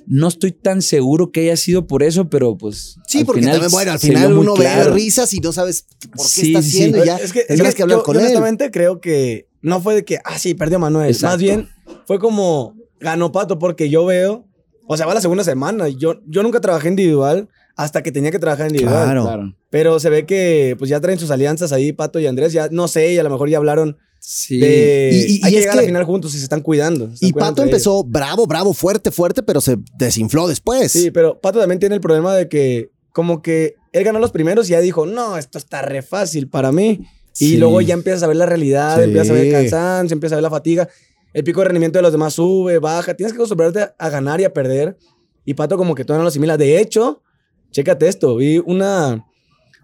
No 0.07 0.29
estoy 0.29 0.53
tan 0.53 0.81
seguro 0.81 1.33
que 1.33 1.41
haya 1.43 1.57
sido 1.59 1.87
por 1.87 2.03
eso, 2.03 2.31
pero 2.31 2.57
pues. 2.57 2.97
Sí, 3.07 3.19
al 3.19 3.27
porque 3.27 3.41
final 3.43 3.53
también, 3.57 3.73
bueno, 3.73 3.93
al 3.93 3.99
final 3.99 4.33
uno 4.39 4.55
claro. 4.55 4.87
ve 4.91 4.97
risas 4.97 5.35
y 5.35 5.41
no 5.41 5.53
sabes 5.53 5.85
por 6.17 6.25
qué 6.25 6.33
Sí, 6.33 6.47
está 6.49 6.63
sí, 6.63 6.71
sí. 6.71 6.77
haciendo 6.79 7.05
y 7.05 7.07
ya 7.07 7.17
Es 7.17 7.31
que, 7.35 7.41
es 7.47 7.61
que 7.61 7.73
que 7.75 7.83
hablar 7.83 7.99
yo, 7.99 8.05
con 8.05 8.15
yo 8.15 8.21
él. 8.21 8.27
honestamente 8.27 8.71
creo 8.71 9.03
que 9.03 9.49
no 9.61 9.83
fue 9.83 9.95
de 9.97 10.05
que, 10.07 10.19
ah, 10.25 10.39
sí, 10.39 10.55
perdió 10.55 10.79
Manuel. 10.79 11.11
Exacto. 11.11 11.27
Más 11.35 11.39
bien 11.43 11.69
fue 12.07 12.19
como 12.19 12.75
ganó 13.01 13.33
Pato 13.33 13.59
porque 13.59 13.91
yo 13.91 14.07
veo, 14.07 14.48
o 14.89 14.97
sea, 14.97 15.07
va 15.07 15.15
la 15.15 15.21
segunda 15.21 15.45
semana. 15.45 15.89
Yo, 15.89 16.17
yo 16.27 16.43
nunca 16.43 16.61
trabajé 16.61 16.89
individual 16.89 17.49
hasta 17.77 18.03
que 18.03 18.11
tenía 18.11 18.31
que 18.33 18.39
trabajar 18.41 18.69
individual. 18.69 19.05
Claro. 19.05 19.23
Claro. 19.25 19.55
Pero 19.71 20.01
se 20.01 20.11
ve 20.11 20.27
que 20.27 20.75
pues 20.79 20.89
ya 20.91 20.99
traen 21.01 21.19
sus 21.19 21.31
alianzas 21.31 21.71
ahí, 21.73 21.93
Pato 21.93 22.19
y 22.19 22.27
Andrés. 22.27 22.53
Ya 22.53 22.69
no 22.73 22.89
sé, 22.89 23.13
y 23.13 23.19
a 23.19 23.23
lo 23.23 23.31
mejor 23.31 23.49
ya 23.49 23.59
hablaron 23.59 23.97
Sí. 24.19 24.59
de. 24.59 25.11
Y- 25.13 25.17
y- 25.17 25.23
hay 25.23 25.37
y 25.37 25.41
que 25.41 25.47
es 25.49 25.53
llegar 25.53 25.69
a 25.69 25.73
que- 25.75 25.83
la 25.83 25.87
final 25.87 26.05
juntos 26.05 26.35
y 26.35 26.39
se 26.39 26.43
están 26.43 26.61
cuidando. 26.63 27.07
se 27.09 27.15
están 27.15 27.29
Y 27.29 27.33
cuidando 27.33 27.53
Pato 27.53 27.63
ellos. 27.63 27.73
empezó 27.75 28.03
bravo, 28.05 28.47
bravo, 28.47 28.75
fuerte, 28.75 29.11
fuerte, 29.13 29.43
pero 29.45 29.61
se 29.61 29.77
desinfló 29.97 30.49
después. 30.49 30.91
Sí, 30.91 31.11
pero 31.13 31.41
Pato 31.41 31.61
también 31.61 31.79
tiene 31.79 31.95
el 31.95 32.01
problema 32.01 32.35
de 32.35 32.49
que, 32.49 32.91
como 33.13 33.43
que 33.43 33.75
él 33.93 34.05
ganó 34.05 34.19
los 34.19 34.33
primeros 34.33 34.69
y 34.69 34.73
ya 34.73 34.81
dijo, 34.81 35.07
no, 35.07 35.37
esto 35.37 35.59
está 35.59 35.83
re 35.83 36.03
fácil 36.03 36.49
para 36.49 36.73
mí. 36.73 37.01
Y 37.41 37.51
Sí. 37.51 37.57
luego 37.59 37.81
ya 37.81 37.95
empiezas 37.95 38.23
a 38.25 38.27
ver 38.27 38.37
la 38.37 38.47
realidad, 38.47 38.97
Sí. 38.97 39.03
empiezas 39.05 39.31
a 39.31 39.33
ver 39.35 39.45
el 39.47 39.53
cansancio, 39.53 40.15
empiezas 40.15 40.33
a 40.33 40.37
ver 40.39 40.43
la 40.43 40.51
fatiga. 40.51 40.89
El 41.33 41.45
pico 41.45 41.61
de 41.61 41.67
rendimiento 41.67 41.99
de 41.99 42.03
los 42.03 42.13
demás 42.13 42.35
sube, 42.35 42.79
baja. 42.79 43.15
Tienes 43.15 43.33
que 43.33 43.37
acostumbrarte 43.39 43.93
a 43.99 44.09
ganar 44.11 44.41
y 44.41 44.45
a 44.45 44.53
perder. 44.53 44.97
Y 45.45 45.55
Pato 45.55 45.77
como 45.77 45.95
que 45.95 46.05
todavía 46.05 46.19
no 46.21 46.25
lo 46.25 46.29
asimila. 46.29 46.57
De 46.57 46.81
hecho, 46.81 47.23
chécate 47.71 48.09
esto. 48.09 48.37
Vi 48.37 48.59
una, 48.65 49.27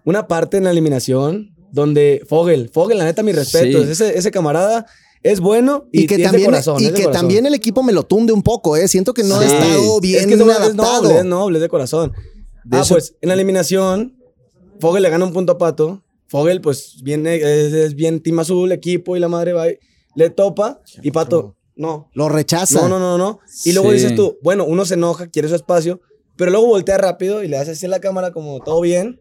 una 0.05 0.27
parte 0.27 0.57
en 0.57 0.63
la 0.65 0.71
eliminación 0.71 1.55
donde 1.71 2.23
Fogel, 2.27 2.69
Fogel, 2.69 2.97
la 2.97 3.05
neta, 3.05 3.21
mis 3.23 3.35
respetos. 3.35 3.85
Sí. 3.85 3.91
Ese, 3.91 4.17
ese 4.17 4.31
camarada 4.31 4.85
es 5.23 5.39
bueno 5.39 5.85
y, 5.91 6.03
Y 6.03 6.07
que, 6.07 6.15
es 6.15 6.19
de 6.19 6.23
también, 6.25 6.45
corazón. 6.45 6.81
y 6.81 6.85
es 6.85 6.91
de 6.93 6.97
que 6.97 7.03
corazón. 7.05 7.21
también 7.21 7.45
el 7.45 7.53
equipo 7.53 7.83
me 7.83 7.93
lo 7.93 8.03
tunde 8.03 8.31
un 8.31 8.43
poco, 8.43 8.77
¿eh? 8.77 8.87
Siento 8.87 9.13
que 9.13 9.23
no 9.23 9.35
ha 9.35 9.39
Sí. 9.39 9.45
estado 9.53 9.99
bien 9.99 10.21
es 10.21 10.27
que 10.27 10.35
noble, 10.37 10.53
es 10.53 10.59
adaptado. 10.59 11.03
noble, 11.03 11.17
es 11.19 11.25
noble, 11.25 11.57
es 11.57 11.61
de 11.63 11.69
corazón. 11.69 12.11
De 12.63 12.77
ah, 12.77 12.81
eso- 12.81 12.93
pues 12.95 13.15
en 13.21 13.27
la 13.29 13.33
eliminación, 13.35 14.17
Fogel 14.79 15.03
le 15.03 15.09
gana 15.09 15.25
un 15.25 15.33
punto 15.33 15.53
a 15.53 15.57
Pato. 15.57 16.03
Fogel, 16.27 16.61
pues, 16.61 16.97
viene, 17.03 17.35
es, 17.35 17.73
es 17.73 17.95
bien 17.95 18.19
team 18.21 18.39
azul, 18.39 18.71
equipo 18.71 19.15
y 19.15 19.19
la 19.19 19.27
madre 19.27 19.53
va 19.53 19.69
y 19.69 19.77
le 20.15 20.29
topa. 20.29 20.81
Y 21.01 21.11
Pato, 21.11 21.55
no. 21.75 22.09
Lo 22.13 22.29
rechaza. 22.29 22.81
No, 22.81 22.89
no, 22.89 22.99
no, 22.99 23.17
no. 23.17 23.39
Y 23.65 23.73
luego 23.73 23.89
Sí. 23.89 23.95
dices 23.95 24.15
tú, 24.15 24.37
bueno, 24.41 24.65
uno 24.65 24.85
se 24.85 24.93
enoja, 24.95 25.27
quiere 25.27 25.47
su 25.49 25.55
espacio, 25.55 26.01
pero 26.35 26.51
luego 26.51 26.67
voltea 26.67 26.97
rápido 26.97 27.43
y 27.43 27.47
le 27.47 27.57
haces 27.57 27.77
así 27.77 27.85
a 27.85 27.89
la 27.89 27.99
cámara 27.99 28.31
como 28.31 28.59
todo 28.61 28.81
bien. 28.81 29.19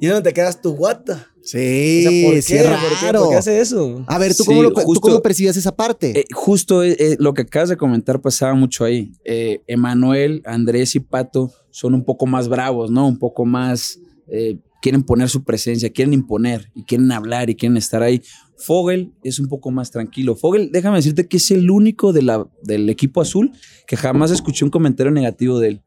Y 0.00 0.06
es 0.06 0.12
donde 0.12 0.30
te 0.30 0.34
quedas 0.34 0.60
tú, 0.62 0.72
what 0.72 0.98
the? 1.06 1.14
Sí, 1.42 2.04
O 2.06 2.10
sea, 2.10 2.22
¿por 2.22 2.34
qué? 2.34 2.42
sí, 2.42 2.54
es 2.56 2.62
¿Por 2.62 2.72
qué? 3.00 3.06
raro. 3.06 3.20
¿Por 3.22 3.30
qué 3.30 3.36
hace 3.36 3.60
eso? 3.60 4.04
A 4.06 4.18
ver, 4.18 4.34
¿tú, 4.36 4.42
Sí, 4.44 4.46
cómo, 4.48 4.62
lo- 4.62 4.70
tú 4.72 5.00
cómo 5.00 5.20
percibías 5.22 5.56
esa 5.56 5.74
parte? 5.74 6.20
Eh, 6.20 6.24
justo 6.32 6.84
eh, 6.84 6.94
eh, 6.98 7.16
lo 7.18 7.32
que 7.34 7.42
acabas 7.42 7.70
de 7.70 7.76
comentar 7.76 8.20
pasaba 8.20 8.54
mucho 8.54 8.84
ahí. 8.84 9.10
Eh, 9.24 9.62
Emanuel, 9.66 10.42
Andrés 10.44 10.94
y 10.94 11.00
Pato 11.00 11.50
son 11.70 11.94
un 11.94 12.04
poco 12.04 12.26
más 12.26 12.48
bravos, 12.48 12.90
¿no? 12.90 13.08
Un 13.08 13.18
poco 13.18 13.44
más, 13.44 13.98
eh, 14.28 14.58
quieren 14.82 15.02
poner 15.02 15.28
su 15.30 15.42
presencia, 15.42 15.90
quieren 15.90 16.12
imponer 16.14 16.70
y 16.74 16.84
quieren 16.84 17.10
hablar 17.10 17.50
y 17.50 17.56
quieren 17.56 17.76
estar 17.76 18.02
ahí. 18.02 18.22
Fogel 18.58 19.12
es 19.22 19.38
un 19.38 19.46
poco 19.46 19.70
más 19.70 19.90
tranquilo. 19.90 20.34
Fogel, 20.36 20.70
déjame 20.72 20.96
decirte 20.96 21.28
que 21.28 21.36
es 21.36 21.50
el 21.50 21.70
único 21.70 22.12
de 22.12 22.22
la, 22.22 22.46
del 22.62 22.88
equipo 22.90 23.20
azul 23.20 23.52
que 23.86 23.96
jamás 23.96 24.30
escuché 24.30 24.64
un 24.64 24.70
comentario 24.70 25.12
negativo 25.12 25.58
de 25.58 25.68
él. 25.68 25.82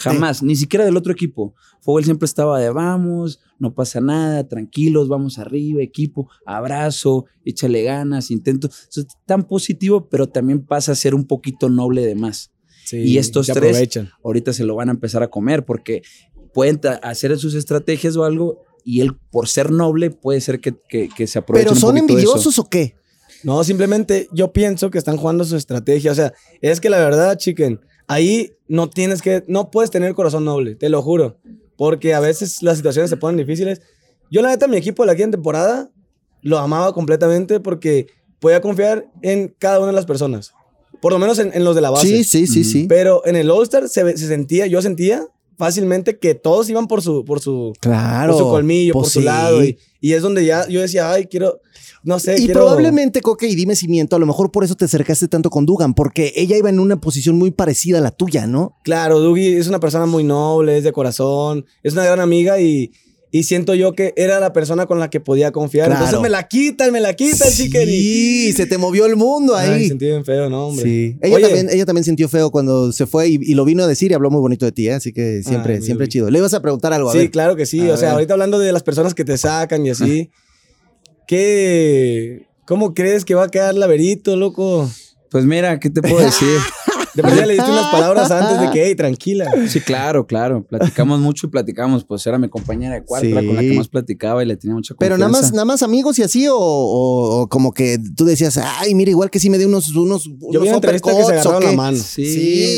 Jamás, 0.00 0.42
ni 0.42 0.56
siquiera 0.56 0.84
del 0.84 0.96
otro 0.96 1.12
equipo. 1.12 1.54
Fogel 1.80 2.04
siempre 2.04 2.26
estaba 2.26 2.58
de 2.58 2.70
vamos, 2.70 3.40
no 3.58 3.74
pasa 3.74 4.00
nada, 4.00 4.48
tranquilos, 4.48 5.08
vamos 5.08 5.38
arriba, 5.38 5.82
equipo, 5.82 6.28
abrazo, 6.44 7.26
échale 7.44 7.82
ganas, 7.82 8.30
intento. 8.30 8.68
Eso 8.68 9.02
es 9.02 9.06
tan 9.26 9.46
positivo, 9.46 10.08
pero 10.08 10.28
también 10.28 10.64
pasa 10.64 10.92
a 10.92 10.96
ser 10.96 11.14
un 11.14 11.26
poquito 11.26 11.68
noble 11.68 12.04
de 12.04 12.14
más. 12.14 12.52
Sí, 12.84 12.96
y 12.98 13.18
estos 13.18 13.46
tres 13.46 13.56
aprovechan. 13.58 14.10
ahorita 14.24 14.52
se 14.52 14.64
lo 14.64 14.74
van 14.74 14.88
a 14.88 14.92
empezar 14.92 15.22
a 15.22 15.28
comer 15.28 15.66
porque 15.66 16.02
pueden 16.54 16.80
hacer 17.02 17.38
sus 17.38 17.54
estrategias 17.54 18.16
o 18.16 18.24
algo 18.24 18.64
y 18.88 19.00
él, 19.02 19.16
por 19.30 19.48
ser 19.48 19.70
noble, 19.70 20.10
puede 20.10 20.40
ser 20.40 20.60
que, 20.60 20.74
que- 20.88 21.08
que 21.14 21.26
se 21.26 21.38
aproveche 21.38 21.64
¿Pero 21.64 21.74
un 21.74 21.80
son 21.80 21.94
poquito 21.96 22.14
de 22.14 22.20
eso. 22.22 22.28
envidiosos 22.30 22.58
o 22.58 22.64
qué? 22.68 22.94
No, 23.44 23.62
simplemente 23.62 24.28
yo 24.32 24.52
pienso 24.52 24.90
que 24.90 24.98
están 24.98 25.16
jugando 25.16 25.44
su 25.44 25.56
estrategia. 25.56 26.10
O 26.10 26.14
sea, 26.14 26.32
es 26.60 26.80
que 26.80 26.88
la 26.90 26.98
verdad, 26.98 27.36
chicken, 27.36 27.80
ahí 28.06 28.52
no 28.66 28.88
tienes 28.90 29.20
que, 29.22 29.44
no 29.46 29.70
puedes 29.70 29.90
tener 29.90 30.14
corazón 30.14 30.44
noble, 30.44 30.74
te 30.74 30.88
lo 30.88 31.02
juro. 31.02 31.38
Porque 31.76 32.14
a 32.14 32.20
veces 32.20 32.62
las 32.62 32.78
situaciones 32.78 33.10
se 33.10 33.16
ponen 33.16 33.36
difíciles. 33.36 33.80
Yo, 34.30 34.42
la 34.42 34.48
neta, 34.48 34.66
mi 34.66 34.76
equipo 34.76 35.02
de 35.02 35.06
la 35.08 35.14
quinta 35.16 35.32
temporada 35.36 35.90
lo 36.42 36.58
amaba 36.58 36.92
completamente 36.92 37.60
porque 37.60 38.06
podía 38.40 38.60
confiar 38.60 39.06
en 39.22 39.54
cada 39.58 39.78
una 39.78 39.88
de 39.88 39.92
las 39.94 40.06
personas. 40.06 40.52
Por 41.00 41.12
lo 41.12 41.18
menos 41.20 41.38
en, 41.38 41.52
en 41.54 41.62
los 41.62 41.74
de 41.76 41.80
la 41.80 41.90
base. 41.90 42.06
Sí, 42.08 42.24
sí, 42.24 42.46
sí, 42.48 42.64
sí. 42.64 42.86
Pero 42.88 43.22
en 43.26 43.36
el 43.36 43.50
All-Star 43.50 43.88
se, 43.88 44.16
se 44.16 44.26
sentía, 44.26 44.66
yo 44.66 44.82
sentía 44.82 45.24
fácilmente 45.58 46.18
que 46.18 46.34
todos 46.34 46.70
iban 46.70 46.86
por 46.86 47.02
su, 47.02 47.24
por 47.24 47.40
su, 47.40 47.72
Claro. 47.80 48.32
por 48.32 48.42
su 48.42 48.48
colmillo, 48.48 48.92
pues 48.94 49.04
por 49.04 49.10
su 49.12 49.18
sí. 49.20 49.24
lado. 49.24 49.64
Y, 49.64 49.76
y 50.00 50.12
es 50.12 50.22
donde 50.22 50.44
ya 50.44 50.66
yo 50.68 50.80
decía, 50.80 51.10
ay, 51.12 51.26
quiero, 51.26 51.60
no 52.04 52.18
sé, 52.20 52.34
Y 52.38 52.46
quiero... 52.46 52.60
probablemente, 52.60 53.20
Coque, 53.20 53.48
y 53.48 53.54
dime 53.56 53.74
si 53.74 53.88
miento, 53.88 54.14
a 54.14 54.18
lo 54.20 54.26
mejor 54.26 54.50
por 54.52 54.62
eso 54.64 54.76
te 54.76 54.84
acercaste 54.84 55.26
tanto 55.28 55.50
con 55.50 55.66
Dugan, 55.66 55.92
porque 55.94 56.32
ella 56.36 56.56
iba 56.56 56.70
en 56.70 56.78
una 56.78 57.00
posición 57.00 57.36
muy 57.36 57.50
parecida 57.50 57.98
a 57.98 58.00
la 58.00 58.12
tuya, 58.12 58.46
¿no? 58.46 58.76
Claro, 58.84 59.18
Dougie 59.18 59.58
es 59.58 59.66
una 59.66 59.80
persona 59.80 60.06
muy 60.06 60.22
noble, 60.24 60.78
es 60.78 60.84
de 60.84 60.92
corazón, 60.92 61.66
es 61.82 61.92
una 61.94 62.04
gran 62.04 62.20
amiga 62.20 62.60
y, 62.60 62.92
y 63.30 63.42
siento 63.42 63.74
yo 63.74 63.92
que 63.92 64.14
era 64.16 64.40
la 64.40 64.52
persona 64.52 64.86
con 64.86 64.98
la 64.98 65.10
que 65.10 65.20
podía 65.20 65.52
confiar. 65.52 65.86
Claro. 65.88 66.04
Entonces 66.04 66.22
me 66.22 66.30
la 66.30 66.48
quitan, 66.48 66.90
me 66.92 67.00
la 67.00 67.14
quitan, 67.14 67.50
chiquen. 67.52 67.86
Sí, 67.86 68.52
se 68.54 68.66
te 68.66 68.78
movió 68.78 69.04
el 69.06 69.16
mundo 69.16 69.54
Ay, 69.54 69.70
ahí. 69.70 69.88
sentí 69.88 70.06
bien 70.06 70.24
feo, 70.24 70.48
¿no, 70.48 70.68
hombre? 70.68 70.84
Sí. 70.84 71.16
Ella 71.20 71.36
Oye, 71.36 71.44
también, 71.46 71.68
ella 71.70 71.84
también 71.84 72.04
sintió 72.04 72.28
feo 72.28 72.50
cuando 72.50 72.90
se 72.92 73.06
fue 73.06 73.28
y, 73.28 73.38
y 73.42 73.54
lo 73.54 73.64
vino 73.64 73.82
a 73.82 73.86
decir 73.86 74.10
y 74.10 74.14
habló 74.14 74.30
muy 74.30 74.40
bonito 74.40 74.64
de 74.64 74.72
ti, 74.72 74.88
¿eh? 74.88 74.94
así 74.94 75.12
que 75.12 75.42
siempre, 75.42 75.74
Ay, 75.76 75.82
siempre 75.82 76.08
chido. 76.08 76.30
Le 76.30 76.38
ibas 76.38 76.54
a 76.54 76.62
preguntar 76.62 76.92
algo, 76.92 77.10
a 77.10 77.12
Sí, 77.12 77.18
ver. 77.18 77.30
claro 77.30 77.54
que 77.56 77.66
sí. 77.66 77.80
A 77.90 77.94
o 77.94 77.96
sea, 77.96 78.08
ver. 78.08 78.14
ahorita 78.14 78.32
hablando 78.32 78.58
de 78.58 78.72
las 78.72 78.82
personas 78.82 79.14
que 79.14 79.24
te 79.24 79.36
sacan 79.36 79.84
y 79.84 79.90
así, 79.90 80.30
¿qué... 81.26 82.46
¿Cómo 82.66 82.92
crees 82.92 83.24
que 83.24 83.34
va 83.34 83.44
a 83.44 83.48
quedar 83.50 83.74
Laberito, 83.74 84.36
loco? 84.36 84.90
Pues 85.30 85.44
mira, 85.44 85.80
¿qué 85.80 85.88
te 85.90 86.02
puedo 86.02 86.18
decir? 86.20 86.48
De 87.14 87.22
perdida 87.22 87.46
le 87.46 87.54
diste 87.54 87.70
unas 87.70 87.86
palabras 87.86 88.30
antes 88.30 88.60
de 88.60 88.70
que, 88.70 88.86
hey, 88.86 88.94
tranquila. 88.94 89.50
Sí, 89.68 89.80
claro, 89.80 90.26
claro. 90.26 90.64
Platicamos 90.64 91.20
mucho 91.20 91.46
y 91.46 91.50
platicamos. 91.50 92.04
Pues 92.04 92.26
era 92.26 92.38
mi 92.38 92.48
compañera 92.48 92.94
de 92.94 93.04
cuarto, 93.04 93.26
era 93.26 93.44
con 93.44 93.54
la 93.56 93.62
Sí. 93.62 93.70
que 93.70 93.74
más 93.76 93.88
platicaba 93.88 94.42
y 94.42 94.46
le 94.46 94.56
tenía 94.56 94.74
mucha 94.74 94.94
Pero 94.98 95.14
confianza. 95.16 95.30
nada 95.32 95.42
más, 95.42 95.52
nada 95.52 95.64
más 95.64 95.82
amigos 95.82 96.18
y 96.18 96.22
así, 96.22 96.46
o, 96.48 96.56
o- 96.56 97.40
o 97.42 97.48
como 97.48 97.72
que 97.72 97.98
tú 98.16 98.24
decías, 98.24 98.58
ay, 98.58 98.94
mira, 98.94 99.10
igual 99.10 99.30
que 99.30 99.38
sí 99.40 99.50
me 99.50 99.58
dio 99.58 99.68
unos, 99.68 99.94
unos, 99.96 100.24
Yo 100.24 100.32
unos 100.40 100.62
vi 100.62 100.68
una 100.68 100.76
entrevista 100.76 101.10
que 101.10 101.16
se 101.16 101.22
uppercuts, 101.22 101.46
¿o 101.46 101.50
agarraron 101.50 101.70
la 101.76 101.82
mano. 101.82 101.98
Sí, 101.98 102.24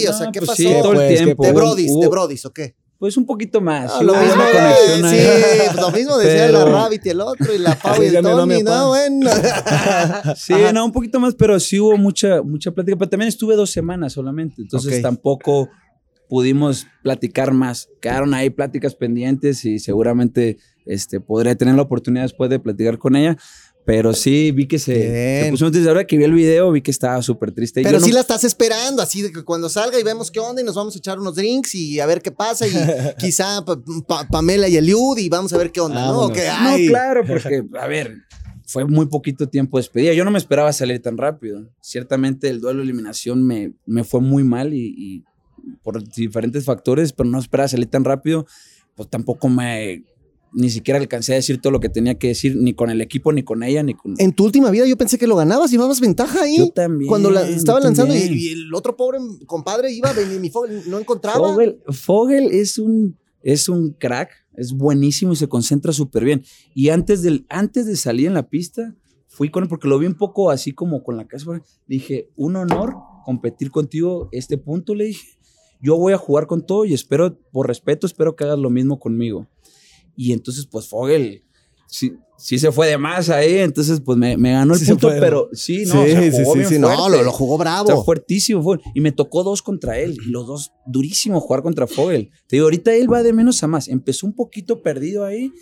Sí, 0.01 0.07
o 0.07 0.13
sea, 0.13 0.31
¿qué 0.33 0.41
pues 0.41 0.51
pasó? 0.51 0.63
Sí, 0.63 0.69
todo 0.83 0.93
Pues, 0.95 1.11
el 1.11 1.17
¿qué 1.19 1.25
tiempo. 1.25 1.43
De 1.45 1.51
Hubo- 1.51 1.55
Brodis, 1.57 2.01
de 2.01 2.09
Brodis, 2.09 2.45
¿o 2.47 2.53
qué? 2.53 2.75
Pues 3.01 3.17
un 3.17 3.25
poquito 3.25 3.63
más. 3.63 3.91
Ah, 3.95 3.97
sí, 3.99 4.05
lo 4.05 4.13
mismo, 4.15 4.43
de- 4.45 4.53
conexión 4.53 5.05
ahí. 5.07 5.19
sí, 5.21 5.27
pues 5.73 5.77
lo 5.81 5.91
mismo 5.91 6.19
decía 6.19 6.47
Pero- 6.47 6.59
la 6.59 6.65
Rabbit 6.67 7.07
y 7.07 7.09
el 7.09 7.21
otro, 7.23 7.55
y 7.55 7.59
la 7.59 7.75
Pau 7.75 8.03
y 8.03 8.07
el 8.07 8.15
papá. 8.23 8.47
no, 8.63 8.89
bueno. 8.89 9.31
Sí, 10.37 10.53
no, 10.75 10.85
un 10.85 10.93
poquito 10.93 11.19
más, 11.19 11.35
pero 11.35 11.59
sí 11.59 11.81
hubo 11.81 11.97
mucha, 11.97 12.43
mucha 12.43 12.71
plática. 12.73 12.99
Pero 12.99 13.09
también 13.09 13.29
estuve 13.31 13.57
dos 13.57 13.71
semanas 13.71 14.13
solamente. 14.13 14.61
Entonces 14.61 15.01
tampoco 15.01 15.71
pudimos 16.29 16.87
platicar 17.03 17.53
más. 17.55 17.89
Quedaron 18.03 18.35
ahí 18.35 18.51
pláticas 18.51 18.95
pendientes 18.95 19.65
y 19.65 19.79
seguramente 19.79 20.59
este, 20.85 21.21
podré 21.21 21.57
tener 21.57 21.77
la 21.77 21.83
oportunidad 21.83 22.25
después 22.25 22.51
de 22.51 22.59
platicar 22.59 22.99
con 22.99 23.17
ella. 23.17 23.39
Pero 23.87 24.13
sí 24.13 24.53
vi 24.53 24.67
que 24.69 24.79
se, 24.79 25.45
se 25.45 25.51
puso 25.51 25.71
triste. 25.71 25.89
Ahora 25.89 26.07
que 26.07 26.17
vi 26.17 26.25
el 26.25 26.33
video, 26.35 26.71
vi 26.71 26.83
que 26.83 26.91
estaba 26.91 27.21
súper 27.23 27.51
triste. 27.53 27.83
Pero 27.83 27.99
Yo 27.99 28.05
sí 28.05 28.11
no- 28.11 28.15
la 28.17 28.21
estás 28.21 28.45
esperando, 28.45 29.03
así 29.03 29.23
de 29.23 29.33
que 29.33 29.43
cuando 29.43 29.69
salga 29.69 29.99
y 29.99 30.03
vemos 30.03 30.31
qué 30.31 30.39
onda 30.39 30.61
y 30.63 30.65
nos 30.65 30.75
vamos 30.75 30.95
a 30.95 30.99
echar 30.99 31.19
unos 31.19 31.35
drinks 31.35 31.75
y 31.75 31.99
a 31.99 32.07
ver 32.07 32.21
qué 32.23 32.31
pasa 32.31 32.67
y 32.69 32.71
quizá 33.19 33.65
pa- 33.65 33.81
pa- 34.07 34.29
Pamela 34.29 34.69
y 34.69 34.77
Eliud 34.77 35.19
y 35.19 35.29
vamos 35.29 35.53
a 35.53 35.59
ver 35.59 35.73
qué 35.73 35.81
onda, 35.81 36.07
¿no? 36.07 36.29
No, 36.29 36.33
claro, 36.89 37.25
porque, 37.27 37.63
a 37.81 37.87
ver, 37.89 38.19
fue 38.67 38.85
muy 38.85 39.07
poquito 39.07 39.49
tiempo 39.49 39.79
de 39.79 39.83
despedida. 39.83 40.13
Yo 40.13 40.25
no 40.25 40.31
me 40.31 40.39
esperaba 40.39 40.73
salir 40.73 41.01
tan 41.03 41.17
rápido. 41.17 41.69
Ciertamente 41.81 42.49
el 42.49 42.61
duelo 42.61 42.79
de 42.79 42.85
eliminación 42.85 43.43
me, 43.45 43.73
me 43.87 44.05
fue 44.05 44.21
muy 44.21 44.45
mal 44.45 44.73
y, 44.75 44.95
y 44.97 45.25
por 45.83 46.05
diferentes 46.15 46.65
factores, 46.65 47.13
pero 47.13 47.29
no 47.29 47.39
esperaba 47.41 47.67
salir 47.69 47.87
tan 47.89 48.05
rápido. 48.05 48.47
Pues 48.95 49.09
tampoco 49.09 49.49
me, 49.49 50.05
ni 50.53 50.71
siquiera 50.71 50.99
alcancé 50.99 51.33
a 51.33 51.37
decir 51.37 51.61
todo 51.61 51.71
lo 51.71 51.81
que 51.81 51.89
tenía 51.89 52.19
que 52.19 52.29
decir, 52.29 52.57
ni 52.57 52.75
con 52.75 52.91
el 52.91 53.01
equipo, 53.01 53.33
ni 53.33 53.43
con 53.43 53.63
ella, 53.63 53.83
ni 53.83 53.95
con... 53.95 54.15
En 54.19 54.33
tu 54.33 54.45
última 54.45 54.71
vida 54.71 54.87
yo 54.87 54.97
pensé 54.97 55.19
que 55.19 55.27
lo 55.27 55.37
ganabas, 55.37 55.71
llevabas 55.71 56.01
ventaja 56.01 56.43
ahí. 56.43 56.59
Yo 56.59 56.69
también. 56.71 57.09
Cuando 57.09 57.31
la, 57.31 57.49
estaba 57.49 57.81
lanzando 57.81 58.15
y, 58.15 58.49
el 58.49 58.75
otro 58.75 58.97
pobre 58.97 59.19
compadre 59.47 59.93
iba, 59.93 60.13
mi 60.41 60.51
Fogel 60.51 60.83
no 60.89 60.99
encontraba. 60.99 61.49
Fogel, 61.49 61.81
Fogel 61.89 62.49
es 62.53 62.79
un, 62.79 63.17
es 63.43 63.69
un 63.69 63.93
crack, 63.93 64.31
es 64.57 64.73
buenísimo 64.73 65.33
y 65.33 65.37
se 65.37 65.49
concentra 65.49 65.93
súper 65.93 66.25
bien. 66.25 66.43
Y 66.75 66.89
antes, 66.89 67.23
del, 67.23 67.47
antes 67.49 67.87
de 67.87 67.97
salir 67.97 68.27
en 68.27 68.35
la 68.35 68.49
pista, 68.49 68.95
fui 69.29 69.51
con 69.51 69.63
él 69.63 69.69
porque 69.69 69.89
lo 69.89 69.99
vi 69.99 70.07
un 70.07 70.17
poco 70.17 70.51
así 70.51 70.73
como 70.73 71.03
con 71.03 71.17
la 71.17 71.27
casa. 71.27 71.47
Dije, 71.87 72.29
un 72.37 72.57
honor 72.57 72.95
competir 73.25 73.71
contigo 73.71 74.29
este 74.33 74.59
punto, 74.59 74.95
le 74.95 75.05
dije. 75.05 75.39
Yo 75.83 75.97
voy 75.97 76.13
a 76.13 76.19
jugar 76.19 76.47
con 76.47 76.67
todo 76.67 76.85
y 76.85 76.93
espero, 76.93 77.39
por 77.53 77.67
respeto, 77.67 78.07
espero 78.07 78.37
que 78.37 78.45
hagas 78.45 78.59
lo 78.59 78.69
mismo 78.69 78.99
conmigo. 78.99 79.47
Y 80.23 80.35
entonces, 80.35 80.67
pues 80.67 80.87
Fogel 80.87 81.43
sí, 81.87 82.13
sí 82.37 82.59
se 82.59 82.71
fue 82.73 82.89
de 82.89 82.99
más 82.99 83.31
ahí, 83.31 83.57
entonces 83.57 84.03
pues 84.05 84.19
me, 84.19 84.37
me 84.37 84.53
ganó 84.53 84.75
el 84.75 84.81
Sí 84.81 84.85
punto, 84.85 85.09
pero 85.19 85.49
sí, 85.55 85.87
no, 85.87 86.03
o 86.03 86.07
sea, 86.07 86.31
jugó 86.31 86.55
bien 86.57 86.79
no, 86.79 87.09
lo, 87.09 87.23
lo 87.23 87.33
jugó 87.33 87.57
bravo. 87.57 87.89
Está 87.89 88.05
fuertísimo, 88.05 88.63
fue. 88.63 88.81
Y 88.95 89.01
me 89.01 89.13
tocó 89.13 89.43
dos 89.43 89.63
contra 89.63 89.99
él. 89.99 90.19
Y 90.23 90.29
los 90.29 90.47
dos, 90.47 90.73
durísimo 90.85 91.41
jugar 91.41 91.63
contra 91.63 91.87
Fogel. 91.87 92.33
Te 92.49 92.57
digo, 92.57 92.67
ahorita 92.67 92.93
él 92.93 93.11
va 93.11 93.23
de 93.23 93.33
menos 93.33 93.63
a 93.63 93.67
más. 93.67 93.89
Empezó 93.89 94.27
un 94.27 94.35
poquito 94.35 94.83
perdido 94.83 95.25
ahí, 95.25 95.55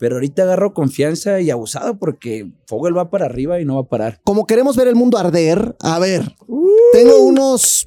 pero 0.00 0.16
ahorita 0.16 0.42
agarró 0.42 0.74
confianza 0.74 1.40
y 1.40 1.50
abusado 1.50 1.96
porque 1.96 2.50
Fogel 2.66 2.98
va 2.98 3.10
para 3.10 3.26
arriba 3.26 3.60
y 3.60 3.64
no 3.64 3.76
va 3.76 3.82
a 3.82 3.88
parar. 3.88 4.20
Como 4.24 4.44
queremos 4.44 4.74
ver 4.74 4.88
el 4.88 4.96
mundo 4.96 5.18
arder, 5.18 5.76
a 5.78 6.00
ver, 6.00 6.34
tengo 6.92 7.20
unos 7.20 7.84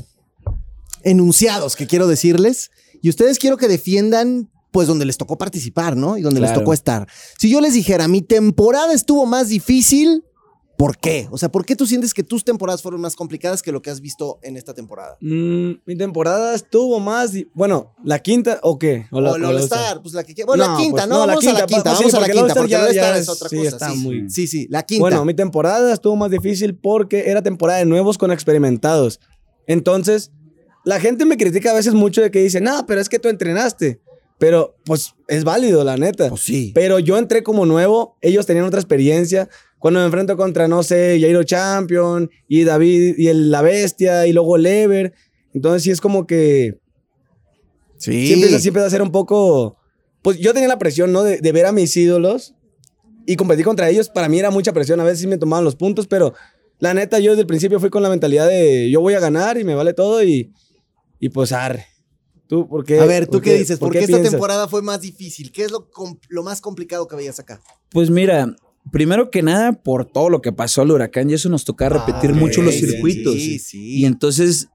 enunciados 1.03 1.75
que 1.75 1.85
quiero 1.85 2.07
decirles 2.07 2.71
y 3.01 3.09
ustedes 3.09 3.39
quiero 3.39 3.57
que 3.57 3.67
defiendan 3.67 4.52
pues 4.73 4.87
donde 4.87 5.05
les 5.05 5.17
tocó 5.17 5.37
participar, 5.37 5.95
¿no? 5.95 6.17
Y 6.17 6.21
donde 6.21 6.41
les 6.41 6.51
tocó 6.53 6.73
estar. 6.73 7.07
Si 7.39 7.49
yo 7.49 7.61
les 7.61 7.73
dijera, 7.75 8.07
mi 8.09 8.21
temporada 8.21 8.91
estuvo 8.91 9.25
más 9.27 9.47
difícil, 9.49 10.25
¿por 10.77 10.97
qué? 10.97 11.27
O 11.29 11.37
sea, 11.37 11.49
¿por 11.49 11.63
qué 11.63 11.75
tú 11.75 11.85
sientes 11.85 12.11
que 12.13 12.23
tus 12.23 12.43
temporadas 12.43 12.81
fueron 12.81 12.99
más 12.99 13.15
complicadas 13.15 13.61
que 13.61 13.71
lo 13.71 13.83
que 13.83 13.91
has 13.91 14.01
visto 14.01 14.39
en 14.41 14.57
esta 14.57 14.73
temporada? 14.73 15.15
Mm, 15.21 15.73
mi 15.85 15.95
temporada 15.95 16.55
estuvo 16.55 16.99
más. 16.99 17.31
Bueno, 17.53 17.93
la 18.03 18.17
quinta, 18.19 18.59
¿o 18.63 18.79
qué? 18.79 19.05
O, 19.11 19.21
la- 19.21 19.35
el 19.35 19.41
la 19.43 19.49
All-Star, 19.49 20.01
pues 20.01 20.15
la 20.15 20.23
que 20.23 20.43
Bueno, 20.43 20.63
la 20.65 20.71
No, 20.71 20.77
quinta, 20.77 20.91
pues, 20.97 21.07
no, 21.07 21.15
no, 21.19 21.19
la 21.27 21.33
vamos 21.35 21.45
a 21.45 21.53
la 21.53 21.59
quinta, 21.59 21.67
quinta, 21.67 21.83
pues, 21.91 21.97
sí, 21.99 22.03
vamos 22.03 22.13
a 22.15 22.19
la 22.19 22.33
quinta, 22.33 22.53
porque 22.55 22.75
All-Star 22.75 22.93
ya 22.95 23.17
es 23.17 23.29
otra 23.29 23.49
sí, 23.49 23.57
cosa. 23.57 23.69
está 23.69 23.89
sí. 23.91 23.97
muy- 23.99 24.29
sí, 24.31 24.47
sí, 24.47 24.67
la 24.71 24.81
quinta. 24.83 25.01
Bueno, 25.01 25.23
mi 25.23 25.35
temporada 25.35 25.93
estuvo 25.93 26.15
más 26.15 26.31
difícil 26.31 26.75
porque 26.75 27.29
era 27.29 27.41
temporada 27.43 27.77
de 27.79 27.85
nuevos 27.85 28.17
con 28.17 28.31
experimentados. 28.31 29.19
Entonces, 29.67 30.31
la 30.85 30.99
gente 30.99 31.23
me 31.25 31.37
critica 31.37 31.71
a 31.71 31.75
veces 31.75 31.93
mucho 31.93 32.21
de 32.21 32.29
que 32.31 32.39
dice, 32.41 32.59
no, 32.59 32.85
pero 32.85 32.99
es 32.99 33.07
que 33.07 33.19
tú 33.19 33.29
entrenaste. 33.29 34.01
Pero, 34.43 34.75
pues, 34.83 35.13
es 35.29 35.45
válido, 35.45 35.85
la 35.85 35.95
neta. 35.95 36.27
Pues 36.27 36.41
sí. 36.41 36.73
Pero 36.75 36.99
yo 36.99 37.17
entré 37.17 37.43
como 37.43 37.65
nuevo, 37.65 38.17
ellos 38.19 38.45
tenían 38.45 38.65
otra 38.65 38.81
experiencia. 38.81 39.47
Cuando 39.79 40.01
me 40.01 40.05
enfrento 40.05 40.35
contra, 40.35 40.67
no 40.67 40.83
sé, 40.83 41.17
Jairo 41.21 41.45
Champion 41.45 42.29
y 42.49 42.65
David 42.65 43.15
y 43.17 43.29
el, 43.29 43.51
la 43.51 43.61
Bestia 43.61 44.27
y 44.27 44.33
luego 44.33 44.57
Lever. 44.57 45.13
Entonces 45.53 45.83
sí 45.83 45.91
es 45.91 46.01
como 46.01 46.27
que 46.27 46.77
Sí. 47.97 48.27
sí 48.27 48.67
empieza 48.67 48.85
a 48.85 48.89
ser 48.89 49.01
un 49.01 49.13
poco... 49.13 49.77
Pues 50.21 50.39
yo 50.39 50.53
tenía 50.53 50.67
la 50.67 50.77
presión, 50.77 51.13
¿no? 51.13 51.23
De, 51.23 51.37
de 51.37 51.51
ver 51.53 51.65
a 51.65 51.71
mis 51.71 51.95
ídolos 51.95 52.53
y 53.25 53.37
competir 53.37 53.63
contra 53.63 53.89
ellos. 53.89 54.09
Para 54.09 54.27
mí 54.27 54.39
era 54.39 54.51
mucha 54.51 54.73
presión. 54.73 54.99
A 54.99 55.05
veces 55.05 55.19
sí 55.21 55.27
me 55.27 55.37
tomaban 55.37 55.63
los 55.63 55.77
puntos, 55.77 56.05
pero 56.05 56.33
la 56.79 56.93
neta 56.93 57.19
yo 57.19 57.31
desde 57.31 57.43
el 57.43 57.47
principio 57.47 57.79
fui 57.79 57.89
con 57.89 58.03
la 58.03 58.09
mentalidad 58.09 58.49
de 58.49 58.91
yo 58.91 58.99
voy 58.99 59.13
a 59.13 59.21
ganar 59.21 59.57
y 59.57 59.63
me 59.63 59.73
vale 59.73 59.93
todo 59.93 60.21
y, 60.21 60.51
y 61.21 61.29
pues 61.29 61.53
arre. 61.53 61.92
¿Tú 62.53 62.67
por 62.67 62.85
qué? 62.85 62.99
A 62.99 63.05
ver, 63.05 63.25
¿tú 63.25 63.41
qué, 63.41 63.57
dices? 63.57 63.79
¿Por, 63.79 63.91
qué, 63.91 64.01
esta 64.01 64.09
piensas? 64.09 64.29
temporada 64.29 64.67
fue 64.67 64.83
más 64.83 65.01
difícil? 65.01 65.51
¿Qué 65.51 65.63
es 65.63 65.71
lo, 65.71 66.43
más 66.43 66.61
complicado 66.61 67.07
que 67.07 67.15
veías 67.15 67.39
acá? 67.39 67.59
Pues 67.89 68.11
mira, 68.11 68.55
primero 68.91 69.31
que 69.31 69.41
nada, 69.41 69.81
por 69.81 70.05
todo 70.05 70.29
lo 70.29 70.39
que 70.39 70.51
pasó 70.51 70.83
al 70.83 70.91
huracán, 70.91 71.31
y 71.31 71.33
eso 71.33 71.49
nos 71.49 71.65
tocaba 71.65 72.05
repetir 72.05 72.29
Ah, 72.29 72.35
mucho 72.35 72.61
ok, 72.61 72.67
los 72.67 72.75
circuitos. 72.75 73.33
Sí, 73.33 73.57
sí. 73.57 74.01
Y 74.01 74.05
entonces 74.05 74.67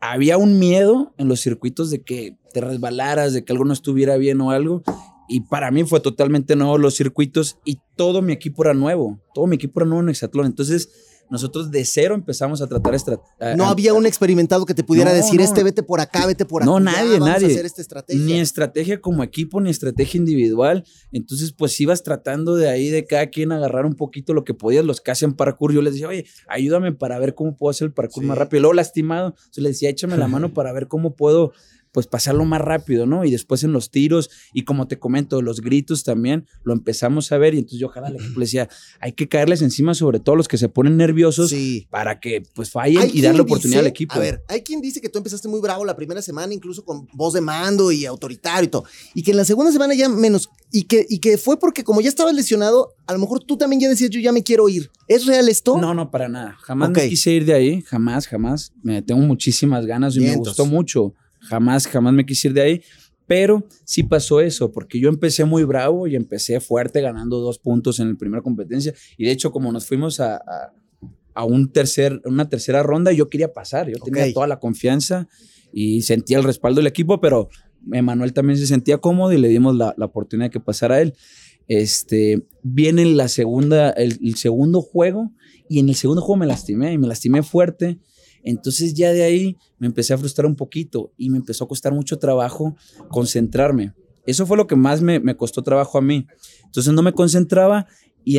había 0.00 0.38
un 0.38 0.58
miedo 0.58 1.12
en 1.18 1.28
los 1.28 1.42
circuitos 1.42 1.90
de 1.90 2.00
que 2.00 2.34
te 2.54 2.62
resbalaras, 2.62 3.34
de 3.34 3.44
que 3.44 3.52
algo 3.52 3.66
no 3.66 3.74
estuviera 3.74 4.16
bien 4.16 4.40
o 4.40 4.50
algo. 4.50 4.82
Y 5.28 5.42
para 5.42 5.70
mí 5.70 5.84
fue 5.84 6.00
totalmente 6.00 6.56
nuevo 6.56 6.78
los 6.78 6.96
circuitos 6.96 7.58
y 7.62 7.78
todo 7.94 8.22
mi 8.22 8.32
equipo 8.32 8.64
era 8.64 8.72
nuevo. 8.72 9.20
Todo 9.34 9.46
mi 9.46 9.56
equipo 9.56 9.80
era 9.80 9.86
nuevo 9.86 10.00
en 10.00 10.08
Hexatlón. 10.08 10.46
Entonces 10.46 10.88
nosotros 11.30 11.70
de 11.70 11.84
cero 11.84 12.14
empezamos 12.14 12.60
a 12.62 12.66
tratar 12.66 12.94
estra- 12.94 13.20
a- 13.40 13.54
No 13.56 13.64
a- 13.64 13.70
había 13.70 13.94
un 13.94 14.06
experimentado 14.06 14.64
que 14.66 14.74
te 14.74 14.82
pudiera 14.84 15.10
No, 15.10 15.16
decir, 15.16 15.36
no. 15.38 15.44
este 15.44 15.62
vete 15.62 15.82
por 15.82 16.00
acá, 16.00 16.26
vete 16.26 16.44
por 16.44 16.62
acá. 16.62 16.70
No, 16.70 16.80
nadie, 16.80 17.18
vamos 17.18 17.28
nadie. 17.28 17.46
a 17.46 17.50
hacer 17.50 17.66
esta 17.66 17.82
estrategia. 17.82 18.24
Ni 18.24 18.34
estrategia 18.40 19.00
como 19.00 19.22
equipo, 19.22 19.60
ni 19.60 19.70
estrategia 19.70 20.18
individual. 20.18 20.84
Entonces, 21.12 21.52
pues 21.52 21.78
ibas 21.80 22.02
tratando 22.02 22.56
de 22.56 22.68
ahí 22.68 22.88
de 22.88 23.04
cada 23.06 23.26
quien 23.28 23.52
agarrar 23.52 23.86
un 23.86 23.94
poquito 23.94 24.34
lo 24.34 24.44
que 24.44 24.54
podías. 24.54 24.84
Los 24.84 25.00
que 25.00 25.10
hacen 25.10 25.34
parkour, 25.34 25.72
yo 25.72 25.82
les 25.82 25.94
decía, 25.94 26.08
oye, 26.08 26.26
ayúdame 26.48 26.92
para 26.92 27.18
ver 27.18 27.34
cómo 27.34 27.56
puedo 27.56 27.70
hacer 27.70 27.86
el 27.86 27.92
parkour 27.92 28.22
Sí. 28.22 28.28
más 28.28 28.38
rápido. 28.38 28.60
Luego 28.62 28.74
lastimado, 28.74 29.34
yo 29.52 29.62
les 29.62 29.72
decía, 29.72 29.90
échame 29.90 30.16
la 30.16 30.28
mano 30.28 30.52
para 30.54 30.72
ver 30.72 30.88
cómo 30.88 31.14
puedo 31.16 31.52
pues 31.98 32.06
pasarlo 32.06 32.44
más 32.44 32.60
rápido, 32.60 33.06
¿no? 33.06 33.24
Y 33.24 33.32
después 33.32 33.64
en 33.64 33.72
los 33.72 33.90
tiros 33.90 34.30
y 34.54 34.62
como 34.62 34.86
te 34.86 35.00
comento, 35.00 35.42
los 35.42 35.60
gritos 35.60 36.04
también, 36.04 36.46
lo 36.62 36.72
empezamos 36.72 37.32
a 37.32 37.38
ver 37.38 37.54
y 37.54 37.58
entonces 37.58 37.80
yo 37.80 37.88
ojalá 37.88 38.08
le 38.10 38.18
decía, 38.36 38.68
hay 39.00 39.14
que 39.14 39.26
caerles 39.28 39.62
encima 39.62 39.94
sobre 39.94 40.20
todo 40.20 40.36
los 40.36 40.46
que 40.46 40.58
se 40.58 40.68
ponen 40.68 40.96
nerviosos 40.96 41.50
Sí. 41.50 41.88
para 41.90 42.20
que 42.20 42.44
pues 42.54 42.70
fallen 42.70 43.10
y 43.12 43.20
darle 43.20 43.40
oportunidad 43.40 43.80
dice- 43.80 43.86
al 43.86 43.86
equipo. 43.88 44.14
A 44.14 44.20
ver, 44.20 44.44
hay 44.46 44.62
quien 44.62 44.80
dice 44.80 45.00
que 45.00 45.08
tú 45.08 45.18
empezaste 45.18 45.48
muy 45.48 45.60
bravo 45.60 45.84
la 45.84 45.96
primera 45.96 46.22
semana, 46.22 46.54
incluso 46.54 46.84
con 46.84 47.08
voz 47.14 47.32
de 47.34 47.40
mando 47.40 47.90
y 47.90 48.06
autoritario 48.06 48.68
y 48.68 48.70
todo. 48.70 48.84
Y 49.12 49.24
que 49.24 49.32
en 49.32 49.38
la 49.38 49.44
segunda 49.44 49.72
semana 49.72 49.92
ya 49.96 50.08
menos. 50.08 50.48
Y 50.70 50.82
que, 50.84 51.04
y 51.08 51.18
que 51.18 51.36
fue 51.36 51.58
porque 51.58 51.82
como 51.82 52.00
ya 52.00 52.10
estabas 52.10 52.32
lesionado, 52.34 52.94
a 53.06 53.12
lo 53.14 53.18
mejor 53.18 53.42
tú 53.42 53.56
también 53.56 53.80
ya 53.80 53.88
decías, 53.88 54.10
yo 54.10 54.20
ya 54.20 54.30
me 54.30 54.44
quiero 54.44 54.68
ir. 54.68 54.88
¿Es 55.08 55.26
real 55.26 55.48
esto? 55.48 55.78
No, 55.78 55.94
no, 55.94 56.10
para 56.12 56.28
nada. 56.28 56.56
Jamás 56.60 56.90
me 56.90 57.08
quise 57.08 57.32
ir 57.32 57.44
de 57.44 57.54
ahí. 57.54 57.82
Jamás, 57.82 58.28
jamás. 58.28 58.72
Me 58.82 59.02
tengo 59.02 59.20
muchísimas 59.22 59.84
ganas 59.86 60.14
y 60.16 60.20
me 60.20 60.36
gustó 60.36 60.64
mucho. 60.66 61.14
Jamás, 61.48 61.86
jamás 61.86 62.12
me 62.12 62.26
quise 62.26 62.48
ir 62.48 62.54
de 62.54 62.60
ahí. 62.62 62.82
Pero 63.26 63.66
sí 63.84 64.04
pasó 64.04 64.40
eso, 64.40 64.72
porque 64.72 64.98
yo 64.98 65.10
empecé 65.10 65.44
muy 65.44 65.64
bravo 65.64 66.06
y 66.06 66.16
empecé 66.16 66.60
fuerte 66.60 67.02
ganando 67.02 67.40
dos 67.40 67.58
puntos 67.58 68.00
en 68.00 68.10
la 68.10 68.14
primera 68.16 68.42
competencia. 68.42 68.94
Y 69.18 69.26
de 69.26 69.32
hecho, 69.32 69.52
como 69.52 69.70
nos 69.70 69.86
fuimos 69.86 70.18
a, 70.18 70.36
a, 70.36 70.72
a 71.34 71.44
un 71.44 71.70
tercer, 71.70 72.22
una 72.24 72.48
tercera 72.48 72.82
ronda, 72.82 73.12
yo 73.12 73.28
quería 73.28 73.52
pasar. 73.52 73.90
Yo 73.90 73.98
tenía 73.98 74.32
toda 74.32 74.46
la 74.46 74.58
confianza 74.58 75.28
y 75.72 76.00
sentía 76.02 76.38
el 76.38 76.44
respaldo 76.44 76.80
del 76.80 76.86
equipo, 76.86 77.20
pero 77.20 77.50
Emanuel 77.92 78.32
también 78.32 78.58
se 78.58 78.66
sentía 78.66 78.98
cómodo 78.98 79.32
y 79.32 79.38
le 79.38 79.48
dimos 79.48 79.76
la, 79.76 79.94
la 79.98 80.06
oportunidad 80.06 80.46
de 80.46 80.50
que 80.50 80.60
pasara 80.60 81.00
él. 81.00 81.14
Este, 81.68 82.46
viene 82.62 83.04
la 83.04 83.28
segunda, 83.28 83.90
el, 83.90 84.18
el 84.22 84.36
segundo 84.36 84.80
juego 84.80 85.32
y 85.68 85.80
en 85.80 85.90
el 85.90 85.94
segundo 85.94 86.22
juego 86.22 86.38
me 86.38 86.46
lastimé 86.46 86.94
y 86.94 86.98
me 86.98 87.06
lastimé 87.06 87.42
fuerte. 87.42 87.98
Entonces 88.42 88.94
ya 88.94 89.12
de 89.12 89.22
ahí 89.22 89.56
me 89.78 89.86
empecé 89.86 90.14
a 90.14 90.18
frustrar 90.18 90.46
un 90.46 90.56
poquito 90.56 91.12
y 91.16 91.30
me 91.30 91.38
empezó 91.38 91.64
a 91.64 91.68
costar 91.68 91.92
mucho 91.92 92.18
trabajo 92.18 92.76
concentrarme. 93.08 93.92
Eso 94.26 94.46
fue 94.46 94.56
lo 94.56 94.66
que 94.66 94.76
más 94.76 95.00
me, 95.00 95.20
me 95.20 95.36
costó 95.36 95.62
trabajo 95.62 95.98
a 95.98 96.02
mí. 96.02 96.26
Entonces 96.64 96.92
no 96.92 97.02
me 97.02 97.12
concentraba 97.12 97.86
y 98.24 98.38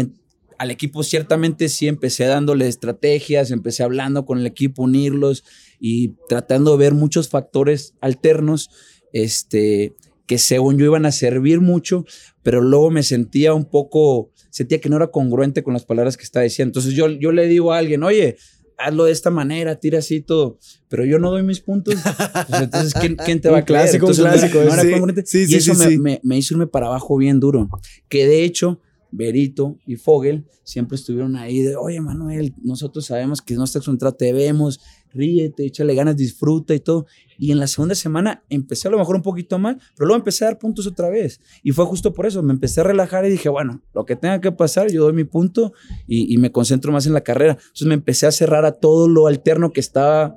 al 0.60 0.72
equipo 0.72 1.04
ciertamente 1.04 1.70
sí 1.70 1.88
empecé 1.88 2.26
dándole 2.26 2.68
estrategias, 2.68 3.50
empecé 3.50 3.82
hablando 3.82 4.26
con 4.26 4.40
el 4.40 4.46
equipo, 4.46 4.84
unirlos 4.84 5.44
y 5.80 6.10
tratando 6.28 6.72
de 6.72 6.78
ver 6.78 6.94
muchos 6.94 7.30
factores 7.30 7.94
alternos 8.02 8.70
este, 9.14 9.96
que 10.28 10.38
según 10.38 10.78
yo 10.78 10.86
iban 10.86 11.06
a 11.06 11.12
servir 11.12 11.62
mucho, 11.62 12.06
pero 12.44 12.62
luego 12.62 12.92
me 12.92 13.04
sentía 13.04 13.54
un 13.54 13.66
poco, 13.66 14.32
sentía 14.52 14.82
que 14.82 14.90
no 14.90 14.98
era 14.98 15.08
congruente 15.08 15.64
con 15.64 15.74
las 15.74 15.86
palabras 15.86 16.18
que 16.18 16.24
estaba 16.24 16.44
diciendo. 16.44 16.70
Entonces 16.70 16.94
yo, 16.94 17.08
yo 17.08 17.32
le 17.32 17.48
digo 17.48 17.74
a 17.74 17.78
alguien, 17.78 18.04
oye, 18.04 18.36
hazlo 18.80 19.06
de 19.06 19.12
esta 19.12 19.30
manera, 19.30 19.80
tira 19.80 20.00
así 20.00 20.22
todo, 20.22 20.58
pero 20.88 21.06
yo 21.06 21.20
no 21.20 21.30
doy 21.32 21.44
mis 21.44 21.60
puntos. 21.60 21.96
Pues 22.50 22.62
entonces, 22.64 22.94
¿quién, 22.94 23.16
quién 23.16 23.42
te 23.42 23.50
va 23.50 23.60
a 23.60 23.66
creer? 23.66 23.82
clásico, 23.84 24.10
Entonces, 24.10 24.26
clásico, 24.40 24.64
no 24.64 24.74
era 24.74 24.82
sí. 24.82 24.92
congruente. 24.92 25.24
Sí, 25.26 25.46
y 25.48 25.56
eso 25.56 25.74
me, 25.76 25.98
me- 26.00 26.20
me 26.24 26.38
hizo 26.38 26.54
irme 26.56 26.68
para 26.68 26.88
abajo 26.88 27.16
bien 27.18 27.40
duro. 27.40 27.70
Que 28.08 28.26
de 28.26 28.44
hecho, 28.44 28.80
Berito 29.12 29.78
y 29.86 29.96
Fogel 29.98 30.46
siempre 30.64 30.96
estuvieron 30.96 31.36
ahí 31.36 31.62
de, 31.62 31.76
oye 31.76 32.00
Manuel, 32.00 32.54
nosotros 32.64 33.06
sabemos 33.06 33.42
que 33.42 33.56
no 33.56 33.64
estás 33.64 33.84
concentrado, 33.84 34.16
te 34.16 34.32
vemos, 34.34 34.80
ríete, 35.14 35.66
échale 35.66 35.96
ganas, 35.96 36.16
disfruta 36.16 36.74
y 36.74 36.80
todo. 36.80 37.06
Y 37.38 37.52
en 37.52 37.60
la 37.60 37.68
segunda 37.68 37.96
semana 37.96 38.44
empecé 38.50 38.88
a 38.88 38.92
lo 38.92 38.98
mejor 38.98 39.16
un 39.16 39.22
poquito 39.22 39.58
mal, 39.60 39.80
pero 39.96 40.08
luego 40.08 40.20
empecé 40.20 40.46
a 40.46 40.50
dar 40.50 40.60
puntos 40.60 40.88
otra 40.88 41.10
vez. 41.10 41.40
Y 41.64 41.72
fue 41.72 41.86
justo 41.86 42.14
por 42.14 42.26
eso, 42.26 42.44
me 42.44 42.54
empecé 42.54 42.82
a 42.82 42.84
relajar 42.84 43.26
y 43.26 43.30
dije, 43.30 43.50
bueno, 43.50 43.82
lo 43.94 44.06
que 44.06 44.16
tenga 44.16 44.42
que 44.42 44.52
pasar, 44.52 44.92
yo 44.92 45.04
doy 45.04 45.14
mi 45.14 45.24
punto 45.24 45.74
y, 46.08 46.34
y 46.34 46.38
me 46.38 46.52
concentro 46.52 46.92
más 46.92 47.06
en 47.06 47.14
la 47.14 47.22
carrera. 47.22 47.54
Entonces 47.54 47.88
me 47.88 47.94
empecé 47.94 48.28
a 48.28 48.32
cerrar 48.32 48.66
a 48.66 48.74
todo 48.74 49.08
lo 49.08 49.28
alterno 49.28 49.72
que 49.72 49.80
estaba, 49.80 50.36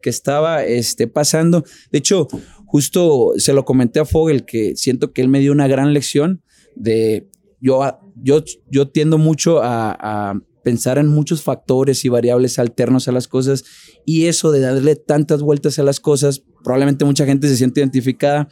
que 0.00 0.10
estaba 0.10 0.64
este, 0.64 1.06
pasando. 1.06 1.64
De 1.92 1.98
hecho, 1.98 2.28
justo 2.66 3.32
se 3.36 3.52
lo 3.52 3.64
comenté 3.64 4.00
a 4.00 4.04
Fogel 4.04 4.44
que 4.44 4.76
siento 4.76 5.12
que 5.12 5.22
él 5.22 5.28
me 5.28 5.40
dio 5.40 5.52
una 5.52 5.68
gran 5.68 5.92
lección 5.92 6.42
de 6.74 7.28
yo, 7.60 7.80
yo, 8.22 8.44
yo 8.70 8.88
tiendo 8.88 9.18
mucho 9.18 9.62
a, 9.62 9.96
a 9.98 10.40
pensar 10.68 10.98
en 10.98 11.08
muchos 11.08 11.40
factores 11.40 12.04
y 12.04 12.10
variables 12.10 12.58
alternos 12.58 13.08
a 13.08 13.12
las 13.12 13.26
cosas 13.26 13.64
y 14.04 14.26
eso 14.26 14.52
de 14.52 14.60
darle 14.60 14.96
tantas 14.96 15.40
vueltas 15.40 15.78
a 15.78 15.82
las 15.82 15.98
cosas, 15.98 16.42
probablemente 16.62 17.06
mucha 17.06 17.24
gente 17.24 17.48
se 17.48 17.56
siente 17.56 17.80
identificada, 17.80 18.50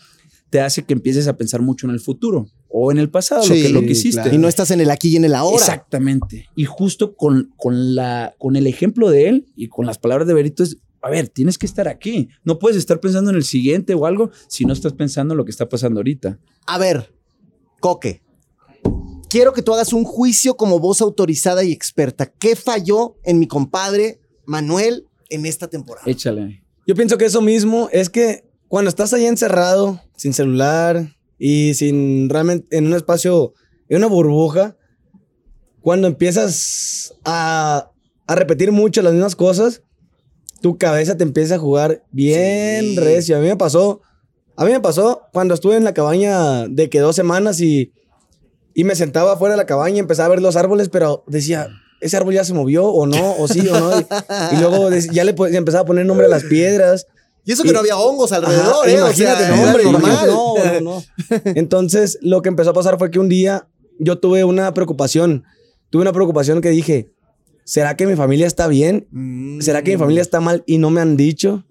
te 0.48 0.62
hace 0.62 0.86
que 0.86 0.94
empieces 0.94 1.28
a 1.28 1.36
pensar 1.36 1.60
mucho 1.60 1.86
en 1.86 1.92
el 1.92 2.00
futuro 2.00 2.48
o 2.70 2.90
en 2.90 2.96
el 2.96 3.10
pasado, 3.10 3.46
lo, 3.46 3.52
que, 3.52 3.68
lo 3.68 3.80
que 3.82 3.90
hiciste. 3.90 4.22
claro. 4.22 4.34
Y 4.34 4.38
no 4.38 4.48
estás 4.48 4.70
en 4.70 4.80
el 4.80 4.90
aquí 4.90 5.10
y 5.10 5.16
en 5.16 5.26
el 5.26 5.34
ahora. 5.34 5.58
Exactamente. 5.58 6.48
Y 6.56 6.64
justo 6.64 7.16
con, 7.16 7.52
con, 7.58 7.94
la, 7.94 8.34
con 8.38 8.56
el 8.56 8.66
ejemplo 8.66 9.10
de 9.10 9.28
él 9.28 9.46
y 9.54 9.68
con 9.68 9.84
las 9.84 9.98
palabras 9.98 10.26
de 10.26 10.32
Berito 10.32 10.62
es, 10.62 10.78
a 11.02 11.10
ver, 11.10 11.28
tienes 11.28 11.58
que 11.58 11.66
estar 11.66 11.86
aquí. 11.86 12.30
No 12.44 12.58
puedes 12.58 12.78
estar 12.78 12.98
pensando 12.98 13.28
en 13.28 13.36
el 13.36 13.44
siguiente 13.44 13.92
o 13.92 14.06
algo 14.06 14.30
si 14.48 14.64
no 14.64 14.72
estás 14.72 14.94
pensando 14.94 15.34
en 15.34 15.38
lo 15.38 15.44
que 15.44 15.50
está 15.50 15.68
pasando 15.68 16.00
ahorita. 16.00 16.38
A 16.66 16.78
ver, 16.78 17.12
Coque. 17.78 18.22
Quiero 19.28 19.52
que 19.52 19.62
tú 19.62 19.74
hagas 19.74 19.92
un 19.92 20.04
juicio 20.04 20.56
como 20.56 20.78
voz 20.78 21.00
autorizada 21.00 21.64
y 21.64 21.72
experta. 21.72 22.26
¿Qué 22.26 22.54
falló 22.56 23.16
en 23.24 23.38
mi 23.38 23.46
compadre 23.48 24.20
Manuel 24.44 25.06
en 25.28 25.46
esta 25.46 25.68
temporada? 25.68 26.08
Échale. 26.10 26.62
Yo 26.86 26.94
pienso 26.94 27.18
que 27.18 27.24
eso 27.24 27.40
mismo 27.40 27.88
es 27.92 28.08
que 28.08 28.44
cuando 28.68 28.88
estás 28.88 29.12
ahí 29.12 29.26
encerrado, 29.26 30.00
sin 30.16 30.32
celular 30.32 31.16
y 31.38 31.74
sin 31.74 32.28
realmente 32.30 32.76
en 32.76 32.86
un 32.86 32.94
espacio, 32.94 33.52
en 33.88 33.98
una 33.98 34.06
burbuja, 34.06 34.76
cuando 35.80 36.06
empiezas 36.06 37.14
a, 37.24 37.90
a 38.26 38.34
repetir 38.34 38.70
mucho 38.72 39.02
las 39.02 39.12
mismas 39.12 39.34
cosas, 39.36 39.82
tu 40.62 40.78
cabeza 40.78 41.16
te 41.16 41.24
empieza 41.24 41.56
a 41.56 41.58
jugar 41.58 42.04
bien 42.12 42.84
Sí. 42.90 42.96
recio. 42.98 43.36
A 43.36 43.40
mí 43.40 43.46
me 43.48 43.56
pasó, 43.56 44.00
a 44.56 44.64
mí 44.64 44.70
me 44.70 44.80
pasó 44.80 45.22
cuando 45.32 45.54
estuve 45.54 45.76
en 45.76 45.84
la 45.84 45.94
cabaña 45.94 46.66
de 46.68 46.88
que 46.88 47.00
dos 47.00 47.14
semanas 47.16 47.60
y, 47.60 47.92
y 48.76 48.84
me 48.84 48.94
sentaba 48.94 49.32
afuera 49.32 49.54
de 49.54 49.56
la 49.56 49.64
cabaña 49.66 49.96
y 49.96 49.98
empezaba 50.00 50.26
a 50.26 50.28
ver 50.28 50.42
los 50.42 50.54
árboles, 50.54 50.90
pero 50.90 51.24
decía, 51.26 51.68
ese 52.02 52.16
árbol 52.18 52.34
ya 52.34 52.44
se 52.44 52.52
movió 52.52 52.84
o 52.86 53.06
no, 53.06 53.34
o 53.38 53.48
sí 53.48 53.66
o 53.66 53.80
no. 53.80 53.98
Y, 53.98 54.54
y 54.54 54.58
luego 54.60 54.90
ya 54.90 55.24
le 55.24 55.34
empezaba 55.56 55.80
a 55.82 55.86
poner 55.86 56.04
nombre 56.04 56.26
a 56.26 56.28
las 56.28 56.44
piedras. 56.44 57.06
Y 57.46 57.52
eso 57.52 57.62
que 57.62 57.70
Y- 57.70 57.72
no 57.72 57.78
había 57.78 57.96
hongos 57.96 58.32
alrededor, 58.32 58.86
Ajá, 58.86 58.90
¿eh? 58.90 58.98
imagínate, 58.98 59.44
o 59.44 59.46
sea, 59.46 59.48
no, 59.48 59.62
era 59.62 59.66
hombre, 59.70 59.84
normal. 59.84 60.26
No, 60.26 60.54
no, 60.56 60.80
no. 60.80 61.04
Entonces, 61.54 62.18
lo 62.20 62.42
que 62.42 62.50
empezó 62.50 62.70
a 62.70 62.74
pasar 62.74 62.98
fue 62.98 63.10
que 63.10 63.18
un 63.18 63.28
día 63.30 63.66
yo 63.98 64.18
tuve 64.18 64.44
una 64.44 64.74
preocupación. 64.74 65.44
Tuve 65.88 66.02
una 66.02 66.12
preocupación 66.12 66.60
que 66.60 66.68
dije, 66.68 67.14
¿será 67.64 67.96
que 67.96 68.06
mi 68.06 68.14
familia 68.14 68.46
está 68.46 68.66
bien? 68.66 69.08
Mm. 69.10 69.60
¿Será 69.62 69.82
que 69.82 69.92
mi 69.92 69.96
familia 69.96 70.20
está 70.20 70.40
mal 70.40 70.64
y 70.66 70.76
no 70.76 70.90
me 70.90 71.00
han 71.00 71.16
dicho? 71.16 71.64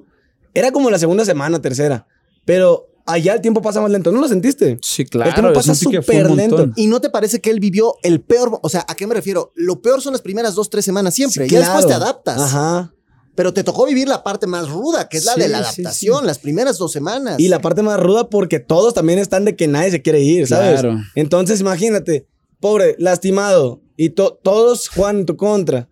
Era 0.56 0.72
como 0.72 0.90
la 0.90 0.98
segunda 0.98 1.24
semana, 1.24 1.62
tercera. 1.62 2.08
Pero 2.46 2.88
allá 3.06 3.34
el 3.34 3.42
tiempo 3.42 3.62
pasa 3.62 3.82
más 3.82 3.92
lento. 3.92 4.12
¿No 4.12 4.20
lo 4.22 4.28
sentiste? 4.28 4.78
Sí, 4.82 5.04
El 5.04 5.10
tiempo 5.10 5.32
claro. 5.34 5.54
pasa 5.54 5.76
súper 5.76 6.32
lento. 6.32 6.72
¿Y 6.76 6.88
no 6.88 7.00
te 7.02 7.10
parece 7.10 7.40
que 7.42 7.50
él 7.50 7.60
vivió 7.60 7.96
el 8.04 8.22
peor? 8.22 8.60
O 8.62 8.70
sea, 8.70 8.86
¿a 8.88 8.96
qué 8.96 9.06
me 9.08 9.14
refiero? 9.16 9.52
Lo 9.56 9.82
peor 9.82 10.02
son 10.02 10.14
las 10.14 10.22
primeras 10.22 10.56
dos, 10.56 10.70
tres 10.70 10.86
semanas 10.86 11.14
siempre. 11.14 11.46
Sí, 11.48 11.54
Ya 11.54 11.60
después 11.60 11.86
te 11.86 11.90
claro. 11.90 12.04
adaptas. 12.04 12.42
Ajá. 12.42 12.92
Pero 13.36 13.54
te 13.54 13.64
tocó 13.66 13.86
vivir 13.86 14.08
la 14.08 14.24
parte 14.24 14.48
más 14.48 14.70
ruda, 14.70 15.10
que 15.10 15.18
es 15.18 15.26
la 15.26 15.34
Sí, 15.34 15.42
de 15.42 15.50
la 15.50 15.58
sí, 15.58 15.82
adaptación, 15.82 16.20
sí. 16.22 16.26
las 16.26 16.40
primeras 16.40 16.78
dos 16.78 16.92
semanas. 16.94 17.38
Y 17.40 17.50
la 17.50 17.60
parte 17.60 17.82
más 17.82 18.00
ruda 18.00 18.30
porque 18.30 18.60
todos 18.60 18.94
también 18.94 19.20
están 19.20 19.44
de 19.44 19.56
que 19.58 19.68
nadie 19.68 19.92
se 19.92 20.02
quiere 20.02 20.22
ir, 20.22 20.48
¿sabes? 20.48 20.80
Claro. 20.80 21.00
Entonces, 21.16 21.60
imagínate, 21.60 22.28
pobre, 22.62 22.96
lastimado, 22.98 23.82
y 23.98 24.12
to- 24.12 24.40
todos 24.42 24.88
juegan 24.88 25.20
en 25.20 25.26
tu 25.26 25.36
contra. 25.36 25.90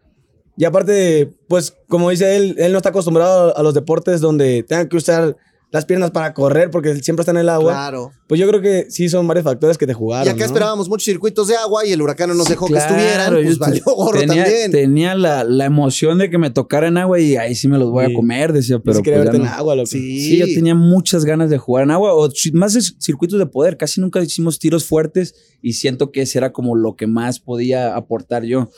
Y 0.56 0.66
aparte, 0.66 1.34
pues, 1.50 1.74
como 1.90 2.12
dice 2.12 2.36
él, 2.38 2.56
él 2.60 2.72
no 2.72 2.78
está 2.78 2.90
acostumbrado 2.90 3.58
a 3.58 3.62
los 3.64 3.74
deportes 3.74 4.22
donde 4.22 4.64
tengan 4.64 4.88
que 4.88 4.96
usar 4.98 5.36
las 5.74 5.86
piernas 5.86 6.12
para 6.12 6.34
correr 6.36 6.70
porque 6.70 6.96
siempre 7.02 7.22
está 7.24 7.32
en 7.32 7.38
el 7.38 7.50
agua. 7.50 7.74
Claro. 7.74 8.12
Pues 8.28 8.40
yo 8.40 8.48
creo 8.48 8.62
que 8.62 8.86
sí 8.90 9.10
son 9.10 9.28
varios 9.28 9.44
factores 9.44 9.78
que 9.78 9.86
te 9.88 9.94
jugaron. 9.94 10.28
Y 10.28 10.30
acá 10.30 10.40
¿no? 10.40 10.46
esperábamos 10.46 10.88
muchos 10.88 11.04
circuitos 11.06 11.48
de 11.48 11.56
agua 11.58 11.86
y 11.86 11.92
el 11.92 12.02
huracán 12.02 12.30
no 12.30 12.36
nos 12.36 12.46
Sí, 12.46 12.54
dejó 12.54 12.68
claro, 12.68 12.96
que 12.96 13.02
estuvieran. 13.02 13.34
Pues 13.44 13.58
valió 13.58 13.84
gorro 13.96 14.20
tenía, 14.20 14.44
también. 14.46 14.72
Tenía 14.72 15.16
la, 15.16 15.44
la 15.44 15.66
emoción 15.66 16.20
de 16.20 16.30
que 16.30 16.38
me 16.38 16.52
tocaran 16.52 16.98
agua 16.98 17.20
y 17.20 17.36
ahí 17.36 17.56
sí 17.56 17.68
me 17.68 17.78
los 17.80 17.90
voy 17.90 18.06
Sí. 18.06 18.12
a 18.14 18.16
comer, 18.16 18.54
decía, 18.54 18.80
pero 18.80 19.02
pues 19.02 19.16
verte 19.18 19.38
no. 19.40 19.44
en 19.46 19.50
agua, 19.50 19.76
loco. 19.76 19.88
Sí. 19.88 20.22
Sí, 20.22 20.38
yo 20.38 20.46
tenía 20.46 20.76
muchas 20.76 21.26
ganas 21.26 21.50
de 21.50 21.58
jugar 21.58 21.84
en 21.86 21.92
agua 21.92 22.14
o 22.14 22.30
más 22.54 22.74
de 22.74 22.82
circuitos 23.00 23.40
de 23.40 23.46
poder. 23.48 23.76
Casi 23.76 24.00
nunca 24.00 24.22
hicimos 24.22 24.60
tiros 24.60 24.86
fuertes 24.86 25.34
y 25.62 25.74
siento 25.74 26.12
que 26.12 26.22
ese 26.22 26.38
era 26.38 26.54
como 26.54 26.76
lo 26.76 26.96
que 26.96 27.08
más 27.08 27.40
podía 27.40 27.96
aportar 27.96 28.44
yo. 28.44 28.70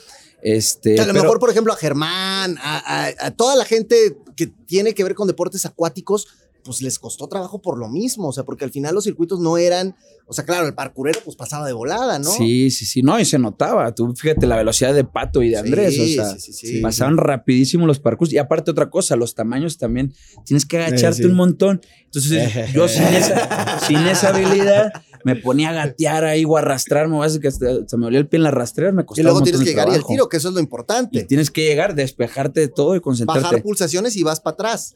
Este, 0.42 1.00
a 1.00 1.06
lo 1.06 1.12
pero- 1.12 1.24
mejor, 1.24 1.40
por 1.40 1.50
ejemplo, 1.50 1.74
a 1.74 1.76
Germán, 1.76 2.58
a, 2.62 2.78
a- 3.08 3.14
a 3.28 3.32
toda 3.32 3.56
la 3.56 3.66
gente 3.66 4.16
que 4.36 4.48
tiene 4.48 4.94
que 4.94 5.04
ver 5.04 5.16
con 5.16 5.28
deportes 5.28 5.66
acuáticos, 5.66 6.28
pues 6.66 6.82
les 6.82 6.98
costó 7.00 7.28
trabajo 7.30 7.62
por 7.62 7.78
lo 7.78 7.88
mismo. 7.88 8.28
O 8.30 8.34
sea, 8.34 8.44
porque 8.44 8.66
al 8.66 8.72
final 8.72 8.94
los 8.96 9.04
circuitos 9.06 9.40
no 9.40 9.58
eran. 9.58 9.96
O 10.28 10.34
sea, 10.34 10.44
claro, 10.44 10.66
el 10.66 10.74
parkurero 10.74 11.20
pues 11.24 11.38
pasaba 11.38 11.66
de 11.68 11.74
volada, 11.74 12.18
¿no? 12.20 12.32
Sí, 12.32 12.72
sí, 12.72 12.86
sí. 12.86 13.02
No, 13.04 13.20
y 13.20 13.26
se 13.26 13.38
notaba. 13.38 13.94
Tú 13.94 14.14
fíjate 14.16 14.48
la 14.48 14.58
velocidad 14.58 14.94
de 14.94 15.04
Pato 15.04 15.44
y 15.44 15.50
de 15.52 15.58
Andrés. 15.58 15.94
Sí, 15.96 16.20
o 16.20 16.24
sea, 16.26 16.40
sí, 16.40 16.52
sí, 16.52 16.80
pasaban 16.82 17.18
rapidísimo 17.18 17.86
los 17.86 18.00
parkours. 18.00 18.34
Y 18.34 18.40
aparte, 18.40 18.72
otra 18.72 18.90
cosa, 18.90 19.16
los 19.16 19.36
tamaños 19.36 19.78
también. 19.78 20.14
Tienes 20.46 20.66
que 20.66 20.78
agacharte 20.80 21.28
un 21.28 21.36
montón. 21.36 21.82
Entonces, 22.06 22.52
yo 22.74 22.88
sin 22.88 23.04
esa, 23.04 23.80
sin 23.88 23.98
esa 24.08 24.30
habilidad 24.30 24.92
me 25.24 25.36
ponía 25.36 25.70
a 25.70 25.74
gatear 25.74 26.24
ahí 26.26 26.44
o 26.46 26.58
a 26.58 26.62
arrastrarme. 26.62 27.16
O 27.24 27.40
que 27.40 27.48
hasta- 27.48 27.88
se 27.88 27.98
me 27.98 28.08
olía 28.08 28.20
el 28.20 28.28
pie 28.28 28.38
en 28.38 28.44
las 28.44 28.54
rastreras. 28.54 28.94
Me 28.96 29.04
Y 29.04 29.06
costaba 29.06 29.24
luego 29.26 29.38
un 29.40 29.44
tienes 29.44 29.62
que 29.62 29.70
llegar 29.70 29.90
y 29.90 29.94
el 29.96 30.04
tiro, 30.06 30.28
que 30.28 30.38
eso 30.38 30.48
es 30.50 30.54
lo 30.56 30.60
Y 30.60 30.64
importante. 30.64 31.24
tienes 31.26 31.52
que 31.52 31.66
llegar, 31.66 31.94
despejarte 31.94 32.62
de 32.62 32.68
todo 32.68 32.96
y 32.96 33.00
concentrarte. 33.02 33.44
Bajar 33.44 33.62
pulsaciones 33.62 34.16
y 34.16 34.24
vas 34.24 34.40
para 34.40 34.54
atrás. 34.56 34.96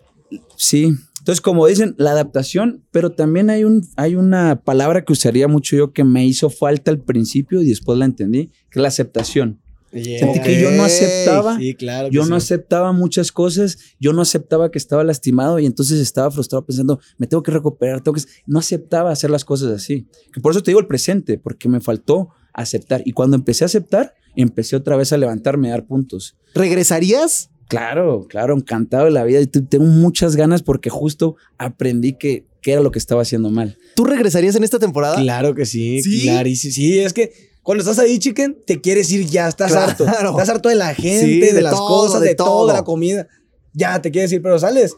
Sí. 0.55 0.93
Entonces, 1.19 1.41
como 1.41 1.67
dicen, 1.67 1.95
la 1.97 2.11
adaptación, 2.11 2.84
pero 2.91 3.11
también 3.11 3.49
hay, 3.49 3.63
un, 3.63 3.86
hay 3.97 4.15
una 4.15 4.61
palabra 4.63 5.03
que 5.03 5.13
usaría 5.13 5.47
mucho 5.47 5.75
yo 5.75 5.91
que 5.91 6.03
me 6.03 6.25
hizo 6.25 6.49
falta 6.49 6.91
al 6.91 6.99
principio 7.01 7.61
y 7.61 7.67
después 7.67 7.97
la 7.99 8.05
entendí, 8.05 8.47
que 8.69 8.80
es 8.80 8.82
la 8.82 8.88
aceptación. 8.88 9.59
Sentí 9.91 10.39
que 10.41 10.61
yo 10.61 10.69
no 10.71 10.84
aceptaba, 10.84 11.57
Sí, 11.57 11.73
claro. 11.73 12.09
yo 12.11 12.21
no 12.25 12.39
sí. 12.39 12.45
aceptaba 12.45 12.91
muchas 12.93 13.32
cosas, 13.32 13.80
yo 13.99 14.13
no 14.13 14.21
aceptaba 14.21 14.69
que 14.69 14.77
estaba 14.77 15.03
lastimado 15.03 15.57
y 15.57 15.65
entonces 15.65 15.99
estaba 15.99 16.30
frustrado 16.30 16.63
pensando, 16.65 16.99
me 17.17 17.25
tengo 17.25 17.41
que 17.41 17.51
recuperar, 17.51 18.01
tengo 18.01 18.15
que... 18.15 18.21
No 18.45 18.59
aceptaba 18.59 19.11
hacer 19.11 19.32
las 19.32 19.43
cosas 19.45 19.71
así. 19.71 20.07
Que 20.32 20.41
por 20.41 20.51
eso 20.51 20.61
te 20.61 20.69
digo 20.71 20.80
el 20.80 20.86
presente, 20.88 21.39
porque 21.39 21.67
me 21.69 21.82
faltó 21.82 22.30
aceptar. 22.53 23.01
Y 23.03 23.13
cuando 23.13 23.36
empecé 23.36 23.63
a 23.63 23.67
aceptar, 23.67 24.13
empecé 24.36 24.75
otra 24.75 24.95
vez 24.95 25.11
a 25.11 25.17
levantarme, 25.17 25.69
a 25.69 25.71
dar 25.71 25.88
puntos. 25.88 26.38
¿Regresarías? 26.53 27.49
Claro, 27.70 28.26
claro, 28.28 28.55
encantado 28.57 29.05
de 29.05 29.11
la 29.11 29.24
vida. 29.24 29.39
Y 29.39 29.47
te- 29.47 29.61
tengo 29.61 29.86
muchas 29.86 30.36
ganas 30.36 30.61
porque 30.63 30.89
justo 30.89 31.36
aprendí 31.57 32.13
que 32.13 32.45
qué 32.61 32.74
era 32.74 32.82
lo 32.82 32.91
que 32.91 32.99
estaba 32.99 33.22
haciendo 33.22 33.49
mal. 33.51 33.78
¿Tú 33.95 34.03
regresarías 34.03 34.55
en 34.57 34.63
esta 34.65 34.80
temporada? 34.80 35.15
Claro 35.15 35.55
que 35.55 35.65
sí, 35.65 36.01
¿Sí? 36.01 36.24
clarísimo. 36.24 36.74
Sí, 36.74 36.99
es 36.99 37.13
que 37.13 37.32
cuando 37.63 37.82
estás 37.84 37.99
ahí, 37.99 38.20
chicken, 38.20 38.57
te 38.65 38.82
quieres 38.82 39.09
ir 39.11 39.26
ya, 39.28 39.47
estás 39.47 39.72
Claro. 39.72 39.88
harto. 39.91 40.05
Estás 40.32 40.49
harto 40.49 40.67
de 40.70 40.76
la 40.76 40.93
gente, 40.95 41.26
Sí, 41.26 41.39
de, 41.39 41.53
de 41.53 41.61
las 41.61 41.76
todo, 41.76 41.88
cosas, 41.88 42.22
de 42.22 42.30
de, 42.30 42.36
todo, 42.36 42.67
de 42.67 42.74
la 42.74 42.84
comida. 42.84 43.28
Ya, 43.74 44.01
te 44.01 44.11
quieres 44.11 44.32
ir, 44.34 44.41
pero 44.41 44.57
sales. 44.59 44.95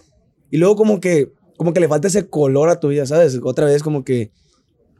Y 0.49 0.57
luego 0.57 0.75
como 0.77 0.99
que, 1.01 1.31
como 1.57 1.73
que 1.73 1.81
le 1.81 1.87
falta 1.87 2.07
ese 2.07 2.27
color 2.27 2.69
a 2.69 2.79
tu 2.79 2.87
vida, 2.87 3.05
¿sabes? 3.05 3.37
Otra 3.43 3.65
vez 3.65 3.83
como 3.83 4.03
que 4.05 4.31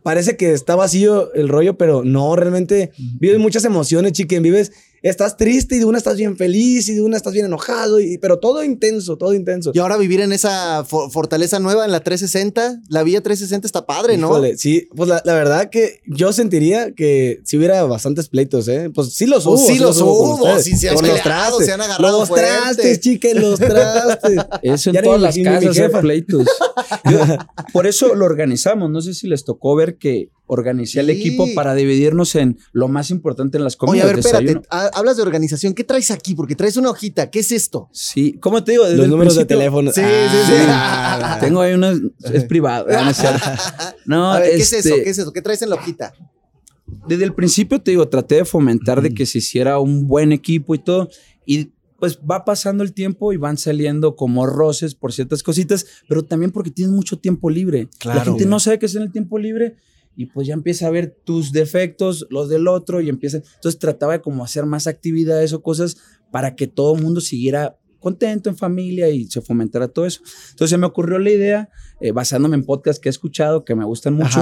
parece 0.04 0.36
que 0.36 0.52
está 0.52 0.76
vacío 0.76 1.34
el 1.34 1.48
rollo, 1.48 1.78
pero 1.78 2.04
no, 2.04 2.36
realmente 2.36 2.92
vives 3.20 3.40
muchas 3.40 3.64
emociones, 3.66 4.12
chicken. 4.14 4.44
Vives, 4.44 4.72
estás 5.02 5.36
triste 5.38 5.76
y 5.76 5.80
de 5.80 5.86
una 5.86 5.98
estás 5.98 6.18
bien 6.18 6.38
feliz 6.38 6.88
y 6.90 6.94
de 6.96 7.02
una 7.02 7.18
estás 7.18 7.34
bien 7.34 7.46
enojado, 7.46 8.00
y, 8.00 8.18
pero 8.20 8.38
todo 8.40 8.64
intenso, 8.64 9.18
todo 9.18 9.34
intenso. 9.34 9.72
Y 9.74 9.80
ahora 9.80 9.98
vivir 9.98 10.22
en 10.22 10.32
esa 10.32 10.84
fo- 10.86 11.10
fortaleza 11.10 11.60
nueva, 11.60 11.86
en 11.86 11.92
la 11.92 12.02
360, 12.02 12.82
la 12.88 13.04
vía 13.04 13.22
360 13.22 13.66
está 13.66 13.86
padre, 13.86 14.18
¿no? 14.18 14.28
Híjole, 14.28 14.58
sí, 14.58 14.88
pues 14.96 15.10
la, 15.10 15.22
la 15.26 15.34
verdad 15.34 15.70
que 15.70 16.02
yo 16.06 16.32
sentiría 16.34 16.94
que 16.94 17.42
si 17.46 17.58
hubiera 17.58 17.84
bastantes 17.84 18.30
pleitos, 18.30 18.68
¿eh? 18.68 18.92
Pues 18.94 19.14
sí 19.14 19.26
los 19.26 19.46
hubo. 19.46 19.56
Pues 19.56 19.68
sí 19.68 19.80
los 19.80 20.00
hubo, 20.02 20.36
ustedes. 20.36 20.64
sí 20.66 20.78
se 20.78 20.90
han 20.90 20.96
Con 20.96 21.08
los 21.08 21.22
trastes. 21.22 21.66
se 21.66 21.72
han 21.72 21.82
agarrado 21.82 22.20
Los 22.20 22.28
fuerte. 22.28 22.48
trastes, 22.48 23.00
chiquen, 23.00 23.42
los 23.42 23.60
trastes. 23.60 24.36
Eso 24.62 24.90
en 24.92 24.96
Ya 24.96 25.02
todas 25.02 25.22
las 25.22 25.38
casas 25.38 25.78
hay 25.80 26.02
pleitos. 26.02 26.48
Yo- 27.10 27.20
por 27.74 27.88
eso 27.88 28.14
lo 28.16 28.26
organizamos. 28.26 28.90
No 28.92 29.02
sé 29.02 29.14
si 29.14 29.28
les 29.28 29.44
tocó 29.46 29.76
ver 29.76 29.98
que 29.98 30.30
organicé 30.54 31.00
al 31.00 31.06
Sí. 31.06 31.12
equipo 31.14 31.48
para 31.56 31.74
dividirnos 31.74 32.36
en 32.36 32.58
lo 32.74 32.90
más 32.90 33.10
importante 33.10 33.58
en 33.58 33.64
las 33.64 33.76
Oye, 33.80 34.02
comidas. 34.02 34.04
a 34.04 34.08
ver, 34.10 34.20
espérate, 34.20 34.62
hablas 34.94 35.16
de 35.16 35.24
organización, 35.24 35.74
¿qué 35.74 35.84
traes 35.86 36.12
aquí? 36.12 36.36
Porque 36.36 36.56
traes 36.56 36.76
una 36.76 36.90
hojita, 36.90 37.30
¿qué 37.32 37.40
es 37.40 37.52
esto? 37.54 37.88
Sí, 37.94 38.34
¿cómo 38.42 38.62
te 38.64 38.74
digo? 38.74 38.84
Desde 38.84 38.98
Los 38.98 39.08
números 39.08 39.36
de 39.36 39.46
principio- 39.46 39.58
teléfono. 39.58 39.92
Sí, 39.94 40.02
Ah, 40.04 40.30
sí, 40.30 40.52
sí. 40.54 40.60
ah, 40.68 41.38
Tengo 41.42 41.62
ahí 41.62 41.74
unas, 41.74 42.00
es 42.34 42.44
privado. 42.44 42.86
no 42.88 43.10
es 43.10 43.20
a 43.26 44.40
ver, 44.40 44.50
¿qué 44.52 44.56
es 44.58 44.74
este, 44.74 44.90
eso? 44.90 45.04
¿Qué 45.04 45.10
es 45.10 45.18
eso? 45.18 45.32
¿Qué 45.34 45.42
traes 45.42 45.62
en 45.62 45.70
la 45.70 45.76
hojita? 45.76 46.14
Desde 47.08 47.24
el 47.24 47.34
principio 47.34 47.82
te 47.82 47.92
digo, 47.92 48.08
traté 48.10 48.36
de 48.36 48.46
fomentar 48.46 49.02
de 49.02 49.14
que 49.14 49.26
se 49.26 49.38
hiciera 49.38 49.80
un 49.80 50.08
buen 50.08 50.32
equipo 50.34 50.76
y 50.76 50.80
todo. 50.80 51.10
Y 51.46 51.72
pues 52.00 52.20
va 52.20 52.44
pasando 52.46 52.84
el 52.84 52.94
tiempo 52.94 53.32
y 53.32 53.38
van 53.38 53.58
saliendo 53.58 54.16
como 54.16 54.48
roces 54.48 54.96
por 54.96 55.14
ciertas 55.14 55.44
cositas, 55.44 55.86
pero 56.10 56.26
también 56.26 56.52
porque 56.52 56.72
tienes 56.72 56.92
mucho 56.94 57.20
tiempo 57.20 57.50
libre. 57.50 57.90
La 58.04 58.14
Claro. 58.14 58.32
gente 58.32 58.46
no 58.48 58.60
sabe 58.60 58.80
qué 58.80 58.88
hacer 58.88 59.02
en 59.02 59.08
el 59.08 59.12
tiempo 59.14 59.38
libre 59.38 59.76
y 60.16 60.28
pues 60.28 60.48
ya 60.48 60.54
empieza 60.54 60.88
a 60.88 60.92
ver 60.92 61.16
tus 61.24 61.52
defectos, 61.52 62.28
los 62.30 62.50
del 62.50 62.68
otro 62.68 63.02
y 63.02 63.10
empieza. 63.10 63.38
Entonces 63.38 63.80
trataba 63.80 64.14
de 64.14 64.22
como 64.22 64.44
hacer 64.44 64.66
más 64.66 64.88
actividades 64.88 65.54
o 65.54 65.62
cosas 65.62 65.98
para 66.32 66.56
que 66.56 66.68
todo 66.68 66.96
el 66.96 67.02
mundo 67.02 67.22
siguiera 67.22 67.78
contento 68.02 68.50
en 68.50 68.58
familia 68.58 69.10
y 69.10 69.26
se 69.26 69.42
fomentara 69.42 69.88
todo 69.88 70.06
eso. 70.06 70.22
Entonces 70.50 70.72
se 70.72 70.78
me 70.78 70.88
ocurrió 70.88 71.20
la 71.20 71.30
idea, 71.30 71.70
eh, 72.02 72.12
basándome 72.12 72.56
en 72.56 72.66
podcasts 72.66 73.00
que 73.00 73.08
he 73.08 73.12
escuchado, 73.12 73.64
que 73.64 73.76
me 73.76 73.86
gustan 73.86 74.16
mucho, 74.16 74.42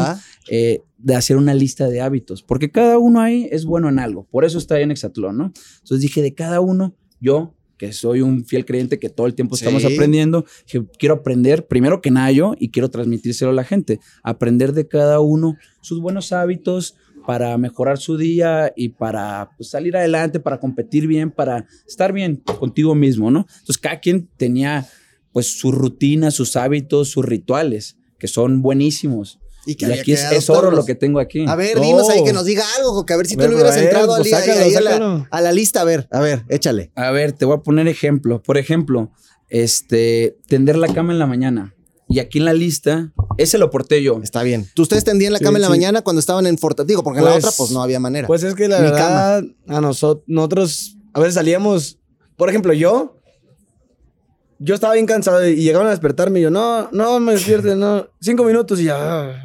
eh, 0.50 0.82
de 0.98 1.16
hacer 1.16 1.38
una 1.38 1.54
lista 1.54 1.88
de 1.90 2.02
hábitos, 2.02 2.42
porque 2.42 2.72
cada 2.72 2.98
uno 2.98 3.20
ahí 3.22 3.48
es 3.52 3.66
bueno 3.66 3.90
en 3.90 4.00
algo, 4.00 4.26
por 4.32 4.46
eso 4.46 4.58
está 4.58 4.76
ahí 4.76 4.84
en 4.84 4.92
Exatlón, 4.92 5.38
¿no? 5.38 5.46
Entonces 5.82 6.00
dije, 6.00 6.22
de 6.22 6.34
cada 6.34 6.62
uno, 6.62 6.96
yo, 7.20 7.54
que 7.80 7.92
soy 7.94 8.22
un 8.22 8.46
fiel 8.46 8.66
creyente 8.66 9.00
que 9.00 9.10
todo 9.10 9.26
el 9.26 9.34
tiempo 9.34 9.56
estamos 9.56 9.82
Sí. 9.82 9.92
aprendiendo, 9.94 10.46
dije, 10.66 10.86
quiero 11.00 11.16
aprender, 11.16 11.66
primero 11.66 12.02
que 12.02 12.12
nada 12.12 12.30
yo, 12.32 12.54
y 12.60 12.70
quiero 12.70 12.90
transmitírselo 12.90 13.50
a 13.50 13.54
la 13.56 13.64
gente, 13.64 14.00
aprender 14.22 14.74
de 14.74 14.88
cada 14.88 15.20
uno 15.22 15.56
sus 15.82 16.00
buenos 16.02 16.32
hábitos 16.34 16.96
para 17.26 17.58
mejorar 17.58 17.98
su 17.98 18.18
día 18.18 18.74
y 18.76 18.90
para 18.90 19.52
pues, 19.58 19.70
salir 19.70 19.96
adelante, 19.96 20.40
para 20.40 20.60
competir 20.60 21.08
bien, 21.08 21.32
para 21.32 21.66
estar 21.88 22.12
bien 22.12 22.38
contigo 22.60 22.96
mismo, 22.96 23.32
¿no? 23.32 23.46
Entonces 23.60 23.78
cada 23.78 24.00
quien 24.00 24.28
tenía 24.38 24.86
pues 25.32 25.48
su 25.60 25.72
rutina, 25.72 26.32
sus 26.32 26.56
hábitos, 26.56 27.10
sus 27.10 27.24
rituales, 27.24 27.98
que 28.18 28.28
son 28.28 28.62
buenísimos. 28.62 29.40
Y 29.72 29.78
Y 29.80 29.86
había 29.86 30.02
aquí 30.02 30.14
es, 30.14 30.50
oro 30.50 30.72
lo 30.72 30.84
que 30.86 30.96
tengo 30.96 31.20
aquí. 31.20 31.46
A 31.48 31.56
ver, 31.56 31.78
No. 31.78 31.84
dinos 31.84 32.10
ahí 32.10 32.24
que 32.24 32.34
nos 32.34 32.46
diga 32.46 32.64
algo, 32.78 33.06
que 33.06 33.14
a 33.14 33.18
ver 33.18 33.28
si 33.28 33.36
A 33.36 33.38
tú 33.38 33.44
le 33.48 33.54
hubieras 33.56 33.76
ver, 33.76 33.84
entrado 33.86 34.08
pues 34.08 34.18
al 34.20 34.24
día- 34.24 34.40
sácalo, 34.40 34.62
ahí 34.66 34.76
a, 34.76 34.82
la, 34.82 35.28
a 35.30 35.42
la 35.42 35.52
lista. 35.52 35.82
A 35.82 35.84
ver, 35.84 36.08
a 36.12 36.20
ver, 36.20 36.44
échale. 36.50 36.92
A 36.96 37.12
ver, 37.12 37.34
te 37.34 37.46
voy 37.46 37.56
a 37.58 37.60
poner 37.62 37.88
ejemplo. 37.88 38.42
Por 38.42 38.58
ejemplo, 38.58 39.12
este, 39.50 40.38
tender 40.48 40.78
la 40.78 40.88
cama 40.94 41.14
en 41.14 41.20
la 41.20 41.28
mañana. 41.28 41.76
Y 42.08 42.18
aquí 42.20 42.40
en 42.40 42.46
la 42.46 42.54
lista, 42.54 43.12
ese 43.38 43.60
lo 43.60 43.66
aporté 43.66 44.02
yo. 44.02 44.20
Está 44.24 44.42
bien. 44.42 44.68
¿Tú 44.74 44.82
ustedes 44.82 45.04
tendían 45.04 45.32
la 45.32 45.38
Sí, 45.40 45.46
cama 45.46 45.58
en 45.60 45.62
la 45.62 45.68
sí. 45.68 45.72
mañana 45.72 46.02
cuando 46.02 46.20
estaban 46.20 46.48
en 46.48 46.58
Fortaleza? 46.58 46.88
Digo, 46.88 47.04
porque 47.04 47.20
en 47.20 47.26
la 47.26 47.32
Pues- 47.34 47.44
otra 47.46 47.56
pues 47.56 47.70
no 47.72 47.84
había 47.84 48.00
manera. 48.00 48.26
Pues 48.26 48.42
es 48.44 48.56
que 48.56 48.68
la 48.68 48.78
Mi 48.80 48.86
verdad, 48.86 49.44
a 49.68 49.82
nosotros, 49.82 50.24
nosotros 50.28 50.98
a 51.14 51.20
veces 51.20 51.36
salíamos, 51.36 52.00
por 52.36 52.50
ejemplo, 52.50 52.74
yo, 52.74 53.19
yo 54.62 54.76
estaba 54.76 54.94
bien 54.94 55.06
cansado 55.06 55.48
y 55.48 55.56
llegaban 55.56 55.88
a 55.88 55.92
despertarme 55.92 56.40
y 56.40 56.44
yo, 56.44 56.52
no, 56.52 56.90
no 56.92 57.20
me 57.20 57.32
despiertes, 57.34 57.76
no, 57.78 58.08
cinco 58.22 58.44
minutos 58.44 58.80
y 58.80 58.84
ya, 58.86 59.42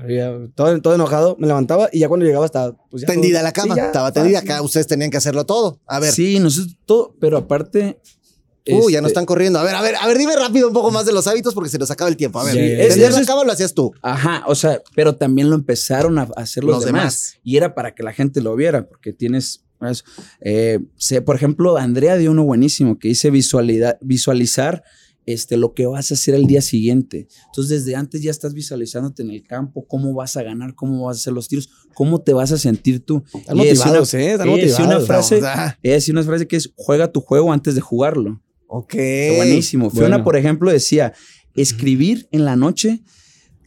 todo, 0.54 0.80
todo 0.80 0.94
enojado, 0.94 1.36
me 1.38 1.46
levantaba 1.46 1.88
y 1.92 2.00
ya 2.00 2.08
cuando 2.08 2.26
llegaba 2.26 2.44
estaba, 2.46 2.76
pues 2.90 3.02
ya. 3.02 3.06
tendida 3.06 3.38
todo- 3.38 3.44
la 3.44 3.52
cama. 3.52 3.74
Sí, 3.74 3.80
ya, 3.80 3.86
Estaba 3.86 4.12
tendida. 4.12 4.38
Acá 4.40 4.60
ustedes 4.62 4.86
tenían 4.86 5.10
que 5.10 5.16
hacerlo 5.16 5.46
todo. 5.46 5.80
A 5.86 6.00
ver. 6.00 6.12
Sí, 6.12 6.38
nosotros 6.40 6.76
todo, 6.84 7.14
pero 7.20 7.38
aparte. 7.38 8.00
Uh, 8.66 8.88
ya 8.88 9.02
no 9.02 9.08
este, 9.08 9.08
están 9.08 9.26
corriendo. 9.26 9.58
A 9.58 9.62
ver, 9.62 9.74
a 9.74 9.82
ver, 9.82 9.94
a 10.00 10.06
ver, 10.08 10.16
dime 10.16 10.34
rápido 10.36 10.66
un 10.68 10.72
poco 10.72 10.90
más 10.90 11.04
de 11.04 11.12
los 11.12 11.26
hábitos 11.26 11.52
porque 11.52 11.68
se 11.68 11.76
nos 11.78 11.90
acaba 11.90 12.08
el 12.08 12.16
tiempo. 12.16 12.40
A 12.40 12.44
ver, 12.44 12.54
¿tendías 12.54 13.10
es- 13.10 13.20
la 13.20 13.26
cama 13.26 13.44
lo 13.44 13.52
hacías 13.52 13.74
tú? 13.74 13.92
Ajá, 14.00 14.42
o 14.46 14.54
sea, 14.54 14.80
pero 14.96 15.14
también 15.16 15.50
lo 15.50 15.54
empezaron 15.54 16.18
a 16.18 16.22
hacer 16.36 16.64
los, 16.64 16.76
Los 16.76 16.84
demás. 16.86 17.02
demás. 17.02 17.34
Y 17.44 17.58
era 17.58 17.74
para 17.74 17.94
que 17.94 18.02
la 18.02 18.14
gente 18.14 18.40
lo 18.40 18.56
viera, 18.56 18.88
porque 18.88 19.12
tienes. 19.12 19.60
eso. 19.82 20.02
Eh, 20.40 20.78
sé, 20.96 21.20
por 21.20 21.36
ejemplo, 21.36 21.76
Andrea 21.76 22.16
dio 22.16 22.30
uno 22.30 22.42
buenísimo 22.44 22.98
que 22.98 23.08
dice 23.08 23.28
visualidad, 23.28 23.98
visualizar 24.00 24.82
este, 25.26 25.56
lo 25.56 25.74
que 25.74 25.86
vas 25.86 26.10
a 26.10 26.14
hacer 26.14 26.34
el 26.34 26.46
día 26.46 26.60
siguiente. 26.60 27.28
Entonces, 27.46 27.84
desde 27.84 27.96
antes 27.96 28.22
ya 28.22 28.30
estás 28.30 28.54
visualizándote 28.54 29.22
en 29.22 29.30
el 29.30 29.42
campo, 29.42 29.86
cómo 29.86 30.12
vas 30.14 30.36
a 30.36 30.42
ganar, 30.42 30.74
cómo 30.74 31.06
vas 31.06 31.16
a 31.16 31.20
hacer 31.20 31.32
los 31.32 31.48
tiros, 31.48 31.70
cómo 31.94 32.22
te 32.22 32.32
vas 32.32 32.52
a 32.52 32.58
sentir 32.58 33.00
tú. 33.04 33.22
Están 33.32 33.56
Y 33.56 33.58
motivados, 33.60 34.14
¿eh? 34.14 34.32
Están 34.32 34.48
una 34.48 35.00
frase, 35.00 35.40
decía 35.82 36.12
una 36.12 36.22
frase 36.22 36.46
que 36.46 36.56
es 36.56 36.72
juega 36.76 37.10
tu 37.10 37.20
juego 37.20 37.52
antes 37.52 37.74
de 37.74 37.80
jugarlo. 37.80 38.42
ok. 38.66 38.94
Buenísimo. 39.36 39.90
Fiona, 39.90 40.24
por 40.24 40.36
ejemplo, 40.36 40.70
decía, 40.70 41.12
escribir 41.54 42.28
en 42.32 42.44
la 42.44 42.56
noche 42.56 43.02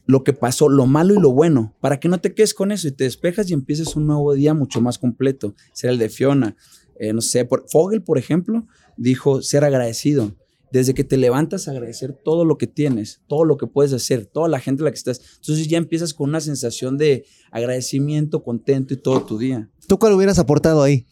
lo 0.06 0.24
que 0.24 0.34
pasó, 0.34 0.70
lo 0.70 0.86
malo 0.86 1.14
y 1.14 1.20
lo 1.20 1.32
bueno, 1.32 1.76
para 1.82 2.00
que 2.00 2.08
no 2.08 2.20
te 2.20 2.34
quedes 2.34 2.54
con 2.54 2.72
eso 2.72 2.88
y 2.88 2.92
te 2.92 3.04
despejas 3.04 3.50
y 3.50 3.54
empieces 3.54 3.96
un 3.96 4.08
nuevo 4.08 4.34
día 4.34 4.54
mucho 4.54 4.80
más 4.80 4.98
completo. 4.98 5.54
Será 5.74 5.92
el 5.92 6.00
de 6.00 6.10
Fiona. 6.10 6.56
Eh, 7.00 7.14
no 7.14 7.22
sé, 7.22 7.46
por, 7.46 7.66
Fogel, 7.70 8.02
por 8.02 8.18
ejemplo, 8.18 8.66
dijo 8.96 9.42
ser 9.42 9.66
agradecido. 9.66 10.34
Desde 10.72 10.94
que 10.94 11.04
te 11.06 11.16
levantas, 11.18 11.68
agradecer 11.68 12.12
todo 12.14 12.44
lo 12.44 12.58
que 12.58 12.68
tienes, 12.68 13.22
todo 13.28 13.46
lo 13.46 13.56
que 13.58 13.68
puedes 13.68 13.94
hacer, 13.94 14.26
toda 14.26 14.50
la 14.50 14.60
gente 14.60 14.84
a 14.84 14.86
la 14.86 14.92
que 14.92 14.98
estás. 14.98 15.22
Entonces 15.40 15.68
ya 15.68 15.78
empiezas 15.78 16.14
con 16.14 16.30
una 16.30 16.42
sensación 16.42 16.98
de 16.98 17.26
agradecimiento, 17.52 18.44
contento 18.44 18.94
y 18.94 18.98
todo 18.98 19.22
tu 19.24 19.38
día. 19.38 19.70
¿Tú 19.88 19.98
cuál 19.98 20.14
hubieras 20.14 20.40
aportado 20.40 20.82
ahí? 20.84 21.06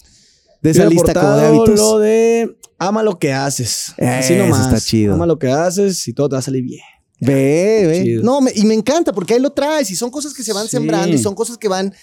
De 0.61 0.71
esa 0.71 0.85
lista 0.89 1.13
como 1.13 1.35
de 1.37 1.45
hábitos. 1.45 1.79
Lo 1.79 1.99
de 1.99 2.57
ama 2.79 3.03
lo 3.03 3.17
que 3.19 3.31
haces. 3.31 3.93
Así 3.97 4.33
Eso 4.33 4.43
nomás. 4.45 4.65
está 4.67 4.81
chido. 4.81 5.13
Ama 5.13 5.25
lo 5.25 5.37
que 5.39 5.47
haces 5.49 6.07
y 6.07 6.13
todo 6.13 6.27
te 6.29 6.33
va 6.33 6.39
a 6.39 6.41
salir 6.41 6.63
bien. 6.63 6.81
Ve, 7.21 7.83
ve. 7.87 8.03
Chido. 8.03 8.23
No, 8.23 8.41
me- 8.41 8.51
y 8.53 8.65
me 8.65 8.73
encanta 8.73 9.13
porque 9.13 9.35
ahí 9.35 9.39
lo 9.39 9.51
traes 9.51 9.89
y 9.91 9.95
son 9.95 10.09
cosas 10.11 10.33
que 10.33 10.43
se 10.43 10.51
van 10.53 10.65
Sí. 10.65 10.71
sembrando 10.71 11.15
y 11.15 11.17
son 11.19 11.33
cosas 11.35 11.57
que 11.57 11.67
van 11.67 11.93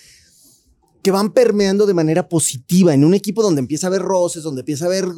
que 1.03 1.11
van 1.11 1.33
permeando 1.33 1.85
de 1.85 1.95
manera 1.95 2.29
positiva 2.29 2.95
en 2.95 3.05
un 3.05 3.13
equipo 3.13 3.43
donde 3.43 3.59
empieza 3.61 3.87
a 3.87 3.89
haber 3.89 4.03
roces, 4.03 4.45
donde 4.45 4.61
empieza 4.61 4.85
a 4.85 4.87
haber 4.87 5.05
eh, 5.07 5.09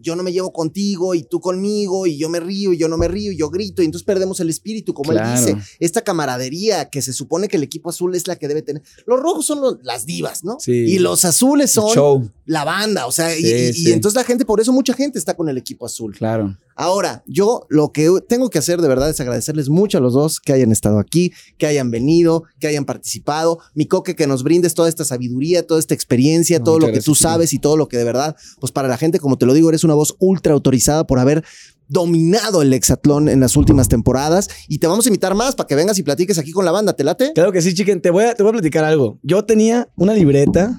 yo 0.00 0.16
no 0.16 0.22
me 0.22 0.32
llevo 0.32 0.52
contigo 0.52 1.14
y 1.14 1.22
tú 1.22 1.40
conmigo 1.40 2.06
y 2.06 2.16
yo 2.18 2.28
me 2.28 2.40
río 2.40 2.72
y 2.72 2.78
yo 2.78 2.88
no 2.88 2.96
me 2.98 3.08
río 3.08 3.32
y 3.32 3.36
yo 3.36 3.50
grito 3.50 3.82
y 3.82 3.84
entonces 3.86 4.04
perdemos 4.06 4.40
el 4.40 4.50
espíritu, 4.50 4.94
como 4.94 5.10
Claro. 5.12 5.38
él 5.38 5.54
dice, 5.54 5.56
esta 5.80 6.02
camaradería 6.02 6.88
que 6.90 7.02
se 7.02 7.12
supone 7.12 7.48
que 7.48 7.56
el 7.56 7.62
equipo 7.62 7.90
azul 7.90 8.14
es 8.14 8.26
la 8.26 8.36
que 8.36 8.48
debe 8.48 8.62
tener. 8.62 8.82
Los 9.06 9.20
rojos 9.20 9.46
son 9.46 9.60
los- 9.60 9.76
las 9.82 10.06
divas, 10.06 10.44
¿no? 10.44 10.56
Sí. 10.60 10.72
Y 10.72 10.98
los 10.98 11.24
azules 11.24 11.70
son 11.70 12.32
la 12.46 12.64
banda, 12.64 13.06
o 13.06 13.12
sea, 13.12 13.36
y- 13.36 13.72
Sí, 13.72 13.92
entonces 13.92 14.16
la 14.16 14.24
gente, 14.24 14.44
por 14.44 14.60
eso 14.60 14.72
mucha 14.72 14.94
gente 14.94 15.18
está 15.18 15.34
con 15.34 15.48
el 15.48 15.58
equipo 15.58 15.86
azul. 15.86 16.14
claro. 16.16 16.56
Ahora, 16.74 17.22
yo 17.26 17.66
lo 17.68 17.92
que 17.92 18.10
tengo 18.26 18.48
que 18.48 18.58
hacer 18.58 18.80
de 18.80 18.88
verdad 18.88 19.10
es 19.10 19.20
agradecerles 19.20 19.68
mucho 19.68 19.98
a 19.98 20.00
los 20.00 20.14
dos 20.14 20.40
que 20.40 20.54
hayan 20.54 20.72
estado 20.72 20.98
aquí, 20.98 21.30
que 21.58 21.66
hayan 21.66 21.90
venido, 21.90 22.44
que 22.60 22.66
hayan 22.66 22.86
participado. 22.86 23.58
Mi 23.74 23.84
coque, 23.84 24.16
que 24.16 24.26
nos 24.26 24.42
brindes 24.42 24.72
toda 24.72 24.88
esta 24.88 25.04
sabiduría, 25.04 25.66
toda 25.66 25.78
esta 25.78 25.92
experiencia, 25.92 26.58
No, 26.60 26.64
todo 26.64 26.78
lo 26.78 26.90
que 26.90 27.00
tú 27.00 27.14
sabes 27.14 27.52
y 27.52 27.58
todo 27.58 27.76
lo 27.76 27.88
que 27.88 27.98
de 27.98 28.04
verdad, 28.04 28.36
pues 28.58 28.72
para 28.72 28.88
la 28.88 28.96
gente, 28.96 29.20
como 29.20 29.36
te 29.36 29.44
lo 29.44 29.52
digo, 29.52 29.68
eres 29.68 29.81
una 29.84 29.94
voz 29.94 30.14
ultra 30.18 30.54
autorizada 30.54 31.06
por 31.06 31.18
haber 31.18 31.44
dominado 31.88 32.62
el 32.62 32.72
hexatlón 32.72 33.28
en 33.28 33.40
las 33.40 33.56
últimas 33.56 33.88
temporadas 33.88 34.48
y 34.66 34.78
te 34.78 34.86
vamos 34.86 35.04
a 35.06 35.08
invitar 35.10 35.34
más 35.34 35.54
para 35.54 35.66
que 35.66 35.74
vengas 35.74 35.98
y 35.98 36.02
platiques 36.02 36.38
aquí 36.38 36.50
con 36.50 36.64
la 36.64 36.72
banda. 36.72 36.94
¿Te 36.94 37.04
late? 37.04 37.32
Claro 37.34 37.52
que 37.52 37.60
sí, 37.60 37.74
chiquen. 37.74 38.00
Te 38.00 38.10
voy 38.10 38.24
a, 38.24 38.34
te 38.34 38.42
voy 38.42 38.50
a 38.50 38.52
platicar 38.54 38.84
algo. 38.84 39.18
Yo 39.22 39.44
tenía 39.44 39.88
una 39.96 40.14
libreta 40.14 40.74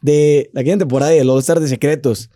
de 0.00 0.50
la 0.52 0.64
quinta 0.64 0.78
temporada 0.78 1.12
de 1.12 1.22
All 1.22 1.38
Star 1.38 1.60
de 1.60 1.68
Secretos. 1.68 2.30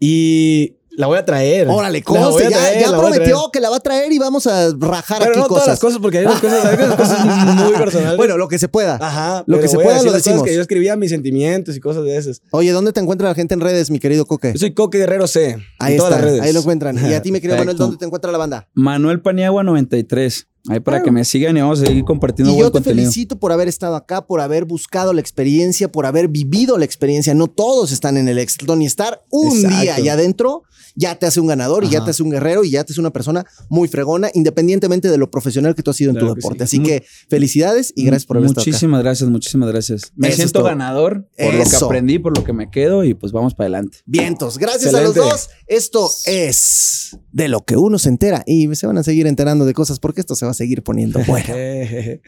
Y 0.00 0.77
la 0.98 1.06
voy 1.06 1.16
a 1.16 1.24
traer. 1.24 1.68
Órale, 1.68 2.02
conste, 2.02 2.50
ya, 2.50 2.58
traer, 2.58 2.86
prometió 2.90 3.50
que 3.52 3.60
la 3.60 3.70
va 3.70 3.76
a 3.76 3.80
traer 3.80 4.10
y 4.10 4.18
vamos 4.18 4.48
a 4.48 4.70
rajar 4.76 5.18
Pero 5.20 5.30
aquí 5.30 5.40
no 5.40 5.46
cosas. 5.46 5.64
todas 5.64 5.68
las 5.68 5.78
cosas, 5.78 5.98
porque 6.02 6.18
hay 6.18 6.26
unas 6.26 6.40
cosas, 6.40 6.64
hay 6.64 6.84
unas 6.84 6.96
cosas 6.96 7.24
muy 7.56 7.72
personales. 7.74 8.16
Bueno, 8.16 8.36
lo 8.36 8.48
que 8.48 8.58
se 8.58 8.66
pueda. 8.68 8.98
Ajá. 9.00 9.44
lo 9.46 9.60
que 9.60 9.68
se 9.68 9.76
pueda 9.76 10.02
lo 10.02 10.12
decimos. 10.12 10.42
que 10.42 10.52
yo 10.52 10.60
escribía 10.60 10.96
mis 10.96 11.10
sentimientos 11.10 11.76
y 11.76 11.80
cosas 11.80 12.02
de 12.02 12.16
esas. 12.16 12.42
Oye, 12.50 12.72
¿dónde 12.72 12.92
te 12.92 12.98
encuentra 12.98 13.28
la 13.28 13.36
gente 13.36 13.54
en 13.54 13.60
redes, 13.60 13.92
mi 13.92 14.00
querido 14.00 14.26
Coque? 14.26 14.52
Yo 14.54 14.58
soy 14.58 14.74
Coque 14.74 14.98
Guerrero 14.98 15.28
C. 15.28 15.56
Ahí 15.78 15.92
en 15.92 15.98
todas 15.98 16.12
está, 16.12 16.24
las 16.24 16.32
redes. 16.32 16.42
ahí 16.42 16.52
lo 16.52 16.60
encuentran. 16.60 16.98
Y 17.08 17.14
a 17.14 17.22
ti, 17.22 17.30
mi 17.30 17.40
querido 17.40 17.58
Manuel. 17.58 17.76
¿dónde 17.76 17.96
te 17.96 18.04
encuentra 18.04 18.32
la 18.32 18.38
banda? 18.38 18.68
Manuel 18.74 19.20
Paniagua 19.20 19.62
93. 19.62 20.48
Ahí 20.68 20.80
para 20.80 21.02
que 21.02 21.10
me 21.10 21.24
sigan 21.24 21.56
y 21.56 21.60
vamos 21.60 21.80
a 21.80 21.86
seguir 21.86 22.04
compartiendo 22.04 22.52
Y 22.52 22.56
buen 22.56 22.66
yo 22.66 22.70
te 22.70 22.78
contenido. 22.78 23.02
felicito 23.10 23.38
por 23.38 23.52
haber 23.52 23.68
estado 23.68 23.96
acá, 23.96 24.26
por 24.26 24.40
haber 24.40 24.64
buscado 24.64 25.12
la 25.12 25.20
experiencia, 25.20 25.90
por 25.90 26.04
haber 26.04 26.28
vivido 26.28 26.76
la 26.78 26.84
experiencia. 26.84 27.34
No 27.34 27.46
todos 27.46 27.92
están 27.92 28.16
en 28.16 28.28
el 28.28 28.38
éxito, 28.38 28.76
ni 28.76 28.86
estar 28.86 29.24
un 29.30 29.56
Exacto. 29.56 29.80
día 29.80 29.94
allá 29.94 30.12
adentro 30.14 30.62
ya 30.98 31.16
te 31.16 31.26
hace 31.26 31.38
un 31.40 31.46
ganador 31.46 31.84
y 31.84 31.90
ya 31.90 32.04
te 32.04 32.10
hace 32.10 32.24
un 32.24 32.30
guerrero 32.30 32.64
y 32.64 32.70
ya 32.70 32.82
te 32.82 32.92
hace 32.92 33.00
una 33.00 33.12
persona 33.12 33.46
muy 33.68 33.86
fregona, 33.86 34.30
independientemente 34.34 35.08
de 35.08 35.16
lo 35.16 35.30
profesional 35.30 35.76
que 35.76 35.82
tú 35.84 35.92
has 35.92 35.96
sido 35.96 36.10
en 36.10 36.18
tu 36.18 36.34
deporte. 36.34 36.66
sí. 36.66 36.78
Así 36.78 36.82
que 36.82 37.04
felicidades 37.28 37.92
y 37.94 38.04
gracias 38.04 38.26
por 38.26 38.36
haber 38.38 38.48
estado 38.48 38.62
acá. 38.62 38.70
Muchísimas 38.70 39.02
gracias, 39.04 39.30
muchísimas 39.30 39.68
gracias. 39.70 40.12
Me 40.16 40.28
Eso 40.28 40.38
siento 40.38 40.64
ganador 40.64 41.28
por 41.38 41.54
lo 41.54 41.64
que 41.64 41.76
aprendí, 41.76 42.18
por 42.18 42.36
lo 42.36 42.42
que 42.42 42.52
me 42.52 42.68
quedo 42.68 43.04
y 43.04 43.14
pues 43.14 43.30
vamos 43.30 43.54
para 43.54 43.66
adelante. 43.66 43.98
Vientos, 44.06 44.58
gracias 44.58 44.92
a 44.92 45.00
los 45.00 45.14
dos. 45.14 45.50
Esto 45.68 46.10
es 46.24 47.16
de 47.30 47.46
lo 47.48 47.64
que 47.64 47.76
uno 47.76 47.98
se 47.98 48.08
entera 48.08 48.42
y 48.44 48.74
se 48.74 48.86
van 48.88 48.98
a 48.98 49.04
seguir 49.04 49.28
enterando 49.28 49.64
de 49.66 49.74
cosas 49.74 50.00
porque 50.00 50.20
esto 50.20 50.34
se 50.34 50.46
va 50.46 50.47
a 50.50 50.54
seguir 50.54 50.82
poniendo 50.82 51.20
bueno. 51.26 51.54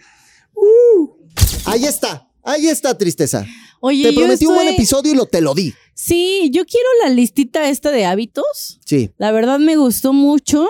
Ahí 1.65 1.85
está, 1.85 2.29
ahí 2.43 2.67
está 2.69 2.97
tristeza. 2.97 3.47
Oye, 3.81 4.09
Te 4.09 4.13
prometí 4.13 4.47
un 4.47 4.55
buen 4.55 4.69
episodio 4.69 5.13
y 5.13 5.17
lo 5.17 5.27
te 5.27 5.41
lo 5.41 5.55
di. 5.55 5.73
Sí, 5.95 6.51
yo 6.53 6.65
quiero 6.67 6.87
la 7.05 7.11
listita 7.11 7.69
esta 7.69 7.91
de 7.91 8.05
hábitos. 8.05 8.81
Sí. 8.85 9.11
La 9.17 9.33
verdad 9.33 9.59
me 9.59 9.77
gustó 9.77 10.13
mucho 10.13 10.67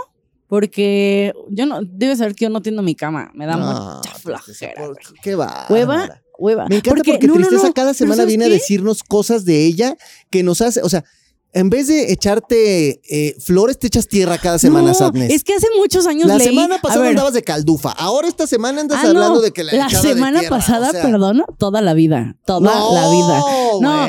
porque 0.47 1.33
yo 1.49 1.67
no, 1.67 1.81
debes 1.83 2.19
saber 2.19 2.35
que 2.35 2.45
yo 2.45 2.51
no 2.51 2.63
tiendo 2.63 2.83
mi 2.83 2.95
cama. 2.95 3.31
Me 3.35 3.47
da 3.47 3.57
No, 3.57 3.97
mucha 3.97 4.15
flojera. 4.15 4.83
Qué 5.23 5.35
va. 5.35 5.67
Hueva, 5.69 6.23
hueva. 6.39 6.67
Me 6.69 6.77
encanta 6.77 7.03
porque, 7.05 7.27
no, 7.27 7.35
Tristeza 7.35 7.69
no, 7.69 7.75
cada 7.75 7.95
semana 7.95 8.17
¿sabes 8.17 8.29
viene 8.29 8.45
a 8.45 8.49
decirnos 8.49 9.03
cosas 9.03 9.45
de 9.45 9.65
ella 9.65 9.97
que 10.31 10.43
nos 10.43 10.61
hace, 10.61 10.83
o 10.83 10.89
sea, 10.89 11.05
en 11.53 11.71
vez 11.71 11.89
de 11.89 12.13
echarte 12.13 13.01
eh, 13.09 13.35
flores, 13.41 13.79
te 13.79 13.89
echas 13.89 14.07
tierra 14.07 14.39
cada 14.39 14.59
semana, 14.59 14.89
no, 14.89 14.95
Sadness. 14.95 15.33
Es 15.33 15.45
que 15.45 15.55
hace 15.55 15.67
muchos 15.77 16.07
años 16.07 16.29
la 16.29 16.37
leí- 16.37 16.45
semana 16.45 16.81
pasada 16.81 17.09
andabas 17.09 17.35
de 17.35 17.43
caldufa. 17.43 17.91
Ahora 17.91 18.29
esta 18.29 18.47
semana 18.47 18.81
andas 18.81 18.99
ah, 19.01 19.05
no, 19.05 19.09
hablando 19.11 19.41
de 19.41 19.51
que 19.51 19.65
la 19.65 19.89
de 19.89 19.97
semana 19.97 20.41
tierra, 20.41 20.57
pasada, 20.57 20.89
o 20.91 20.93
sea, 20.93 21.03
perdón, 21.03 21.43
toda 21.59 21.81
la 21.81 21.95
vida, 21.95 22.37
toda 22.47 22.61
no, 22.61 22.95
la 22.95 23.11
vida. 23.11 23.39
No, 23.39 23.81
bueno, 23.81 24.07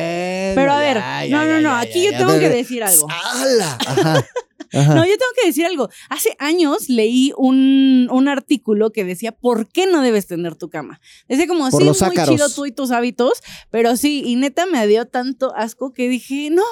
pero 0.55 0.71
a 0.73 0.79
ver, 0.79 0.97
ya, 0.97 1.21
no, 1.29 1.45
ya, 1.45 1.45
no, 1.45 1.61
no, 1.61 1.75
aquí 1.75 2.03
ya, 2.03 2.11
yo 2.11 2.17
tengo 2.17 2.39
que 2.39 2.49
decir 2.49 2.83
algo. 2.83 3.07
¡Hala! 3.09 3.77
Ajá. 3.87 4.25
Ajá. 4.73 4.95
No, 4.95 5.03
yo 5.03 5.11
tengo 5.11 5.31
que 5.41 5.47
decir 5.47 5.65
algo. 5.65 5.89
Hace 6.09 6.33
años 6.39 6.87
leí 6.87 7.33
un, 7.37 8.07
un 8.09 8.27
artículo 8.29 8.91
que 8.91 9.03
decía 9.03 9.33
por 9.33 9.67
qué 9.67 9.85
no 9.85 10.01
debes 10.01 10.27
tener 10.27 10.55
tu 10.55 10.69
cama. 10.69 11.01
Decía 11.27 11.45
como, 11.45 11.69
Por 11.69 11.81
sí, 11.93 12.05
muy 12.05 12.25
chido 12.25 12.49
tú 12.49 12.65
y 12.65 12.71
tus 12.71 12.91
hábitos, 12.91 13.33
pero 13.69 13.97
sí, 13.97 14.23
y 14.25 14.37
neta 14.37 14.65
me 14.67 14.87
dio 14.87 15.05
tanto 15.07 15.53
asco 15.55 15.91
que 15.91 16.07
dije, 16.07 16.49
no, 16.51 16.63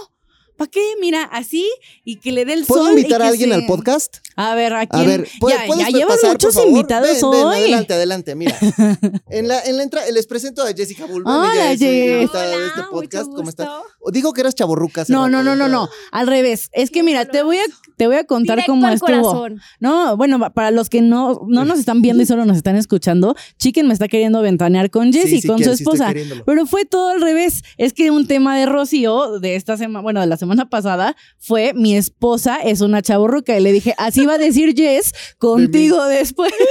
¿para 0.59 0.69
qué? 0.69 0.81
Mira, 1.01 1.23
así 1.23 1.67
y 2.05 2.17
que 2.17 2.31
le 2.31 2.45
dé 2.45 2.53
el 2.53 2.65
¿Puedo 2.65 2.83
sol. 2.85 2.91
y 2.93 2.97
invitar 2.99 3.23
a 3.23 3.29
alguien 3.29 3.49
se- 3.49 3.55
al 3.55 3.65
podcast? 3.65 4.17
A 4.35 4.53
ver, 4.53 4.73
¿a 4.73 4.81
A 4.81 5.03
ver, 5.03 5.27
¿puede- 5.39 5.57
ya, 5.57 5.65
¿puedes 5.65 5.85
ya 5.85 5.89
llevan 5.91 6.07
pasar, 6.09 6.21
por 6.21 6.31
muchos 6.33 6.53
favor? 6.53 6.69
invitados 6.69 7.09
Ven, 7.13 7.23
hoy. 7.25 7.33
ven, 7.39 7.47
adelante, 7.63 7.93
adelante. 7.95 8.35
Mira, 8.35 8.57
en 9.29 9.47
la, 9.47 9.61
en 9.63 9.77
la 9.77 9.83
entrada 9.83 10.09
les 10.11 10.27
presento 10.27 10.61
a 10.63 10.67
Jessica 10.73 11.05
Bullman. 11.07 11.35
Hola, 11.49 11.69
Jess. 11.75 11.81
invitada 11.81 12.45
de 12.57 12.67
este 12.67 12.81
podcast. 12.91 13.25
mucho 13.27 13.35
¿Cómo 13.37 13.49
está? 13.49 13.63
gusto. 13.99 14.11
Digo 14.11 14.33
que 14.33 14.41
eras 14.41 14.53
chaborruca. 14.53 15.05
No, 15.07 15.27
no, 15.29 15.41
no, 15.43 15.55
no, 15.55 15.67
no. 15.67 15.89
Al 16.11 16.27
revés. 16.27 16.69
Es 16.73 16.91
que 16.91 17.01
mira, 17.03 17.25
te 17.25 17.41
voy 17.43 17.57
a, 17.57 17.63
te 17.99 18.07
voy 18.07 18.15
a 18.15 18.23
contar 18.23 18.55
Directo 18.55 18.71
cómo 18.71 18.87
al 18.87 18.93
estuvo. 18.93 19.07
corazón. 19.09 19.61
No, 19.81 20.15
bueno, 20.15 20.39
pa- 20.39 20.51
para 20.51 20.71
los 20.71 20.89
que 20.89 21.01
no, 21.01 21.41
no 21.49 21.65
nos 21.65 21.79
están 21.79 22.01
viendo 22.01 22.23
y 22.23 22.25
solo 22.25 22.45
nos 22.45 22.55
están 22.55 22.77
escuchando, 22.77 23.35
Chicken 23.57 23.87
me 23.87 23.93
está 23.93 24.07
queriendo 24.07 24.41
ventanear 24.41 24.89
con 24.89 25.11
Sí, 25.11 25.19
Jessie, 25.19 25.41
sí 25.41 25.47
con 25.49 25.57
quiero, 25.57 25.73
su 25.73 25.77
sí 25.79 25.83
estoy 25.83 25.95
esposa. 26.21 26.43
pero 26.45 26.65
fue 26.65 26.85
todo 26.85 27.09
al 27.09 27.19
revés. 27.21 27.61
Es 27.77 27.91
que 27.91 28.09
un 28.09 28.25
tema 28.25 28.57
de 28.57 28.65
Rocío 28.65 29.39
de 29.41 29.55
esta 29.57 29.75
semana, 29.75 30.01
bueno, 30.01 30.21
de 30.21 30.27
la 30.27 30.37
semana 30.37 30.69
pasada, 30.69 31.17
fue 31.37 31.73
mi 31.73 31.97
esposa 31.97 32.55
es 32.63 32.79
una 32.79 33.01
chaborruca. 33.01 33.57
Y 33.57 33.61
le 33.61 33.73
dije, 33.73 33.93
así 33.97 34.25
va 34.25 34.35
a 34.35 34.37
decir 34.37 34.73
Jess 34.77 35.13
contigo 35.37 36.03
después. 36.05 36.53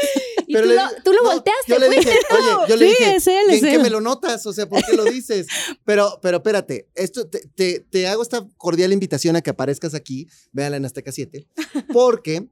Y 0.50 0.54
tú, 0.54 0.60
lo, 0.62 0.80
tú 1.04 1.12
lo 1.12 1.22
no, 1.24 1.30
volteaste, 1.32 1.70
Yo 1.74 1.78
le 1.78 1.90
dije, 1.90 2.08
oye, 2.08 2.48
yo 2.70 2.76
le 2.76 2.88
Sí, 2.88 2.94
dije, 2.98 3.16
es 3.16 3.26
él, 3.26 3.42
¿y 3.50 3.54
es 3.56 3.62
¿en 3.64 3.70
qué 3.70 3.78
me 3.80 3.90
lo 3.90 4.00
notas? 4.00 4.46
O 4.46 4.54
sea, 4.54 4.66
¿por 4.66 4.82
qué 4.82 4.96
lo 4.96 5.04
dices? 5.04 5.46
Pero, 5.84 6.18
pero 6.22 6.38
espérate, 6.38 6.88
esto 6.94 7.26
te, 7.28 7.40
te- 7.54 7.80
te 7.80 8.08
hago 8.08 8.22
esta 8.22 8.46
cordial 8.56 8.94
invitación 8.94 9.36
a 9.36 9.42
que 9.42 9.50
aparezcas 9.50 9.92
aquí, 9.92 10.26
véanla 10.52 10.78
en 10.78 10.86
Azteca 10.86 11.12
7, 11.26 11.46
porque 11.92 12.46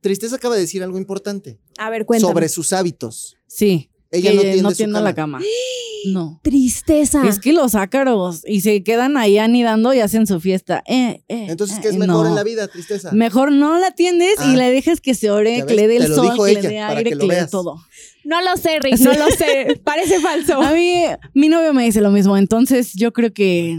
Tristeza 0.00 0.36
acaba 0.36 0.54
de 0.56 0.62
decir 0.62 0.82
algo 0.82 0.98
importante 0.98 1.58
A 1.78 1.90
ver, 1.90 2.06
cuéntame. 2.06 2.32
sobre 2.32 2.48
sus 2.48 2.72
hábitos. 2.72 3.36
Sí. 3.46 3.90
Ella 4.10 4.30
que 4.30 4.36
no 4.36 4.42
tiende 4.42 4.70
su 4.70 4.76
tiende 4.76 5.00
la 5.00 5.14
cama. 5.14 5.38
cama. 5.38 5.44
No. 6.06 6.40
Tristeza. 6.42 7.28
Es 7.28 7.38
que 7.38 7.52
los 7.52 7.74
ácaros 7.74 8.42
y 8.46 8.62
se 8.62 8.82
quedan 8.82 9.18
ahí 9.18 9.36
anidando 9.36 9.92
y 9.92 10.00
hacen 10.00 10.26
su 10.26 10.40
fiesta. 10.40 10.82
Eh, 10.88 11.22
eh, 11.28 11.44
Entonces, 11.50 11.76
eh, 11.76 11.80
¿qué 11.82 11.88
es 11.88 11.96
mejor 11.98 12.24
no. 12.24 12.28
en 12.30 12.34
la 12.36 12.42
vida, 12.42 12.66
Tristeza? 12.68 13.12
Mejor 13.12 13.52
no 13.52 13.78
la 13.78 13.88
atiendes 13.88 14.36
Ah. 14.38 14.50
y 14.50 14.56
le 14.56 14.70
dejes 14.70 15.02
que 15.02 15.14
se 15.14 15.30
ore, 15.30 15.62
que 15.66 15.74
le 15.74 15.88
dé 15.88 15.96
el 15.98 16.06
sol, 16.14 16.30
que 16.42 16.52
ella, 16.52 16.62
le 16.62 16.68
dé 16.70 16.78
aire, 16.78 17.10
que 17.10 17.16
le 17.16 17.34
dé 17.34 17.46
todo. 17.48 17.76
No 18.24 18.40
lo 18.40 18.56
sé, 18.56 18.78
Rick, 18.80 18.98
no 19.00 19.12
lo 19.12 19.26
sé. 19.36 19.78
Parece 19.84 20.20
falso. 20.20 20.58
A 20.62 20.72
mí, 20.72 21.02
mi 21.34 21.50
novio 21.50 21.74
me 21.74 21.84
dice 21.84 22.00
lo 22.00 22.10
mismo, 22.10 22.38
entonces 22.38 22.94
yo 22.94 23.12
creo 23.12 23.34
que. 23.34 23.78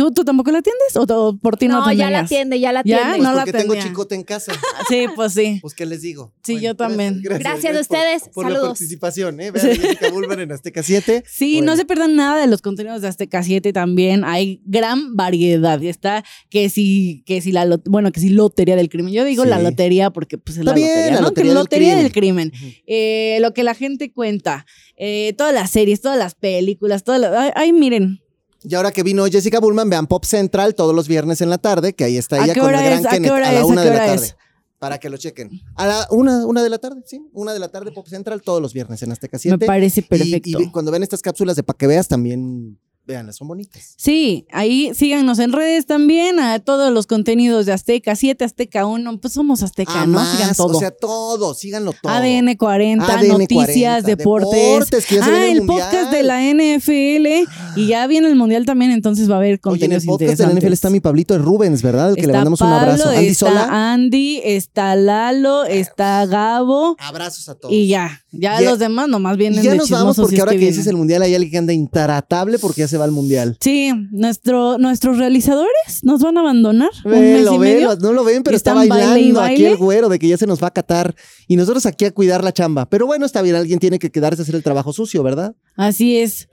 ¿Tú, 0.00 0.10
tú 0.12 0.24
tampoco 0.24 0.50
la 0.50 0.60
atiendes? 0.60 0.96
¿O, 0.96 1.02
o 1.02 1.36
por 1.36 1.58
ti 1.58 1.68
no, 1.68 1.84
No, 1.84 1.92
ya 1.92 2.08
la 2.10 2.20
atiende, 2.20 2.58
ya 2.58 2.72
la 2.72 2.82
¿Ya? 2.86 2.96
atiende. 2.96 3.18
Pues 3.18 3.28
no 3.28 3.34
la 3.34 3.42
porque 3.44 3.52
tengo 3.52 3.72
tendría. 3.74 3.90
chicote 3.90 4.14
en 4.14 4.22
casa. 4.22 4.52
Sí, 4.88 5.04
pues 5.14 5.34
sí. 5.34 5.58
Pues, 5.60 5.74
¿qué 5.74 5.84
les 5.84 6.00
digo? 6.00 6.32
Sí, 6.42 6.58
yo 6.58 6.74
también. 6.74 7.20
Gracias 7.22 7.64
a 7.66 7.70
por- 7.72 7.80
ustedes. 7.82 8.22
Por, 8.32 8.44
la 8.46 8.50
Saludos. 8.52 8.68
participación, 8.78 9.40
¿eh? 9.42 9.50
Vean 9.50 9.66
a 9.66 9.74
Jessica 9.74 10.10
Bulman 10.12 10.40
en 10.40 10.52
Azteca 10.52 10.82
7. 10.82 11.22
Sí, 11.28 11.56
Bueno. 11.56 11.72
no 11.72 11.76
se 11.76 11.84
pierdan 11.84 12.16
nada 12.16 12.40
de 12.40 12.46
los 12.46 12.62
contenidos 12.62 13.02
de 13.02 13.08
Azteca 13.08 13.42
7 13.42 13.72
también. 13.74 14.24
Hay 14.24 14.62
gran 14.64 15.16
variedad. 15.16 15.78
Y 15.80 15.88
está 15.88 16.24
que 16.48 16.70
si, 16.70 17.22
que 17.26 17.42
si 17.42 17.52
la 17.52 17.66
lot- 17.66 17.82
bueno, 17.86 18.10
que 18.10 18.20
si 18.20 18.30
lotería 18.30 18.74
del 18.76 18.88
crimen. 18.88 19.12
Yo 19.12 19.24
digo 19.24 19.44
Sí. 19.44 19.50
la 19.50 19.58
lotería 19.60 20.10
porque 20.10 20.38
pues 20.38 20.56
es 20.56 20.60
Está 20.60 20.70
la 20.70 20.74
bien, 20.76 20.88
lotería, 20.88 21.10
la 21.14 21.20
¿no? 21.20 21.26
lotería 21.28 21.42
Que 21.42 21.54
del 21.54 21.62
lotería 21.62 21.88
crimen. 21.94 22.02
del 22.02 22.12
crimen. 22.12 22.52
Ujú. 22.54 22.82
Eh, 22.86 23.38
lo 23.42 23.52
que 23.52 23.62
la 23.64 23.74
gente 23.74 24.10
cuenta. 24.12 24.64
eh, 24.96 25.34
todas 25.38 25.54
las 25.54 25.70
series, 25.70 26.00
todas 26.00 26.18
las 26.18 26.34
películas, 26.34 27.04
todas 27.04 27.20
las. 27.20 27.32
Ay, 27.34 27.50
ay, 27.54 27.72
miren. 27.72 28.20
Y 28.62 28.74
ahora 28.74 28.92
que 28.92 29.02
vino 29.02 29.24
Jessica 29.26 29.58
Bullman, 29.58 29.88
vean 29.88 30.06
Pop 30.06 30.24
Central 30.24 30.74
todos 30.74 30.94
los 30.94 31.08
viernes 31.08 31.40
en 31.40 31.50
la 31.50 31.58
tarde, 31.58 31.94
que 31.94 32.04
ahí 32.04 32.16
está 32.16 32.36
¿A 32.36 32.44
ella 32.44 32.54
con 32.54 32.64
el 32.64 32.68
hora 32.68 32.82
gran 32.82 33.00
es? 33.00 33.06
¿A 33.06 33.08
qué 33.08 33.16
Kenneth 33.16 33.30
hora 33.32 33.48
a 33.48 33.52
la 33.52 33.64
una 33.64 33.82
de 33.82 33.90
la 33.90 34.06
tarde. 34.06 34.34
Para 34.78 34.98
que 34.98 35.10
lo 35.10 35.16
chequen. 35.18 35.50
A 35.76 35.86
la 35.86 36.08
una, 36.10 36.46
una 36.46 36.62
de 36.62 36.70
la 36.70 36.78
tarde, 36.78 37.02
sí. 37.04 37.22
Una 37.32 37.52
de 37.52 37.58
la 37.58 37.68
tarde, 37.68 37.92
Pop 37.92 38.06
Central, 38.06 38.40
todos 38.42 38.62
los 38.62 38.72
viernes 38.72 39.02
en 39.02 39.12
Azteca 39.12 39.38
7. 39.38 39.58
Me 39.58 39.66
parece 39.66 40.02
perfecto. 40.02 40.60
Y, 40.60 40.70
cuando 40.70 40.90
ven 40.90 41.02
estas 41.02 41.20
cápsulas 41.20 41.56
de 41.56 41.62
pa' 41.62 41.74
que 41.74 41.86
veas, 41.86 42.08
también 42.08 42.78
véanlas, 43.06 43.36
son 43.36 43.48
bonitas. 43.48 43.94
Sí, 43.96 44.46
ahí 44.52 44.92
síganos 44.94 45.38
en 45.38 45.52
redes 45.52 45.86
también, 45.86 46.38
a 46.38 46.58
todos 46.58 46.92
los 46.92 47.06
contenidos 47.06 47.66
de 47.66 47.72
Azteca 47.72 48.14
7, 48.16 48.44
Azteca 48.44 48.86
1, 48.86 49.20
pues 49.20 49.32
somos 49.32 49.62
Azteca, 49.62 50.06
¿no? 50.06 50.14
más, 50.14 50.36
Sigan 50.36 50.54
todo. 50.54 50.76
O 50.76 50.80
sea, 50.80 50.90
todo, 50.90 51.54
síganlo 51.54 51.92
todo. 51.92 52.12
ADN 52.12 52.56
40, 52.56 53.04
ADN 53.04 53.28
noticias, 53.28 54.02
40, 54.02 54.02
deportes. 54.02 54.50
deportes, 54.50 55.06
que 55.06 55.14
ya 55.16 55.24
se 55.24 55.30
ah, 55.30 55.34
viene 55.34 55.52
el 55.52 55.60
el 55.60 55.66
podcast 55.66 56.12
de 56.12 56.22
la 56.22 56.40
NFL 56.42 57.76
y 57.76 57.86
ya 57.86 58.06
viene 58.06 58.28
el 58.28 58.36
mundial 58.36 58.66
también, 58.66 58.90
entonces 58.90 59.30
va 59.30 59.34
a 59.34 59.38
haber 59.38 59.60
Oye, 59.64 59.84
en 59.84 59.92
el 59.92 59.98
contenidos 59.98 60.18
podcast 60.18 60.40
de 60.40 60.46
la. 60.46 60.60
NFL 60.60 60.72
está 60.72 60.90
mi 60.90 61.00
Pablito 61.00 61.34
de 61.34 61.40
Rubens, 61.40 61.82
¿verdad? 61.82 62.10
El 62.10 62.16
que 62.16 62.26
le 62.26 62.32
mandamos 62.32 62.60
un 62.60 62.68
abrazo. 62.68 63.08
Andy 63.08 63.26
está 63.26 63.48
Sola. 63.48 63.92
Andy, 63.92 64.40
está 64.44 64.96
Lalo, 64.96 65.64
está 65.64 66.26
Gabo 66.26 66.96
Abrazos 66.98 67.48
a 67.48 67.54
todos. 67.54 67.72
y 67.74 67.88
ya, 67.88 68.22
ya 68.32 68.60
Y- 68.62 68.64
los 68.64 68.78
demás 68.78 69.08
nomás 69.08 69.34
Y 69.34 69.38
vienen 69.38 69.62
ya 69.62 69.72
de 69.72 69.76
nos 69.78 69.90
vamos 69.90 70.16
porque 70.16 70.30
si 70.30 70.34
es 70.36 70.40
ahora 70.40 70.52
que, 70.52 70.58
dices 70.58 70.76
vienen. 70.76 70.90
el 70.90 70.96
mundial 70.96 71.22
hay 71.22 71.34
alguien 71.34 71.50
que 71.50 71.58
anda 71.58 71.72
intratable 71.72 72.58
porque 72.58 72.80
ya 72.82 72.88
se 72.88 72.96
va 72.98 73.04
al 73.04 73.10
mundial. 73.12 73.56
Sí, 73.60 73.92
nuestro, 74.12 74.78
nuestros 74.78 75.18
realizadores 75.18 75.70
nos 76.02 76.22
van 76.22 76.36
a 76.38 76.40
abandonar 76.40 76.90
un 77.04 77.10
mes 77.12 77.20
Velo, 77.38 77.54
y 77.54 77.58
medio. 77.58 77.96
no 77.96 78.12
lo 78.12 78.24
ven, 78.24 78.42
pero 78.42 78.54
Y 78.54 78.56
está 78.56 78.74
baile 78.74 78.86
y 78.94 79.32
bailando 79.32 79.40
aquí 79.42 79.64
el 79.64 79.76
güero 79.76 80.08
de 80.08 80.18
que 80.18 80.28
ya 80.28 80.36
se 80.36 80.46
nos 80.46 80.62
va 80.62 80.68
a 80.68 80.72
catar 80.72 81.14
y 81.48 81.56
nosotros 81.56 81.86
aquí 81.86 82.04
a 82.04 82.12
cuidar 82.12 82.44
la 82.44 82.52
chamba. 82.52 82.86
Pero 82.86 83.06
bueno, 83.06 83.26
está 83.26 83.42
bien, 83.42 83.56
alguien 83.56 83.78
tiene 83.78 83.98
que 83.98 84.10
quedarse 84.10 84.40
a 84.40 84.44
hacer 84.44 84.54
el 84.54 84.62
trabajo 84.62 84.92
sucio, 84.92 85.22
¿verdad? 85.22 85.54
Así 85.76 86.18
es. 86.18 86.48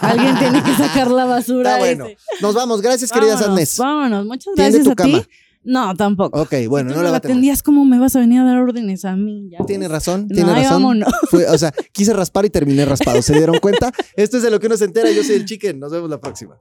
Alguien 0.00 0.38
tiene 0.38 0.62
que 0.62 0.74
sacar 0.74 1.10
la 1.10 1.24
basura. 1.24 1.70
Está 1.78 1.78
bueno. 1.78 2.04
ese. 2.06 2.16
Nos 2.42 2.54
vamos, 2.54 2.82
gracias 2.82 3.10
querida 3.10 3.28
Vámonos, 3.34 3.46
Sadness. 3.46 3.76
Vámonos, 3.78 4.26
muchas 4.26 4.54
¿Tiende 4.54 4.78
gracias 4.78 4.84
tu 4.84 4.90
a 4.92 4.94
cama? 4.94 5.26
No, 5.64 5.94
tampoco. 5.94 6.40
Ok, 6.42 6.54
bueno, 6.68 6.94
no 6.94 7.02
la 7.02 7.10
va 7.10 7.16
atendías, 7.16 7.62
¿cómo 7.62 7.84
me 7.84 7.98
vas 7.98 8.14
a 8.16 8.20
venir 8.20 8.40
a 8.40 8.44
dar 8.44 8.58
órdenes 8.58 9.04
a 9.04 9.16
mí? 9.16 9.50
Tiene 9.66 9.88
razón, 9.88 10.28
tiene 10.28 10.50
no, 10.50 10.54
razón. 10.54 11.04
Fue, 11.30 11.46
o 11.46 11.58
sea, 11.58 11.72
quise 11.92 12.12
raspar 12.12 12.44
y 12.44 12.50
terminé 12.50 12.84
raspado. 12.84 13.20
¿Se 13.22 13.34
dieron 13.34 13.58
cuenta? 13.58 13.92
Esto 14.16 14.36
es 14.36 14.42
de 14.42 14.50
lo 14.50 14.60
que 14.60 14.66
uno 14.66 14.76
se 14.76 14.84
entera. 14.84 15.10
Yo 15.10 15.24
soy 15.24 15.36
el 15.36 15.44
chicken. 15.44 15.80
Nos 15.80 15.92
vemos 15.92 16.10
la 16.10 16.20
próxima. 16.20 16.58